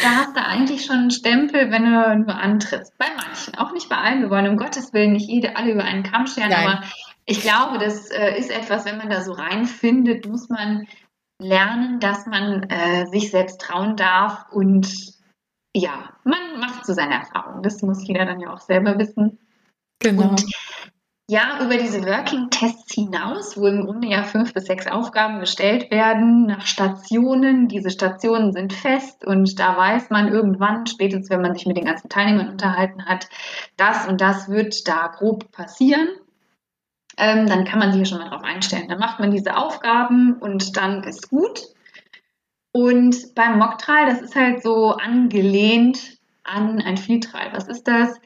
Da 0.00 0.08
hast 0.16 0.36
du 0.36 0.42
eigentlich 0.42 0.86
schon 0.86 0.96
einen 0.96 1.10
Stempel, 1.10 1.70
wenn 1.70 1.84
du 1.84 2.16
nur 2.16 2.34
antrittst. 2.34 2.96
Bei 2.96 3.06
manchen, 3.16 3.56
auch 3.56 3.72
nicht 3.72 3.88
bei 3.90 3.96
allen. 3.96 4.22
Wir 4.22 4.30
wollen 4.30 4.48
um 4.48 4.56
Gottes 4.56 4.92
Willen 4.94 5.12
nicht 5.12 5.28
jede, 5.28 5.56
alle 5.56 5.72
über 5.72 5.84
einen 5.84 6.02
Kamm 6.02 6.26
scheren, 6.26 6.52
aber 6.52 6.82
Ich 7.26 7.42
glaube, 7.42 7.78
das 7.78 8.10
äh, 8.10 8.38
ist 8.38 8.50
etwas, 8.50 8.84
wenn 8.86 8.96
man 8.96 9.10
da 9.10 9.20
so 9.22 9.32
reinfindet, 9.32 10.26
muss 10.26 10.48
man 10.48 10.86
lernen, 11.38 12.00
dass 12.00 12.26
man 12.26 12.64
äh, 12.64 13.06
sich 13.06 13.30
selbst 13.30 13.60
trauen 13.60 13.96
darf 13.96 14.46
und 14.50 14.88
ja, 15.74 16.10
man 16.24 16.60
macht 16.60 16.86
so 16.86 16.92
seine 16.92 17.14
Erfahrungen. 17.14 17.62
Das 17.62 17.82
muss 17.82 18.06
jeder 18.06 18.26
dann 18.26 18.40
ja 18.40 18.52
auch 18.52 18.60
selber 18.60 18.98
wissen. 18.98 19.38
Genau. 20.00 20.30
Und 20.30 20.44
ja, 21.28 21.64
über 21.64 21.76
diese 21.76 22.04
Working 22.04 22.50
Tests 22.50 22.92
hinaus, 22.94 23.56
wo 23.56 23.66
im 23.66 23.86
Grunde 23.86 24.08
ja 24.08 24.22
fünf 24.24 24.52
bis 24.52 24.66
sechs 24.66 24.86
Aufgaben 24.86 25.40
gestellt 25.40 25.90
werden 25.90 26.46
nach 26.46 26.66
Stationen. 26.66 27.68
Diese 27.68 27.90
Stationen 27.90 28.52
sind 28.52 28.72
fest 28.72 29.24
und 29.24 29.58
da 29.58 29.76
weiß 29.76 30.10
man 30.10 30.28
irgendwann, 30.28 30.86
spätestens 30.86 31.30
wenn 31.30 31.40
man 31.40 31.54
sich 31.54 31.64
mit 31.64 31.76
den 31.76 31.86
ganzen 31.86 32.10
Teilnehmern 32.10 32.50
unterhalten 32.50 33.06
hat, 33.06 33.28
das 33.76 34.06
und 34.08 34.20
das 34.20 34.48
wird 34.48 34.86
da 34.88 35.06
grob 35.06 35.50
passieren. 35.52 36.08
Ähm, 37.16 37.46
dann 37.46 37.64
kann 37.64 37.78
man 37.78 37.92
sich 37.92 38.00
ja 38.00 38.04
schon 38.04 38.18
mal 38.18 38.28
darauf 38.28 38.44
einstellen. 38.44 38.88
Dann 38.88 38.98
macht 38.98 39.20
man 39.20 39.30
diese 39.30 39.56
Aufgaben 39.56 40.34
und 40.34 40.76
dann 40.76 41.04
ist 41.04 41.30
gut. 41.30 41.62
Und 42.72 43.34
beim 43.34 43.58
Mocktrial, 43.58 44.06
das 44.06 44.22
ist 44.22 44.34
halt 44.34 44.62
so 44.62 44.92
angelehnt 44.92 46.18
an 46.42 46.80
ein 46.80 46.96
Vieltrial. 46.96 47.50
Was 47.52 47.68
ist 47.68 47.86
das? 47.86 48.18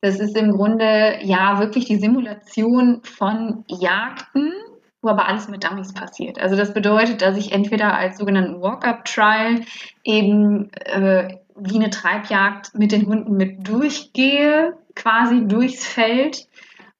Das 0.00 0.18
ist 0.18 0.36
im 0.36 0.50
Grunde 0.50 1.18
ja 1.22 1.60
wirklich 1.60 1.84
die 1.84 1.98
Simulation 1.98 3.00
von 3.04 3.64
Jagden, 3.68 4.52
wo 5.00 5.08
aber 5.08 5.28
alles 5.28 5.48
mit 5.48 5.62
Dummies 5.62 5.94
passiert. 5.94 6.40
Also 6.40 6.56
das 6.56 6.74
bedeutet, 6.74 7.22
dass 7.22 7.36
ich 7.36 7.52
entweder 7.52 7.94
als 7.94 8.18
sogenannten 8.18 8.60
Walk-up-Trial 8.60 9.60
eben 10.02 10.72
äh, 10.72 11.36
wie 11.54 11.76
eine 11.76 11.90
Treibjagd 11.90 12.74
mit 12.74 12.90
den 12.90 13.06
Hunden 13.06 13.36
mit 13.36 13.68
durchgehe, 13.68 14.76
quasi 14.96 15.46
durchs 15.46 15.86
Feld. 15.86 16.48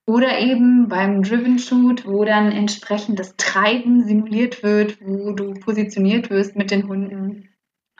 Oder 0.06 0.38
eben 0.40 0.88
beim 0.88 1.22
Driven 1.22 1.58
Shoot, 1.58 2.06
wo 2.06 2.24
dann 2.24 2.50
entsprechend 2.50 3.20
das 3.20 3.36
Treiben 3.36 4.04
simuliert 4.04 4.62
wird, 4.62 4.98
wo 5.00 5.32
du 5.32 5.54
positioniert 5.54 6.28
wirst 6.28 6.56
mit 6.56 6.70
den 6.72 6.88
Hunden, 6.88 7.48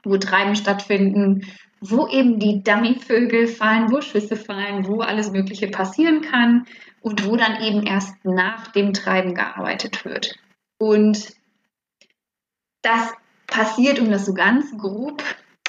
wo 0.03 0.17
Treiben 0.17 0.57
stattfinden, 0.57 1.47
wo 1.81 2.09
eben 2.09 2.39
die 2.41 2.63
Dummyvögel 2.63 3.47
fallen, 3.47 3.93
wo 3.93 4.01
Schüsse 4.01 4.37
fallen, 4.37 4.87
wo 4.87 5.01
alles 5.01 5.31
Mögliche 5.31 5.69
passieren 5.69 6.23
kann 6.23 6.67
und 7.01 7.27
wo 7.27 7.37
dann 7.37 7.63
eben 7.63 7.85
erst 7.85 8.25
nach 8.25 8.69
dem 8.69 8.93
Treiben 8.93 9.35
gearbeitet 9.35 10.05
wird. 10.05 10.37
Und 10.79 11.35
das 12.83 13.13
passiert, 13.47 14.01
um 14.01 14.11
das 14.11 14.27
so 14.27 14.35
ganz 14.35 14.77
grob 14.77 15.23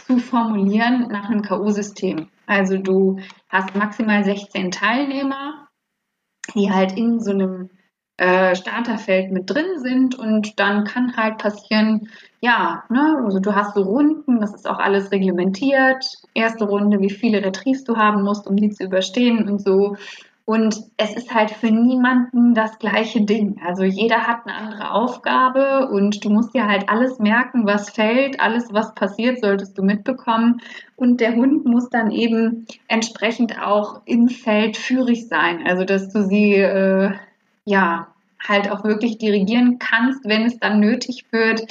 zu 0.08 0.18
formulieren, 0.18 1.08
nach 1.10 1.30
einem 1.30 1.44
K.O.-System. 1.44 2.28
Also 2.46 2.78
du 2.78 3.20
hast 3.50 3.76
maximal 3.76 4.24
16 4.24 4.72
Teilnehmer, 4.72 5.63
die 6.56 6.72
halt 6.72 6.98
in 6.98 7.20
so 7.20 7.32
einem 7.32 7.70
äh, 8.18 8.56
Starterfeld 8.56 9.32
mit 9.32 9.50
drin 9.50 9.80
sind 9.80 10.16
und 10.16 10.60
dann 10.60 10.84
kann 10.84 11.18
halt 11.18 11.40
passieren, 11.40 12.10
ja, 12.42 12.84
ne, 12.90 13.22
also 13.26 13.40
du 13.40 13.56
hast 13.56 13.74
so 13.74 13.82
Runden, 13.82 14.40
das 14.40 14.54
ist 14.54 14.68
auch 14.68 14.80
alles 14.80 15.12
reglementiert. 15.12 16.06
Erste 16.34 16.66
Runde, 16.66 17.00
wie 17.00 17.10
viele 17.10 17.44
Retrievs 17.44 17.84
du 17.86 17.98
haben 17.98 18.24
musst, 18.24 18.46
um 18.48 18.56
die 18.56 18.70
zu 18.70 18.84
überstehen 18.84 19.50
und 19.50 19.62
so. 19.62 19.98
Und 20.46 20.84
es 20.98 21.16
ist 21.16 21.34
halt 21.34 21.52
für 21.52 21.72
niemanden 21.72 22.54
das 22.54 22.78
gleiche 22.78 23.22
Ding. 23.22 23.62
Also 23.66 23.84
jeder 23.84 24.28
hat 24.28 24.46
eine 24.46 24.56
andere 24.56 24.92
Aufgabe 24.92 25.88
und 25.88 26.26
du 26.26 26.30
musst 26.30 26.54
dir 26.54 26.68
halt 26.68 26.90
alles 26.90 27.18
merken, 27.20 27.66
was 27.66 27.90
fällt, 27.90 28.42
alles, 28.42 28.66
was 28.74 28.94
passiert, 28.94 29.40
solltest 29.40 29.78
du 29.78 29.84
mitbekommen. 29.84 30.62
Und 30.98 31.22
der 31.22 31.36
Hund 31.36 31.66
muss 31.66 31.90
dann 31.90 32.12
eben 32.12 32.68
entsprechend 32.90 33.58
auch 33.62 34.02
im 34.06 34.28
Feld 34.28 34.76
führig 34.76 35.30
sein. 35.30 35.66
Also 35.66 35.86
dass 35.86 36.10
du 36.10 36.24
sie 36.26 36.56
äh, 36.56 37.14
ja 37.64 38.08
halt 38.46 38.70
auch 38.70 38.84
wirklich 38.84 39.18
dirigieren 39.18 39.80
kannst, 39.80 40.26
wenn 40.26 40.46
es 40.46 40.60
dann 40.60 40.82
nötig 40.82 41.26
wird, 41.32 41.62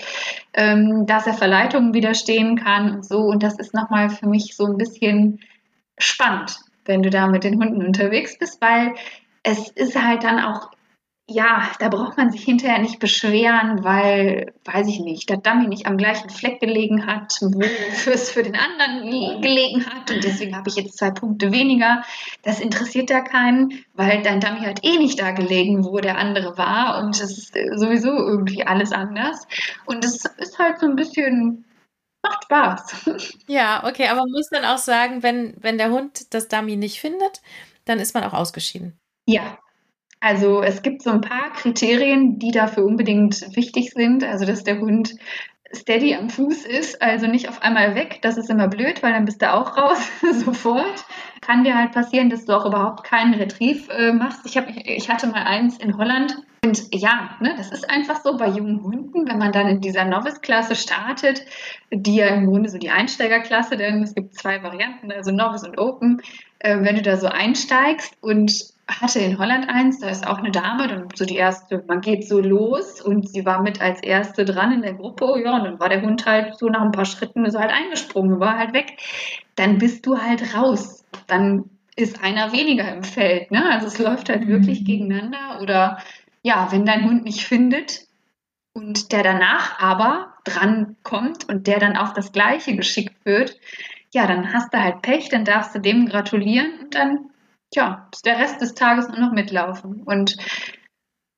ähm, 0.55 1.05
dass 1.05 1.27
er 1.27 1.35
Verleitungen 1.35 1.93
widerstehen 1.93 2.57
kann 2.57 2.95
und 2.95 3.05
so. 3.05 3.19
Und 3.19 3.43
das 3.43 3.59
ist 3.59 3.75
nochmal 3.75 4.09
für 4.09 4.27
mich 4.27 4.57
so 4.57 4.65
ein 4.65 4.79
bisschen 4.79 5.41
spannend, 5.99 6.59
wenn 6.85 7.03
du 7.03 7.11
da 7.11 7.27
mit 7.27 7.45
den 7.45 7.61
Hunden 7.61 7.85
unterwegs 7.85 8.39
bist, 8.39 8.61
weil 8.61 8.95
es 9.43 9.69
ist 9.71 10.01
halt 10.01 10.25
dann 10.25 10.41
auch 10.41 10.71
ja, 11.29 11.71
da 11.79 11.89
braucht 11.89 12.17
man 12.17 12.31
sich 12.31 12.43
hinterher 12.43 12.79
nicht 12.79 12.99
beschweren, 12.99 13.85
weil, 13.85 14.53
weiß 14.65 14.89
ich 14.89 15.01
nicht, 15.01 15.31
der 15.31 15.37
Dummy 15.37 15.69
nicht 15.69 15.87
am 15.87 15.97
gleichen 15.97 16.31
Fleck 16.31 16.61
gelegen 16.61 17.07
hat, 17.07 17.39
wo 17.41 17.61
es 18.11 18.31
für 18.31 18.43
den 18.43 18.57
anderen 18.57 19.41
gelegen 19.41 19.87
hat 19.87 20.11
und 20.11 20.25
deswegen 20.25 20.57
habe 20.57 20.69
ich 20.69 20.77
jetzt 20.77 20.99
zwei 20.99 21.11
Punkte 21.11 21.53
weniger. 21.53 22.03
Das 22.43 22.61
interessiert 22.61 23.11
da 23.11 23.21
keinen, 23.21 23.85
weil 23.95 24.23
dein 24.23 24.41
Dummy 24.41 24.61
hat 24.61 24.85
eh 24.85 24.99
nicht 24.99 25.21
da 25.21 25.31
gelegen, 25.31 25.85
wo 25.85 25.99
der 25.99 26.19
andere 26.19 26.59
war 26.59 27.03
und 27.03 27.21
es 27.21 27.39
ist 27.39 27.55
sowieso 27.77 28.11
irgendwie 28.11 28.67
alles 28.67 28.93
anders. 28.93 29.47
Und 29.87 30.05
es 30.05 30.25
ist 30.25 30.59
halt 30.59 30.81
so 30.81 30.87
ein 30.87 30.97
bisschen 30.97 31.65
macht 32.23 32.45
Spaß. 32.45 33.35
Ja, 33.47 33.85
okay, 33.85 34.09
aber 34.09 34.21
man 34.21 34.31
muss 34.31 34.49
dann 34.51 34.65
auch 34.65 34.79
sagen, 34.79 35.23
wenn, 35.23 35.55
wenn 35.61 35.79
der 35.79 35.91
Hund 35.91 36.33
das 36.35 36.49
Dummy 36.49 36.77
nicht 36.77 37.01
findet, 37.01 37.43
dann 37.85 37.99
ist 37.99 38.15
man 38.15 38.25
auch 38.25 38.33
ausgeschieden. 38.33 38.99
Ja, 39.27 39.59
also 40.23 40.63
es 40.63 40.83
gibt 40.83 41.03
so 41.03 41.11
ein 41.11 41.21
paar 41.21 41.53
Kriterien, 41.53 42.39
die 42.39 42.53
dafür 42.53 42.85
unbedingt 42.85 43.57
wichtig 43.57 43.91
sind. 43.91 44.23
Also 44.23 44.45
dass 44.45 44.63
der 44.63 44.79
Hund 44.79 45.17
steady 45.75 46.15
am 46.15 46.31
Fuß 46.31 46.65
ist, 46.65 47.03
also 47.03 47.27
nicht 47.27 47.49
auf 47.49 47.63
einmal 47.63 47.95
weg. 47.95 48.21
Das 48.23 48.37
ist 48.37 48.51
immer 48.51 48.69
blöd, 48.69 49.03
weil 49.03 49.13
dann 49.13 49.25
bist 49.25 49.43
du 49.43 49.53
auch 49.53 49.77
raus 49.77 49.99
sofort. 50.45 51.05
Kann 51.43 51.65
dir 51.65 51.77
halt 51.77 51.93
passieren, 51.93 52.31
dass 52.31 52.47
du 52.47 52.57
auch 52.57 52.65
überhaupt 52.65 53.05
keinen 53.05 53.35
Retrieve 53.35 53.93
äh, 53.93 54.13
machst. 54.13 54.41
Ich, 54.45 54.57
hab, 54.57 54.69
ich 54.69 55.11
hatte 55.11 55.27
mal 55.27 55.43
eins 55.43 55.77
in 55.77 55.99
Holland 55.99 56.37
und 56.65 56.95
ja, 56.95 57.31
ne, 57.41 57.55
das 57.57 57.73
ist 57.73 57.91
einfach 57.91 58.23
so 58.23 58.37
bei 58.37 58.47
jungen 58.47 58.85
Hunden, 58.85 59.29
wenn 59.29 59.39
man 59.39 59.51
dann 59.51 59.67
in 59.67 59.81
dieser 59.81 60.05
Novice-Klasse 60.05 60.77
startet, 60.77 61.45
die 61.91 62.15
ja 62.15 62.29
im 62.29 62.47
Grunde 62.47 62.69
so 62.69 62.79
die 62.79 62.91
Einsteigerklasse, 62.91 63.77
denn 63.77 64.05
es 64.05 64.15
gibt 64.15 64.37
zwei 64.37 64.63
Varianten, 64.63 65.11
also 65.11 65.33
Novice 65.33 65.65
und 65.65 65.77
Open. 65.79 66.23
Äh, 66.61 66.79
wenn 66.83 66.95
du 66.95 67.03
da 67.03 67.17
so 67.17 67.27
einsteigst 67.27 68.15
und 68.21 68.53
hatte 68.87 69.19
in 69.19 69.41
Holland 69.41 69.69
eins, 69.69 69.99
da 69.99 70.09
ist 70.09 70.25
auch 70.25 70.39
eine 70.39 70.53
Dame, 70.53 70.87
dann 70.87 71.09
so 71.17 71.25
die 71.25 71.35
erste, 71.35 71.83
man 71.89 72.01
geht 72.01 72.29
so 72.29 72.39
los 72.39 73.01
und 73.01 73.29
sie 73.29 73.45
war 73.45 73.61
mit 73.63 73.81
als 73.81 74.01
erste 74.01 74.45
dran 74.45 74.73
in 74.73 74.83
der 74.83 74.95
Gruppe, 74.95 75.43
ja, 75.43 75.57
und 75.57 75.65
dann 75.65 75.81
war 75.81 75.89
der 75.89 76.03
Hund 76.03 76.25
halt 76.27 76.57
so 76.57 76.69
nach 76.69 76.83
ein 76.83 76.93
paar 76.93 77.05
Schritten 77.05 77.51
so 77.51 77.59
halt 77.59 77.73
eingesprungen, 77.73 78.39
war 78.39 78.57
halt 78.57 78.73
weg. 78.73 78.99
Dann 79.57 79.79
bist 79.79 80.07
du 80.07 80.19
halt 80.19 80.55
raus. 80.55 81.02
Dann 81.27 81.71
ist 81.97 82.23
einer 82.23 82.53
weniger 82.53 82.93
im 82.95 83.05
Feld, 83.05 83.51
ne? 83.51 83.65
Also 83.71 83.87
es 83.87 83.99
läuft 83.99 84.29
halt 84.29 84.47
wirklich 84.47 84.81
mhm. 84.81 84.85
gegeneinander 84.85 85.61
oder 85.61 85.99
ja, 86.43 86.69
wenn 86.73 86.87
dein 86.87 87.05
Hund 87.05 87.25
nicht 87.25 87.45
findet 87.45 88.07
und 88.75 89.13
der 89.13 89.23
danach 89.23 89.79
aber 89.81 90.35
dran 90.45 90.97
kommt 91.03 91.49
und 91.49 91.67
der 91.67 91.79
dann 91.79 91.97
auf 91.97 92.15
das 92.15 92.33
Gleiche 92.33 92.75
geschickt 92.75 93.25
wird, 93.25 93.59
ja, 94.15 94.27
dann 94.27 94.53
hast 94.53 94.73
du 94.73 94.83
halt 94.83 95.03
Pech, 95.03 95.29
dann 95.29 95.45
darfst 95.45 95.75
du 95.75 95.79
dem 95.79 96.07
gratulieren 96.07 96.81
und 96.81 96.95
dann 96.95 97.31
tja, 97.73 98.09
der 98.25 98.39
Rest 98.39 98.61
des 98.61 98.75
Tages 98.75 99.09
nur 99.09 99.19
noch 99.19 99.33
mitlaufen. 99.33 100.03
Und 100.03 100.37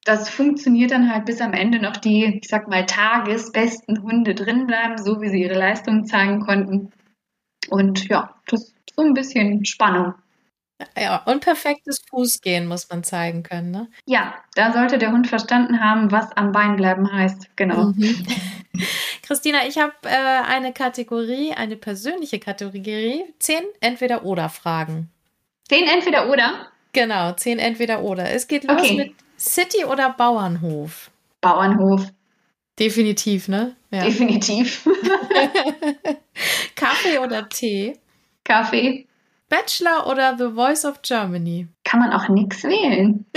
das 0.04 0.28
funktioniert 0.28 0.90
dann 0.90 1.10
halt 1.10 1.24
bis 1.24 1.40
am 1.40 1.54
Ende 1.54 1.80
noch 1.80 1.96
die, 1.96 2.40
ich 2.42 2.48
sag 2.48 2.68
mal, 2.68 2.84
tagesbesten 2.84 4.02
Hunde 4.02 4.34
drinbleiben, 4.34 4.98
so 4.98 5.20
wie 5.20 5.28
sie 5.28 5.42
ihre 5.42 5.58
Leistungen 5.58 6.04
zeigen 6.04 6.40
konnten. 6.40 6.90
Und 7.70 8.08
ja, 8.08 8.34
das 8.46 8.64
ist 8.64 8.73
so 8.94 9.02
ein 9.02 9.14
bisschen 9.14 9.64
Spannung. 9.64 10.14
Ja, 10.98 11.22
und 11.26 11.40
perfektes 11.40 12.00
Fußgehen 12.10 12.66
muss 12.66 12.88
man 12.90 13.04
zeigen 13.04 13.42
können, 13.42 13.70
ne? 13.70 13.88
Ja, 14.06 14.34
da 14.54 14.72
sollte 14.72 14.98
der 14.98 15.12
Hund 15.12 15.28
verstanden 15.28 15.80
haben, 15.80 16.10
was 16.10 16.32
am 16.36 16.52
Bein 16.52 16.76
bleiben 16.76 17.10
heißt. 17.10 17.56
Genau. 17.56 17.92
Mhm. 17.96 18.26
Christina, 19.22 19.66
ich 19.66 19.78
habe 19.78 19.94
äh, 20.02 20.08
eine 20.08 20.72
Kategorie, 20.72 21.52
eine 21.52 21.76
persönliche 21.76 22.38
Kategorie, 22.40 23.24
zehn 23.38 23.62
Entweder-Oder-Fragen. 23.80 25.10
Zehn 25.68 25.86
entweder 25.86 26.28
oder? 26.28 26.68
Genau, 26.92 27.32
zehn 27.32 27.58
entweder 27.58 28.02
oder. 28.02 28.30
Es 28.30 28.46
geht 28.46 28.64
los 28.64 28.78
okay. 28.78 28.96
mit 28.96 29.14
City 29.38 29.84
oder 29.84 30.10
Bauernhof. 30.10 31.10
Bauernhof. 31.40 32.06
Definitiv, 32.78 33.48
ne? 33.48 33.76
Ja. 33.90 34.04
Definitiv. 34.04 34.86
Kaffee 36.74 37.18
oder 37.18 37.48
Tee? 37.48 37.98
Kaffee. 38.44 39.06
Bachelor 39.48 40.06
oder 40.06 40.36
The 40.36 40.54
Voice 40.54 40.84
of 40.84 41.02
Germany? 41.02 41.68
Kann 41.84 42.00
man 42.00 42.12
auch 42.12 42.28
nichts 42.28 42.64
wählen. 42.64 43.26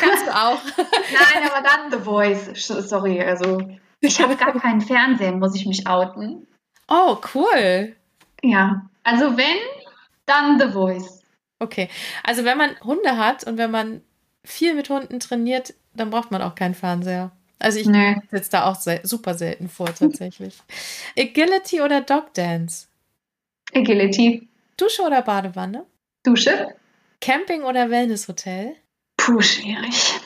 Kannst 0.00 0.26
du 0.26 0.30
auch. 0.30 0.60
Nein, 0.76 1.50
aber 1.50 1.62
dann 1.62 1.90
The 1.90 2.04
Voice. 2.04 2.50
Sorry, 2.88 3.20
also 3.22 3.60
ich 4.00 4.20
habe 4.20 4.36
gar 4.36 4.58
keinen 4.58 4.80
Fernsehen, 4.80 5.38
muss 5.38 5.54
ich 5.54 5.66
mich 5.66 5.86
outen. 5.86 6.46
Oh, 6.88 7.18
cool. 7.34 7.96
Ja, 8.42 8.82
also 9.02 9.36
wenn, 9.36 9.58
dann 10.26 10.58
The 10.60 10.72
Voice. 10.72 11.22
Okay, 11.58 11.88
also 12.22 12.44
wenn 12.44 12.58
man 12.58 12.78
Hunde 12.84 13.16
hat 13.16 13.44
und 13.44 13.58
wenn 13.58 13.70
man 13.70 14.02
viel 14.44 14.74
mit 14.74 14.88
Hunden 14.88 15.20
trainiert, 15.20 15.74
dann 15.94 16.10
braucht 16.10 16.30
man 16.30 16.42
auch 16.42 16.54
keinen 16.54 16.74
Fernseher. 16.74 17.32
Also 17.58 17.80
ich 17.80 17.86
nee. 17.86 18.16
sitze 18.30 18.52
da 18.52 18.66
auch 18.66 18.76
sel 18.76 19.00
super 19.02 19.34
selten 19.34 19.68
vor 19.68 19.92
tatsächlich. 19.92 20.58
Agility 21.18 21.80
oder 21.80 22.00
Dog 22.00 22.32
Dance? 22.34 22.87
Agility. 23.74 24.48
Dusche 24.76 25.02
oder 25.02 25.22
Badewanne? 25.22 25.86
Dusche. 26.24 26.74
Camping 27.20 27.62
oder 27.62 27.90
Wellnesshotel? 27.90 28.76
Puh, 29.16 29.40
schwierig. 29.40 30.20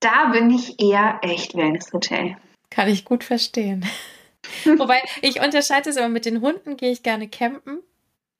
da 0.00 0.30
bin 0.32 0.50
ich 0.50 0.80
eher 0.80 1.18
echt 1.22 1.54
Wellness-Hotel. 1.54 2.36
Kann 2.70 2.88
ich 2.88 3.04
gut 3.04 3.22
verstehen. 3.24 3.84
Wobei, 4.64 5.02
ich 5.22 5.40
unterscheide 5.42 5.90
es 5.90 5.96
aber 5.98 6.08
mit 6.08 6.24
den 6.24 6.40
Hunden, 6.40 6.76
gehe 6.76 6.90
ich 6.90 7.02
gerne 7.02 7.28
campen 7.28 7.80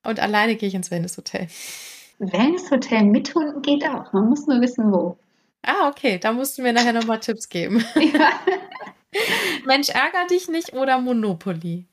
und 0.03 0.19
alleine 0.21 0.57
gehe 0.57 0.69
ich 0.69 0.75
ins 0.75 0.91
Wellness-Hotel. 0.91 1.49
Wellness-Hotel 2.19 3.05
mit 3.05 3.35
Hunden 3.35 3.61
geht 3.63 3.85
auch. 3.85 4.13
Man 4.13 4.29
muss 4.31 4.47
nur 4.47 4.61
wissen, 4.61 4.91
wo. 4.93 5.17
Ah, 5.63 5.89
okay. 5.89 6.19
Da 6.19 6.33
musst 6.33 6.57
du 6.57 6.63
mir 6.63 6.73
nachher 6.73 6.93
nochmal 6.95 7.21
Tipps 7.21 7.49
geben. 7.49 7.85
Ja. 7.97 8.31
Mensch, 9.67 9.89
ärger 9.89 10.25
dich 10.31 10.49
nicht 10.49 10.73
oder 10.73 11.01
Monopoly? 11.01 11.85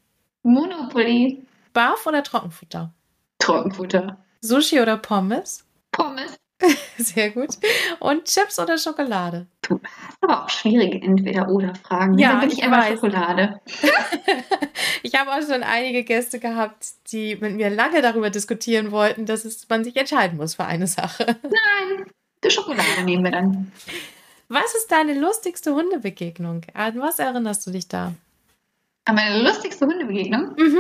Monopoly. 0.43 1.41
Barf 1.77 2.07
oder 2.07 2.23
Trockenfutter? 2.23 2.91
Trockenfutter. 3.37 4.17
Sushi 4.41 4.79
oder 4.79 4.97
Pommes? 4.97 5.63
Pommes. 5.91 6.35
Sehr 6.97 7.29
gut. 7.29 7.49
Und 7.99 8.25
Chips 8.25 8.57
oder 8.57 8.79
Schokolade? 8.79 9.45
Du 9.61 9.79
hast 9.83 10.17
aber 10.21 10.43
auch 10.43 10.49
schwierige 10.49 10.99
Entweder-Oder-Fragen. 11.05 12.17
Ja, 12.17 12.37
bin 12.37 12.49
ich 12.49 12.57
ich 12.57 12.63
immer 12.63 12.79
weiß. 12.79 12.95
Schokolade. 12.95 13.61
ich 15.03 15.13
habe 15.13 15.29
auch 15.29 15.47
schon 15.47 15.61
einige 15.61 16.03
Gäste 16.03 16.39
gehabt, 16.39 16.87
die 17.11 17.35
mit 17.35 17.53
mir 17.53 17.69
lange 17.69 18.01
darüber 18.01 18.31
diskutieren 18.31 18.89
wollten, 18.89 19.27
dass 19.27 19.45
es, 19.45 19.69
man 19.69 19.83
sich 19.83 19.95
entscheiden 19.97 20.37
muss 20.37 20.55
für 20.55 20.65
eine 20.65 20.87
Sache. 20.87 21.27
Nein, 21.43 22.07
die 22.43 22.49
Schokolade 22.49 23.03
nehmen 23.05 23.23
wir 23.23 23.31
dann. 23.31 23.71
Was 24.49 24.73
ist 24.73 24.91
deine 24.91 25.13
lustigste 25.13 25.75
Hundebegegnung? 25.75 26.61
An 26.73 26.99
was 26.99 27.19
erinnerst 27.19 27.67
du 27.67 27.69
dich 27.69 27.87
da? 27.87 28.15
An 29.05 29.13
meine 29.13 29.43
lustigste 29.43 29.85
Hundebegegnung? 29.85 30.55
Mhm. 30.57 30.79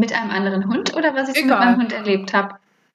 Mit 0.00 0.12
einem 0.14 0.30
anderen 0.30 0.66
Hund 0.66 0.96
oder 0.96 1.14
was 1.14 1.28
ich 1.28 1.36
so 1.36 1.44
mit 1.44 1.58
meinem 1.58 1.78
Hund 1.78 1.92
erlebt 1.92 2.32
habe? 2.32 2.54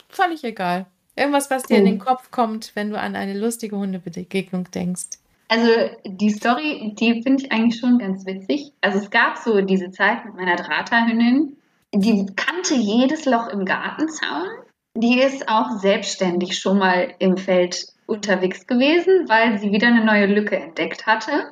Völlig 0.10 0.44
egal. 0.44 0.88
Irgendwas, 1.16 1.50
was 1.52 1.64
dir 1.64 1.78
in 1.78 1.84
Oh. 1.84 1.86
den 1.88 2.00
Kopf 2.00 2.32
kommt, 2.32 2.72
wenn 2.76 2.90
du 2.90 3.00
an 3.00 3.16
eine 3.16 3.38
lustige 3.38 3.78
Hundebegegnung 3.78 4.70
denkst. 4.72 5.20
Also 5.48 5.70
die 6.04 6.32
Story, 6.32 6.96
die 7.00 7.22
finde 7.22 7.44
ich 7.44 7.52
eigentlich 7.52 7.80
schon 7.80 8.00
ganz 8.00 8.26
witzig. 8.26 8.72
Also 8.82 8.98
es 8.98 9.12
gab 9.12 9.38
so 9.38 9.62
diese 9.62 9.92
Zeit 9.92 10.26
mit 10.26 10.36
meiner 10.36 10.56
Drahterhündin, 10.56 11.56
die 11.94 12.26
kannte 12.36 12.74
jedes 12.76 13.26
Loch 13.26 13.48
im 13.50 13.64
Gartenzaun. 13.66 14.48
Die 14.98 15.20
ist 15.20 15.48
auch 15.48 15.70
selbstständig 15.80 16.58
schon 16.58 16.80
mal 16.80 17.14
im 17.20 17.38
Feld 17.38 17.86
unterwegs 18.08 18.66
gewesen, 18.66 19.30
weil 19.30 19.60
sie 19.60 19.72
wieder 19.72 19.88
eine 19.88 20.04
neue 20.04 20.26
Lücke 20.26 20.56
entdeckt 20.58 21.06
hatte. 21.06 21.52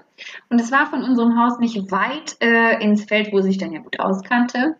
Und 0.49 0.59
es 0.59 0.71
war 0.71 0.87
von 0.87 1.03
unserem 1.03 1.39
Haus 1.39 1.59
nicht 1.59 1.91
weit 1.91 2.35
äh, 2.41 2.81
ins 2.83 3.05
Feld, 3.05 3.31
wo 3.31 3.41
sie 3.41 3.49
sich 3.49 3.57
dann 3.59 3.71
ja 3.73 3.79
gut 3.81 3.99
auskannte. 3.99 4.75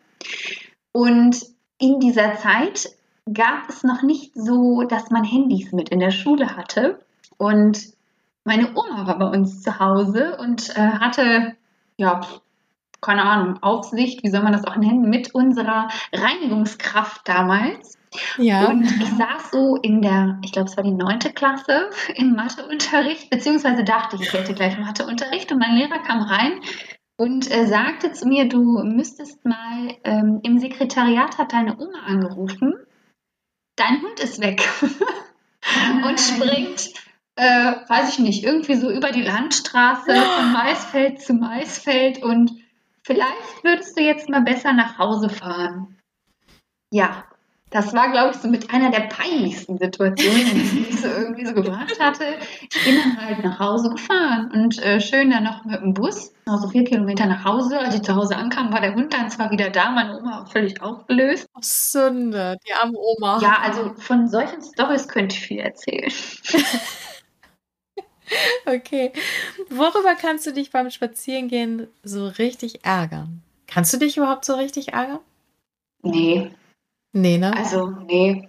Und 0.91 1.45
in 1.80 1.99
dieser 1.99 2.36
Zeit 2.36 2.89
gab 3.32 3.69
es 3.69 3.84
noch 3.84 4.01
nicht 4.01 4.34
so, 4.36 4.84
dass 4.84 5.09
man 5.09 5.24
Handys 5.24 5.71
mit 5.71 5.89
in 5.89 5.99
der 5.99 6.11
Schule 6.11 6.55
hatte. 6.55 6.99
Und 7.38 7.93
meine 8.43 8.69
Oma 8.76 9.07
war 9.07 9.17
bei 9.19 9.28
uns 9.28 9.63
zu 9.63 9.80
Hause 9.80 10.38
und 10.38 10.69
äh, 10.76 10.82
hatte, 10.82 11.55
ja, 11.97 12.21
keine 13.01 13.24
Ahnung, 13.24 13.61
Aufsicht, 13.61 14.24
wie 14.24 14.30
soll 14.30 14.43
man 14.43 14.53
das 14.53 14.65
auch 14.65 14.78
nennen, 14.78 15.09
mit 15.09 15.36
unserer 15.36 15.89
Reinigungskraft 16.13 17.28
damals. 17.28 17.97
Ja. 18.38 18.69
Und 18.69 18.84
ich 18.84 19.09
saß 19.09 19.51
so 19.51 19.76
in 19.78 20.01
der, 20.01 20.39
ich 20.43 20.51
glaube, 20.51 20.69
es 20.69 20.78
war 20.78 20.84
die 20.84 20.91
neunte 20.91 21.32
Klasse 21.34 21.89
im 22.15 22.36
Matheunterricht, 22.36 23.30
beziehungsweise 23.30 23.84
dachte 23.84 24.15
ich, 24.17 24.21
ich 24.24 24.34
hätte 24.34 24.53
gleich 24.53 24.78
Matheunterricht 24.78 25.51
und 25.51 25.59
mein 25.59 25.76
Lehrer 25.76 25.99
kam 25.99 26.21
rein 26.21 26.61
und 27.18 27.49
äh, 27.51 27.68
sagte 27.68 28.11
zu 28.14 28.28
mir, 28.28 28.49
du 28.49 28.84
müsstest 28.84 29.45
mal, 29.45 29.95
ähm, 30.03 30.39
im 30.43 30.59
Sekretariat 30.59 31.38
hat 31.38 31.53
deine 31.53 31.78
Oma 31.78 31.99
angerufen, 32.05 32.74
dein 33.76 34.01
Hund 34.01 34.20
ist 34.20 34.41
weg. 34.41 34.68
Und 36.05 36.20
springt, 36.20 36.93
äh, 37.36 37.74
weiß 37.88 38.09
ich 38.09 38.20
nicht, 38.20 38.43
irgendwie 38.43 38.76
so 38.76 38.91
über 38.91 39.11
die 39.11 39.22
Landstraße 39.22 40.14
von 40.38 40.51
Maisfeld 40.51 41.22
zu 41.22 41.34
Maisfeld. 41.34 42.22
Und 42.22 42.51
vielleicht 43.03 43.64
würdest 43.64 43.97
du 43.97 44.03
jetzt 44.03 44.30
mal 44.30 44.41
besser 44.41 44.74
nach 44.74 44.97
Hause 44.97 45.30
fahren. 45.30 45.97
Ja, 46.91 47.24
das 47.74 47.91
war, 47.91 48.11
glaube 48.11 48.32
ich, 48.34 48.38
so 48.38 48.47
mit 48.47 48.71
einer 48.71 48.91
der 48.91 49.07
peinlichsten 49.07 49.80
Situationen, 49.80 50.53
die 50.53 50.86
ich 50.89 51.01
so 51.01 51.07
irgendwie 51.07 51.43
so 51.43 51.53
gebracht 51.53 51.99
hatte. 51.99 52.24
Ich 52.61 52.86
bin 52.86 52.95
dann 52.95 53.17
halt 53.19 53.43
nach 53.43 53.59
Hause 53.59 53.89
gefahren 53.89 54.51
und 54.53 54.80
äh, 54.84 55.01
schön 55.01 55.32
dann 55.32 55.43
noch 55.43 55.65
mit 55.65 55.82
dem 55.82 55.95
Bus, 55.95 56.32
noch 56.45 56.61
so 56.61 56.67
vier 56.67 56.84
Kilometer 56.84 57.26
nach 57.26 57.43
Hause. 57.43 57.80
Als 57.80 57.95
ich 57.95 58.03
zu 58.03 58.15
Hause 58.15 58.36
ankam, 58.36 58.71
war 58.71 58.80
der 58.80 58.93
Hund 58.93 59.11
dann 59.11 59.32
zwar 59.32 59.49
wieder 59.49 59.71
da, 59.71 59.89
meine 59.89 60.19
Oma 60.19 60.43
auch 60.43 60.51
völlig 60.51 60.80
aufgelöst. 60.84 61.47
Oh, 61.55 61.59
Sünde, 61.61 62.57
die 62.67 62.74
arme 62.74 62.95
Oma. 62.95 63.39
Ja, 63.41 63.57
also 63.63 63.95
von 63.97 64.28
solchen 64.28 64.61
Stories 64.61 65.07
könnte 65.07 65.36
ich 65.36 65.41
viel 65.41 65.59
erzählen. 65.59 66.13
Okay. 68.65 69.11
Worüber 69.69 70.15
kannst 70.15 70.47
du 70.47 70.53
dich 70.53 70.71
beim 70.71 70.89
Spazierengehen 70.89 71.88
so 72.03 72.26
richtig 72.26 72.84
ärgern? 72.84 73.43
Kannst 73.67 73.93
du 73.93 73.97
dich 73.97 74.17
überhaupt 74.17 74.45
so 74.45 74.55
richtig 74.55 74.93
ärgern? 74.93 75.19
Nee, 76.01 76.49
Nee, 77.14 77.38
ne? 77.38 77.55
also 77.55 77.91
nee. 78.07 78.47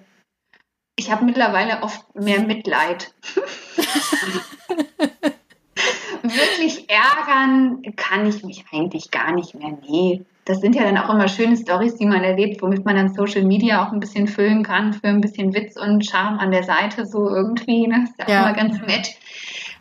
Ich 0.96 1.10
habe 1.10 1.24
mittlerweile 1.24 1.82
oft 1.82 2.14
mehr 2.14 2.40
Mitleid. 2.42 3.12
Wirklich 6.22 6.88
ärgern 6.88 7.82
kann 7.96 8.26
ich 8.26 8.44
mich 8.44 8.64
eigentlich 8.72 9.10
gar 9.10 9.32
nicht 9.32 9.54
mehr. 9.54 9.76
Nee. 9.86 10.24
Das 10.46 10.60
sind 10.60 10.74
ja 10.74 10.84
dann 10.84 10.98
auch 10.98 11.12
immer 11.12 11.28
schöne 11.28 11.56
Stories, 11.56 11.96
die 11.96 12.06
man 12.06 12.22
erlebt, 12.22 12.62
womit 12.62 12.84
man 12.84 12.96
dann 12.96 13.14
Social 13.14 13.42
Media 13.44 13.86
auch 13.86 13.92
ein 13.92 14.00
bisschen 14.00 14.28
füllen 14.28 14.62
kann 14.62 14.92
für 14.92 15.08
ein 15.08 15.20
bisschen 15.20 15.54
Witz 15.54 15.76
und 15.76 16.04
Charme 16.06 16.38
an 16.38 16.50
der 16.50 16.62
Seite, 16.62 17.06
so 17.06 17.28
irgendwie. 17.28 17.86
Ne? 17.86 18.04
Ist 18.04 18.14
ja, 18.18 18.28
Ja. 18.28 18.42
auch 18.42 18.46
immer 18.48 18.56
ganz 18.56 18.80
nett. 18.86 19.08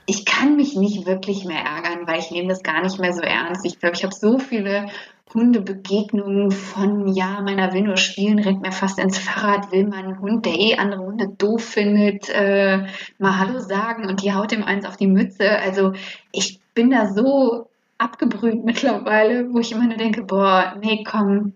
Ich 0.06 0.26
kann 0.26 0.58
mich 0.58 0.76
nicht 0.76 1.06
wirklich 1.06 1.46
mehr 1.46 1.64
ärgern, 1.64 2.08
weil 2.08 2.20
ich 2.20 2.32
nehme 2.32 2.50
das 2.50 2.64
gar 2.64 2.82
nicht 2.82 3.00
mehr 3.00 3.14
so 3.14 3.22
ernst. 3.22 3.66
Ich 3.66 3.80
glaube, 3.80 3.96
ich 3.96 4.04
habe 4.04 4.14
so 4.14 4.38
viele 4.38 4.88
Hundebegegnungen 5.34 6.52
von, 6.52 7.08
ja, 7.08 7.42
meiner 7.42 7.74
will 7.74 7.82
nur 7.82 7.98
spielen, 7.98 8.40
rennt 8.40 8.62
mir 8.62 8.72
fast 8.72 9.00
ins 9.00 9.18
Fahrrad, 9.18 9.72
will 9.72 9.88
meinen 9.88 10.20
Hund, 10.20 10.46
der 10.46 10.54
eh 10.54 10.76
andere 10.76 11.02
Hunde 11.02 11.30
doof 11.30 11.64
findet, 11.64 12.30
äh, 12.30 12.86
mal 13.20 13.40
Hallo 13.40 13.60
sagen 13.60 14.08
und 14.08 14.22
die 14.22 14.34
haut 14.34 14.52
ihm 14.52 14.64
eins 14.64 14.86
auf 14.86 14.98
die 14.98 15.08
Mütze. 15.08 15.60
Also 15.60 15.94
ich 16.32 16.60
bin 16.74 16.92
da 16.92 17.08
so 17.12 17.68
abgebrüht 17.98 18.64
mittlerweile, 18.64 19.54
wo 19.54 19.60
ich 19.60 19.72
immer 19.72 19.86
nur 19.86 19.98
denke, 19.98 20.24
boah, 20.24 20.76
nee, 20.82 21.04
komm, 21.04 21.54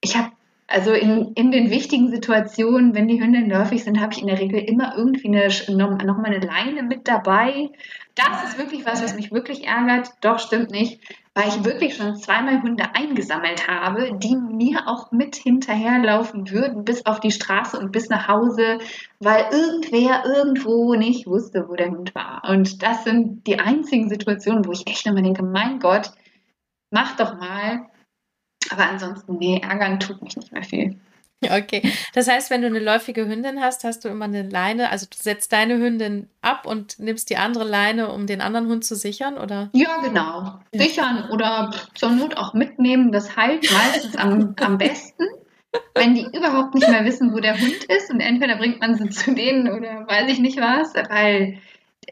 ich 0.00 0.16
habe 0.16 0.30
also 0.70 0.92
in, 0.92 1.32
in 1.32 1.50
den 1.50 1.70
wichtigen 1.70 2.10
Situationen, 2.10 2.94
wenn 2.94 3.08
die 3.08 3.20
Hündin 3.20 3.48
läufig 3.48 3.82
sind, 3.82 4.00
habe 4.00 4.12
ich 4.12 4.20
in 4.20 4.26
der 4.26 4.38
Regel 4.38 4.60
immer 4.60 4.94
irgendwie 4.96 5.28
eine, 5.28 5.48
noch, 5.74 5.96
noch 6.02 6.18
mal 6.18 6.26
eine 6.26 6.40
Leine 6.40 6.82
mit 6.82 7.08
dabei. 7.08 7.70
Das 8.18 8.42
ist 8.42 8.58
wirklich 8.58 8.84
was, 8.84 9.00
was 9.00 9.14
mich 9.14 9.30
wirklich 9.30 9.64
ärgert. 9.68 10.10
Doch, 10.22 10.40
stimmt 10.40 10.72
nicht, 10.72 11.00
weil 11.34 11.46
ich 11.46 11.64
wirklich 11.64 11.94
schon 11.94 12.16
zweimal 12.16 12.60
Hunde 12.62 12.96
eingesammelt 12.96 13.68
habe, 13.68 14.18
die 14.18 14.34
mir 14.34 14.88
auch 14.88 15.12
mit 15.12 15.36
hinterherlaufen 15.36 16.50
würden, 16.50 16.84
bis 16.84 17.06
auf 17.06 17.20
die 17.20 17.30
Straße 17.30 17.78
und 17.78 17.92
bis 17.92 18.08
nach 18.08 18.26
Hause, 18.26 18.78
weil 19.20 19.46
irgendwer 19.52 20.24
irgendwo 20.24 20.94
nicht 20.94 21.28
wusste, 21.28 21.68
wo 21.68 21.76
der 21.76 21.90
Hund 21.90 22.12
war. 22.16 22.42
Und 22.48 22.82
das 22.82 23.04
sind 23.04 23.46
die 23.46 23.60
einzigen 23.60 24.08
Situationen, 24.08 24.66
wo 24.66 24.72
ich 24.72 24.88
echt 24.88 25.06
immer 25.06 25.22
denke, 25.22 25.44
mein 25.44 25.78
Gott, 25.78 26.10
mach 26.90 27.14
doch 27.14 27.38
mal. 27.38 27.86
Aber 28.70 28.88
ansonsten, 28.88 29.36
nee, 29.38 29.60
ärgern 29.62 30.00
tut 30.00 30.20
mich 30.22 30.36
nicht 30.36 30.52
mehr 30.52 30.64
viel. 30.64 30.98
Okay. 31.50 31.82
Das 32.14 32.28
heißt, 32.28 32.50
wenn 32.50 32.62
du 32.62 32.66
eine 32.66 32.80
läufige 32.80 33.26
Hündin 33.26 33.60
hast, 33.60 33.84
hast 33.84 34.04
du 34.04 34.08
immer 34.08 34.24
eine 34.24 34.42
Leine, 34.42 34.90
also 34.90 35.06
du 35.08 35.16
setzt 35.16 35.52
deine 35.52 35.78
Hündin 35.78 36.28
ab 36.42 36.66
und 36.66 36.98
nimmst 36.98 37.30
die 37.30 37.36
andere 37.36 37.64
Leine, 37.64 38.10
um 38.12 38.26
den 38.26 38.40
anderen 38.40 38.68
Hund 38.68 38.84
zu 38.84 38.96
sichern, 38.96 39.38
oder? 39.38 39.70
Ja, 39.72 39.98
genau. 40.02 40.58
Sichern 40.72 41.30
oder 41.30 41.72
zur 41.94 42.10
Not 42.10 42.36
auch 42.36 42.54
mitnehmen. 42.54 43.12
Das 43.12 43.36
heilt 43.36 43.70
meistens 43.72 44.16
am, 44.16 44.54
am 44.60 44.78
besten, 44.78 45.24
wenn 45.94 46.14
die 46.14 46.26
überhaupt 46.36 46.74
nicht 46.74 46.88
mehr 46.88 47.04
wissen, 47.04 47.32
wo 47.32 47.38
der 47.38 47.58
Hund 47.58 47.84
ist. 47.84 48.10
Und 48.10 48.20
entweder 48.20 48.56
bringt 48.56 48.80
man 48.80 48.96
sie 48.96 49.08
zu 49.08 49.32
denen 49.32 49.68
oder 49.68 50.06
weiß 50.08 50.30
ich 50.30 50.40
nicht 50.40 50.60
was, 50.60 50.92
weil 51.08 51.58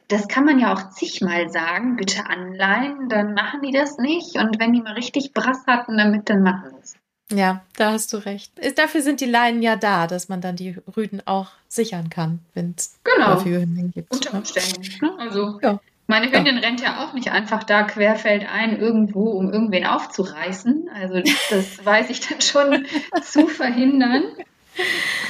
das 0.09 0.29
kann 0.29 0.45
man 0.45 0.61
ja 0.61 0.73
auch 0.73 0.91
zigmal 0.91 1.49
sagen, 1.49 1.97
bitte 1.97 2.27
anleihen, 2.27 3.09
dann 3.09 3.35
machen 3.35 3.63
die 3.63 3.73
das 3.73 3.99
nicht. 3.99 4.37
Und 4.37 4.61
wenn 4.61 4.73
die 4.73 4.83
mal 4.83 4.95
richtig 4.95 5.33
Brass 5.33 5.67
hatten 5.67 5.97
damit, 5.99 6.31
dann 6.31 6.43
machen 6.43 6.71
sie 6.71 6.81
es. 6.81 6.97
Ja, 7.33 7.63
da 7.77 7.93
hast 7.93 8.13
du 8.13 8.19
recht. 8.19 8.57
Ist- 8.59 8.79
Dafür 8.79 9.03
sind 9.03 9.21
die 9.21 9.25
Leinen 9.27 9.61
ja 9.63 9.75
da, 9.77 10.07
dass 10.07 10.29
man 10.29 10.41
dann 10.41 10.55
die 10.57 10.77
Rüden 10.97 11.23
auch 11.27 11.49
sichern 11.69 12.09
kann, 12.09 12.39
wenn 12.55 12.75
es 12.77 12.99
Genau. 13.03 13.35
läufige 13.35 13.61
Hündin 13.61 13.91
gibt. 13.91 14.13
Unter 14.13 14.33
ne? 14.33 14.39
Umständen. 14.39 15.05
Ne? 15.05 15.13
Also 15.19 15.59
Ja. 15.61 15.81
meine 16.07 16.31
Hündin 16.31 16.59
rennt 16.59 16.81
ja 16.81 17.05
auch 17.05 17.15
nicht 17.15 17.33
einfach 17.33 17.65
da 17.65 17.83
querfeldein 17.83 18.79
irgendwo, 18.79 19.31
um 19.31 19.53
irgendwen 19.53 19.87
aufzureißen. 19.87 20.89
Also 20.95 21.21
das 21.51 21.85
weiß 21.85 22.11
ich 22.11 22.21
dann 22.21 22.41
schon 22.41 22.87
zu 23.23 23.49
verhindern. 23.49 24.23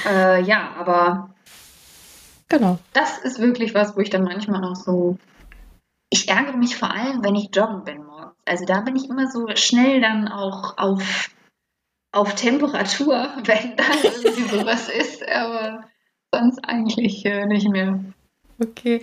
Äh, 0.05 0.43
ja, 0.43 0.73
aber 0.77 1.33
Genau. 2.49 2.77
das 2.93 3.17
ist 3.17 3.39
wirklich 3.39 3.73
was, 3.73 3.95
wo 3.97 4.01
ich 4.01 4.09
dann 4.09 4.23
manchmal 4.23 4.61
noch 4.61 4.75
so. 4.75 5.17
Ich 6.09 6.29
ärgere 6.29 6.55
mich 6.55 6.77
vor 6.77 6.91
allem, 6.91 7.23
wenn 7.23 7.35
ich 7.35 7.49
joggen 7.53 7.83
bin 7.83 8.05
morgens. 8.05 8.35
Also 8.45 8.65
da 8.65 8.79
bin 8.81 8.95
ich 8.95 9.09
immer 9.09 9.29
so 9.29 9.47
schnell 9.55 9.99
dann 9.99 10.27
auch 10.29 10.77
auf, 10.77 11.29
auf 12.17 12.35
Temperatur, 12.35 13.29
wenn 13.43 13.75
dann 13.75 13.97
irgendwie 14.03 14.43
sowas 14.43 14.89
ist. 14.89 15.27
Aber 15.27 15.85
sonst 16.33 16.59
eigentlich 16.65 17.25
äh, 17.25 17.45
nicht 17.45 17.69
mehr. 17.69 17.99
Okay. 18.59 19.01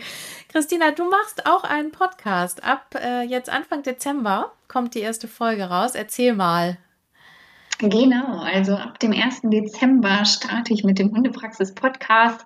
Christina, 0.49 0.91
du 0.91 1.09
machst 1.09 1.47
auch 1.47 1.65
einen 1.65 1.93
Podcast. 1.93 2.65
Ab 2.65 2.97
äh, 3.01 3.23
jetzt 3.23 3.51
Anfang 3.51 3.83
Dezember 3.83 4.53
kommt 4.67 4.95
die 4.95 5.01
erste 5.01 5.29
Folge 5.29 5.65
raus. 5.65 5.95
Erzähl 5.95 6.35
mal. 6.35 6.77
Genau, 7.79 8.41
also 8.41 8.77
ab 8.77 8.99
dem 9.01 9.12
1. 9.12 9.43
Dezember 9.45 10.25
starte 10.25 10.73
ich 10.73 10.85
mit 10.85 10.99
dem 10.99 11.12
Hundepraxis-Podcast. 11.12 12.45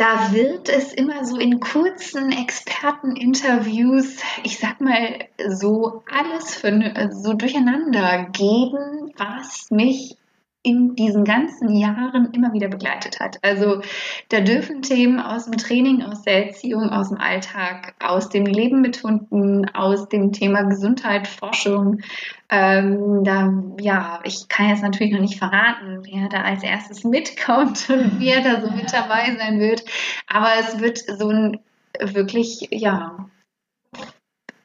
Da 0.00 0.32
wird 0.32 0.70
es 0.70 0.94
immer 0.94 1.26
so 1.26 1.36
in 1.36 1.60
kurzen 1.60 2.32
Experteninterviews, 2.32 4.16
ich 4.44 4.58
sag 4.58 4.80
mal, 4.80 5.26
so 5.46 6.02
alles 6.10 6.54
für, 6.54 7.10
so 7.12 7.34
durcheinander 7.34 8.30
geben, 8.32 9.12
was 9.18 9.70
mich 9.70 10.16
in 10.62 10.94
diesen 10.94 11.24
ganzen 11.24 11.74
Jahren 11.74 12.32
immer 12.32 12.52
wieder 12.52 12.68
begleitet 12.68 13.18
hat. 13.18 13.38
Also 13.42 13.80
da 14.28 14.40
dürfen 14.40 14.82
Themen 14.82 15.18
aus 15.18 15.46
dem 15.46 15.56
Training, 15.56 16.02
aus 16.02 16.22
der 16.22 16.48
Erziehung, 16.48 16.90
aus 16.90 17.08
dem 17.08 17.18
Alltag, 17.18 17.94
aus 17.98 18.28
dem 18.28 18.44
Leben 18.44 18.82
mit 18.82 19.02
Hunden, 19.02 19.68
aus 19.70 20.08
dem 20.10 20.32
Thema 20.32 20.62
Gesundheit, 20.64 21.26
Forschung, 21.28 22.02
ähm, 22.50 23.24
da, 23.24 23.54
ja, 23.80 24.20
ich 24.24 24.48
kann 24.48 24.68
jetzt 24.68 24.82
natürlich 24.82 25.12
noch 25.12 25.20
nicht 25.20 25.38
verraten, 25.38 26.02
wer 26.02 26.28
da 26.28 26.42
als 26.42 26.62
erstes 26.62 27.04
mitkommt 27.04 27.88
und 27.90 28.20
wer 28.20 28.42
da 28.42 28.60
so 28.60 28.70
mit 28.70 28.92
dabei 28.92 29.34
sein 29.38 29.60
wird, 29.60 29.84
aber 30.26 30.50
es 30.60 30.78
wird 30.78 30.98
so 30.98 31.30
ein 31.30 31.60
wirklich, 31.98 32.68
ja, 32.70 33.30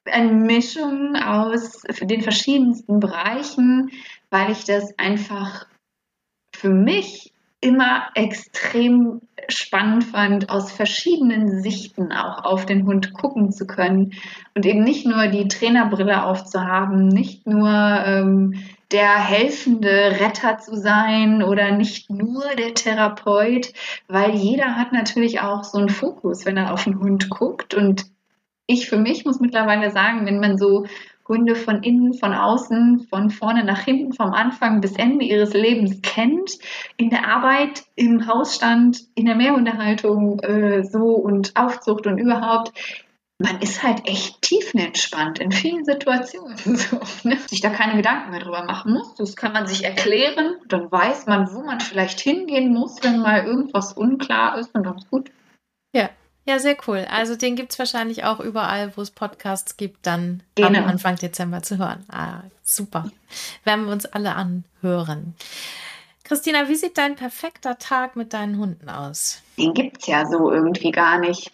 eine 0.05 0.31
Mischung 0.31 1.15
aus 1.15 1.81
den 2.01 2.21
verschiedensten 2.21 2.99
Bereichen, 2.99 3.91
weil 4.29 4.51
ich 4.51 4.65
das 4.65 4.97
einfach 4.99 5.65
für 6.65 6.71
mich 6.71 7.31
immer 7.61 8.07
extrem 8.15 9.21
spannend 9.47 10.03
fand, 10.03 10.49
aus 10.49 10.71
verschiedenen 10.71 11.61
Sichten 11.61 12.11
auch 12.11 12.43
auf 12.43 12.65
den 12.65 12.87
Hund 12.87 13.13
gucken 13.13 13.51
zu 13.51 13.67
können 13.67 14.13
und 14.55 14.65
eben 14.65 14.83
nicht 14.83 15.05
nur 15.05 15.27
die 15.27 15.47
Trainerbrille 15.47 16.23
aufzuhaben, 16.23 17.07
nicht 17.07 17.45
nur 17.45 17.69
ähm, 17.69 18.55
der 18.91 19.15
helfende 19.15 20.19
Retter 20.19 20.57
zu 20.57 20.75
sein 20.75 21.43
oder 21.43 21.69
nicht 21.69 22.09
nur 22.09 22.43
der 22.57 22.73
Therapeut, 22.73 23.71
weil 24.07 24.31
jeder 24.31 24.75
hat 24.75 24.91
natürlich 24.91 25.41
auch 25.41 25.63
so 25.63 25.77
einen 25.77 25.89
Fokus, 25.89 26.47
wenn 26.47 26.57
er 26.57 26.73
auf 26.73 26.85
den 26.85 26.99
Hund 26.99 27.29
guckt. 27.29 27.75
Und 27.75 28.05
ich 28.65 28.89
für 28.89 28.97
mich 28.97 29.23
muss 29.23 29.39
mittlerweile 29.39 29.91
sagen, 29.91 30.25
wenn 30.25 30.39
man 30.39 30.57
so 30.57 30.87
Hunde 31.27 31.55
von 31.55 31.81
innen, 31.81 32.13
von 32.13 32.33
außen, 32.33 33.07
von 33.09 33.29
vorne 33.29 33.63
nach 33.63 33.81
hinten, 33.81 34.13
vom 34.13 34.33
Anfang 34.33 34.81
bis 34.81 34.93
Ende 34.93 35.25
ihres 35.25 35.53
Lebens 35.53 36.01
kennt, 36.01 36.59
in 36.97 37.09
der 37.09 37.27
Arbeit, 37.27 37.83
im 37.95 38.27
Hausstand, 38.27 39.01
in 39.15 39.25
der 39.25 39.35
Mehrhundehaltung 39.35 40.39
äh, 40.41 40.83
so 40.83 41.15
und 41.15 41.55
Aufzucht 41.55 42.05
und 42.07 42.17
überhaupt. 42.17 42.73
Man 43.37 43.59
ist 43.59 43.83
halt 43.83 44.07
echt 44.07 44.41
tiefenentspannt 44.43 45.39
in 45.39 45.51
vielen 45.51 45.83
Situationen. 45.83 46.57
So, 46.65 46.99
ne? 47.27 47.37
Sich 47.47 47.59
da 47.59 47.69
keine 47.69 47.97
Gedanken 47.97 48.31
mehr 48.31 48.39
drüber 48.39 48.63
machen 48.63 48.93
muss. 48.93 49.15
Das 49.15 49.35
kann 49.35 49.51
man 49.51 49.67
sich 49.67 49.83
erklären. 49.83 50.55
Dann 50.67 50.89
weiß 50.89 51.25
man, 51.25 51.53
wo 51.53 51.61
man 51.61 51.81
vielleicht 51.81 52.21
hingehen 52.21 52.73
muss, 52.73 53.03
wenn 53.03 53.19
mal 53.19 53.43
irgendwas 53.45 53.91
unklar 53.91 54.57
ist 54.57 54.73
und 54.73 54.85
dann 54.85 54.97
ist 54.97 55.09
gut. 55.09 55.31
Ja, 55.93 56.09
ja, 56.45 56.59
sehr 56.59 56.77
cool. 56.87 57.05
Also 57.09 57.35
den 57.35 57.55
gibt 57.55 57.71
es 57.71 57.79
wahrscheinlich 57.79 58.23
auch 58.23 58.39
überall, 58.39 58.95
wo 58.95 59.01
es 59.01 59.09
Podcasts 59.09 59.77
gibt, 59.77 60.05
dann 60.05 60.43
genau. 60.53 60.79
am 60.79 60.85
Anfang 60.85 61.15
Dezember 61.15 61.63
zu 61.63 61.77
hören. 61.77 62.05
Ah, 62.07 62.41
super. 62.63 63.09
Werden 63.63 63.85
wir 63.85 63.91
uns 63.91 64.05
alle 64.05 64.35
anhören. 64.35 65.35
Christina, 66.23 66.69
wie 66.69 66.75
sieht 66.75 66.97
dein 66.97 67.15
perfekter 67.15 67.77
Tag 67.77 68.15
mit 68.15 68.33
deinen 68.33 68.57
Hunden 68.59 68.89
aus? 68.89 69.41
Den 69.57 69.73
gibt 69.73 70.01
es 70.01 70.07
ja 70.07 70.25
so 70.25 70.51
irgendwie 70.51 70.91
gar 70.91 71.19
nicht. 71.19 71.51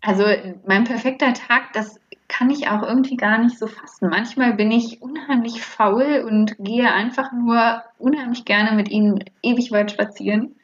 Also 0.00 0.24
mein 0.66 0.84
perfekter 0.84 1.34
Tag, 1.34 1.72
das 1.72 1.98
kann 2.28 2.50
ich 2.50 2.68
auch 2.68 2.82
irgendwie 2.82 3.16
gar 3.16 3.38
nicht 3.38 3.58
so 3.58 3.66
fassen. 3.66 4.08
Manchmal 4.08 4.54
bin 4.54 4.70
ich 4.70 5.02
unheimlich 5.02 5.62
faul 5.62 6.24
und 6.26 6.54
gehe 6.58 6.90
einfach 6.92 7.32
nur 7.32 7.82
unheimlich 7.98 8.44
gerne 8.44 8.76
mit 8.76 8.90
ihnen 8.90 9.24
ewig 9.42 9.72
weit 9.72 9.90
spazieren 9.90 10.54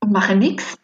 und 0.00 0.12
mache 0.12 0.34
nichts. 0.34 0.78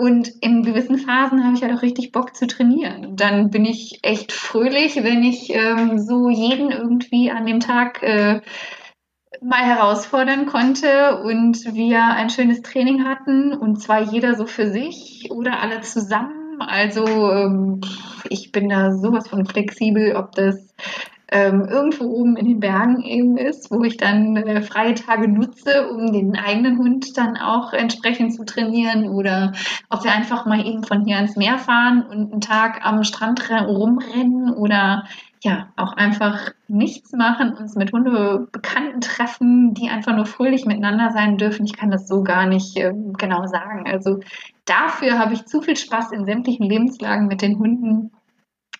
Und 0.00 0.28
in 0.40 0.62
gewissen 0.62 0.96
Phasen 0.96 1.44
habe 1.44 1.54
ich 1.54 1.62
halt 1.62 1.76
auch 1.76 1.82
richtig 1.82 2.10
Bock 2.10 2.34
zu 2.34 2.46
trainieren. 2.46 3.16
Dann 3.16 3.50
bin 3.50 3.66
ich 3.66 3.98
echt 4.00 4.32
fröhlich, 4.32 5.04
wenn 5.04 5.22
ich 5.22 5.52
ähm, 5.52 5.98
so 5.98 6.30
jeden 6.30 6.70
irgendwie 6.70 7.30
an 7.30 7.44
dem 7.44 7.60
Tag 7.60 8.02
äh, 8.02 8.40
mal 9.42 9.62
herausfordern 9.62 10.46
konnte 10.46 11.22
und 11.22 11.74
wir 11.74 12.02
ein 12.02 12.30
schönes 12.30 12.62
Training 12.62 13.04
hatten 13.04 13.52
und 13.52 13.82
zwar 13.82 14.00
jeder 14.00 14.36
so 14.36 14.46
für 14.46 14.70
sich 14.70 15.28
oder 15.30 15.60
alle 15.60 15.82
zusammen. 15.82 16.62
Also 16.62 17.04
ähm, 17.04 17.82
ich 18.30 18.52
bin 18.52 18.70
da 18.70 18.92
sowas 18.92 19.28
von 19.28 19.44
flexibel, 19.44 20.16
ob 20.16 20.32
das 20.32 20.74
ähm, 21.30 21.64
irgendwo 21.64 22.04
oben 22.04 22.36
in 22.36 22.46
den 22.46 22.60
Bergen 22.60 23.02
eben 23.02 23.36
ist, 23.36 23.70
wo 23.70 23.84
ich 23.84 23.96
dann 23.96 24.36
äh, 24.36 24.62
freie 24.62 24.94
Tage 24.94 25.28
nutze, 25.28 25.88
um 25.88 26.12
den 26.12 26.36
eigenen 26.36 26.78
Hund 26.78 27.16
dann 27.16 27.36
auch 27.36 27.72
entsprechend 27.72 28.34
zu 28.34 28.44
trainieren 28.44 29.08
oder 29.08 29.52
ob 29.88 30.02
wir 30.04 30.12
einfach 30.12 30.44
mal 30.46 30.66
eben 30.66 30.82
von 30.82 31.04
hier 31.04 31.16
ans 31.16 31.36
Meer 31.36 31.58
fahren 31.58 32.02
und 32.02 32.32
einen 32.32 32.40
Tag 32.40 32.84
am 32.84 33.04
Strand 33.04 33.48
rumrennen 33.50 34.52
oder 34.52 35.04
ja, 35.42 35.68
auch 35.76 35.94
einfach 35.94 36.50
nichts 36.68 37.12
machen, 37.12 37.54
uns 37.54 37.74
mit 37.74 37.92
Hundebekannten 37.92 39.00
treffen, 39.00 39.72
die 39.72 39.88
einfach 39.88 40.14
nur 40.14 40.26
fröhlich 40.26 40.66
miteinander 40.66 41.12
sein 41.12 41.38
dürfen. 41.38 41.64
Ich 41.64 41.76
kann 41.76 41.90
das 41.90 42.06
so 42.06 42.22
gar 42.22 42.46
nicht 42.46 42.76
äh, 42.76 42.92
genau 43.16 43.46
sagen. 43.46 43.86
Also 43.86 44.20
dafür 44.66 45.18
habe 45.18 45.32
ich 45.32 45.46
zu 45.46 45.62
viel 45.62 45.76
Spaß 45.76 46.12
in 46.12 46.26
sämtlichen 46.26 46.66
Lebenslagen 46.66 47.26
mit 47.26 47.40
den 47.40 47.58
Hunden 47.58 48.10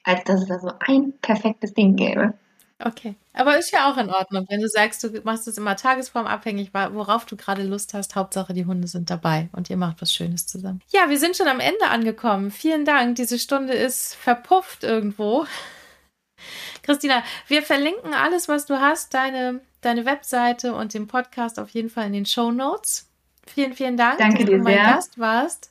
als 0.05 0.25
dass 0.25 0.43
es 0.43 0.49
da 0.49 0.59
so 0.59 0.73
ein 0.81 1.13
perfektes 1.21 1.75
Ding 1.75 1.97
gäbe. 1.97 2.35
Okay, 2.83 3.15
aber 3.35 3.59
ist 3.59 3.73
ja 3.73 3.91
auch 3.91 3.99
in 3.99 4.09
Ordnung, 4.09 4.47
wenn 4.49 4.61
du 4.61 4.69
sagst, 4.69 5.05
du 5.05 5.21
machst 5.23 5.47
es 5.47 5.59
immer 5.59 5.77
tagesformabhängig, 5.77 6.73
worauf 6.73 7.27
du 7.27 7.37
gerade 7.37 7.63
Lust 7.63 7.93
hast. 7.93 8.17
Hauptsache, 8.17 8.55
die 8.55 8.65
Hunde 8.65 8.89
sind 8.89 9.11
dabei 9.11 9.51
und 9.53 9.69
ihr 9.69 9.77
macht 9.77 10.01
was 10.01 10.15
Schönes 10.15 10.47
zusammen. 10.47 10.81
Ja, 10.89 11.11
wir 11.11 11.19
sind 11.19 11.37
schon 11.37 11.49
am 11.49 11.61
Ende 11.61 11.89
angekommen. 11.89 12.51
Vielen 12.51 12.87
Dank. 12.87 13.17
Diese 13.17 13.39
Stunde 13.39 13.75
ist 13.75 14.15
verpufft 14.15 14.83
irgendwo. 14.83 15.45
Christina, 16.83 17.23
wir 17.49 17.63
verlinken 17.63 18.15
alles, 18.15 18.49
was 18.49 18.65
du 18.65 18.81
hast, 18.81 19.13
deine, 19.13 19.61
deine 19.83 20.07
Webseite 20.07 20.75
und 20.75 20.95
den 20.95 21.07
Podcast 21.07 21.59
auf 21.59 21.69
jeden 21.71 21.91
Fall 21.91 22.07
in 22.07 22.15
den 22.15 22.27
Show 22.27 22.51
Notes. 22.51 23.11
Vielen, 23.47 23.75
vielen 23.75 23.99
Dank, 23.99 24.19
Danke 24.19 24.39
dass 24.39 24.47
dir 24.47 24.57
du 24.57 24.63
mein 24.63 24.75
sehr. 24.75 24.85
Gast 24.85 25.19
warst. 25.19 25.71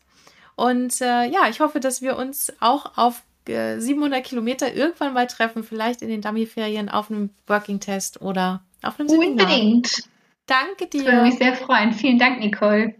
Und 0.55 1.01
äh, 1.01 1.25
ja, 1.25 1.47
ich 1.49 1.59
hoffe, 1.59 1.79
dass 1.79 2.03
wir 2.03 2.17
uns 2.17 2.53
auch 2.59 2.97
auf 2.97 3.23
700 3.49 4.23
Kilometer 4.23 4.73
irgendwann 4.73 5.13
mal 5.13 5.27
treffen, 5.27 5.63
vielleicht 5.63 6.01
in 6.01 6.09
den 6.09 6.21
Dummy-Ferien 6.21 6.89
auf 6.89 7.09
einem 7.09 7.31
Working-Test 7.47 8.21
oder 8.21 8.63
auf 8.83 8.99
einem 8.99 9.09
Seminar. 9.09 9.47
Unbedingt. 9.47 10.03
Danke 10.45 10.87
dir. 10.87 11.01
Ich 11.01 11.05
würde 11.05 11.21
mich 11.21 11.37
sehr 11.37 11.55
freuen. 11.55 11.93
Vielen 11.93 12.17
Dank, 12.17 12.39
Nicole. 12.39 12.95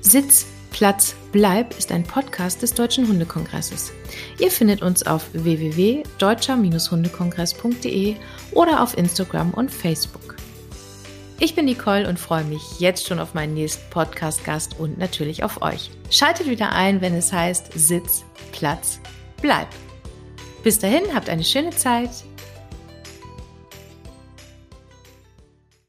Sitz 0.00 0.46
Platz 0.74 1.14
Bleib 1.30 1.78
ist 1.78 1.92
ein 1.92 2.02
Podcast 2.02 2.60
des 2.62 2.74
Deutschen 2.74 3.06
Hundekongresses. 3.06 3.92
Ihr 4.40 4.50
findet 4.50 4.82
uns 4.82 5.06
auf 5.06 5.32
www.deutscher-hundekongress.de 5.32 8.16
oder 8.54 8.82
auf 8.82 8.96
Instagram 8.96 9.50
und 9.52 9.70
Facebook. 9.70 10.36
Ich 11.40 11.54
bin 11.54 11.64
Nicole 11.64 12.08
und 12.08 12.18
freue 12.18 12.44
mich 12.44 12.78
jetzt 12.78 13.06
schon 13.06 13.18
auf 13.18 13.34
meinen 13.34 13.54
nächsten 13.54 13.90
Podcast-Gast 13.90 14.78
und 14.78 14.98
natürlich 14.98 15.42
auf 15.42 15.62
euch. 15.62 15.90
Schaltet 16.10 16.48
wieder 16.48 16.72
ein, 16.72 17.00
wenn 17.00 17.14
es 17.14 17.32
heißt 17.32 17.72
Sitz, 17.74 18.24
Platz, 18.52 19.00
Bleib. 19.42 19.68
Bis 20.62 20.78
dahin, 20.78 21.02
habt 21.14 21.28
eine 21.28 21.44
schöne 21.44 21.70
Zeit. 21.70 22.08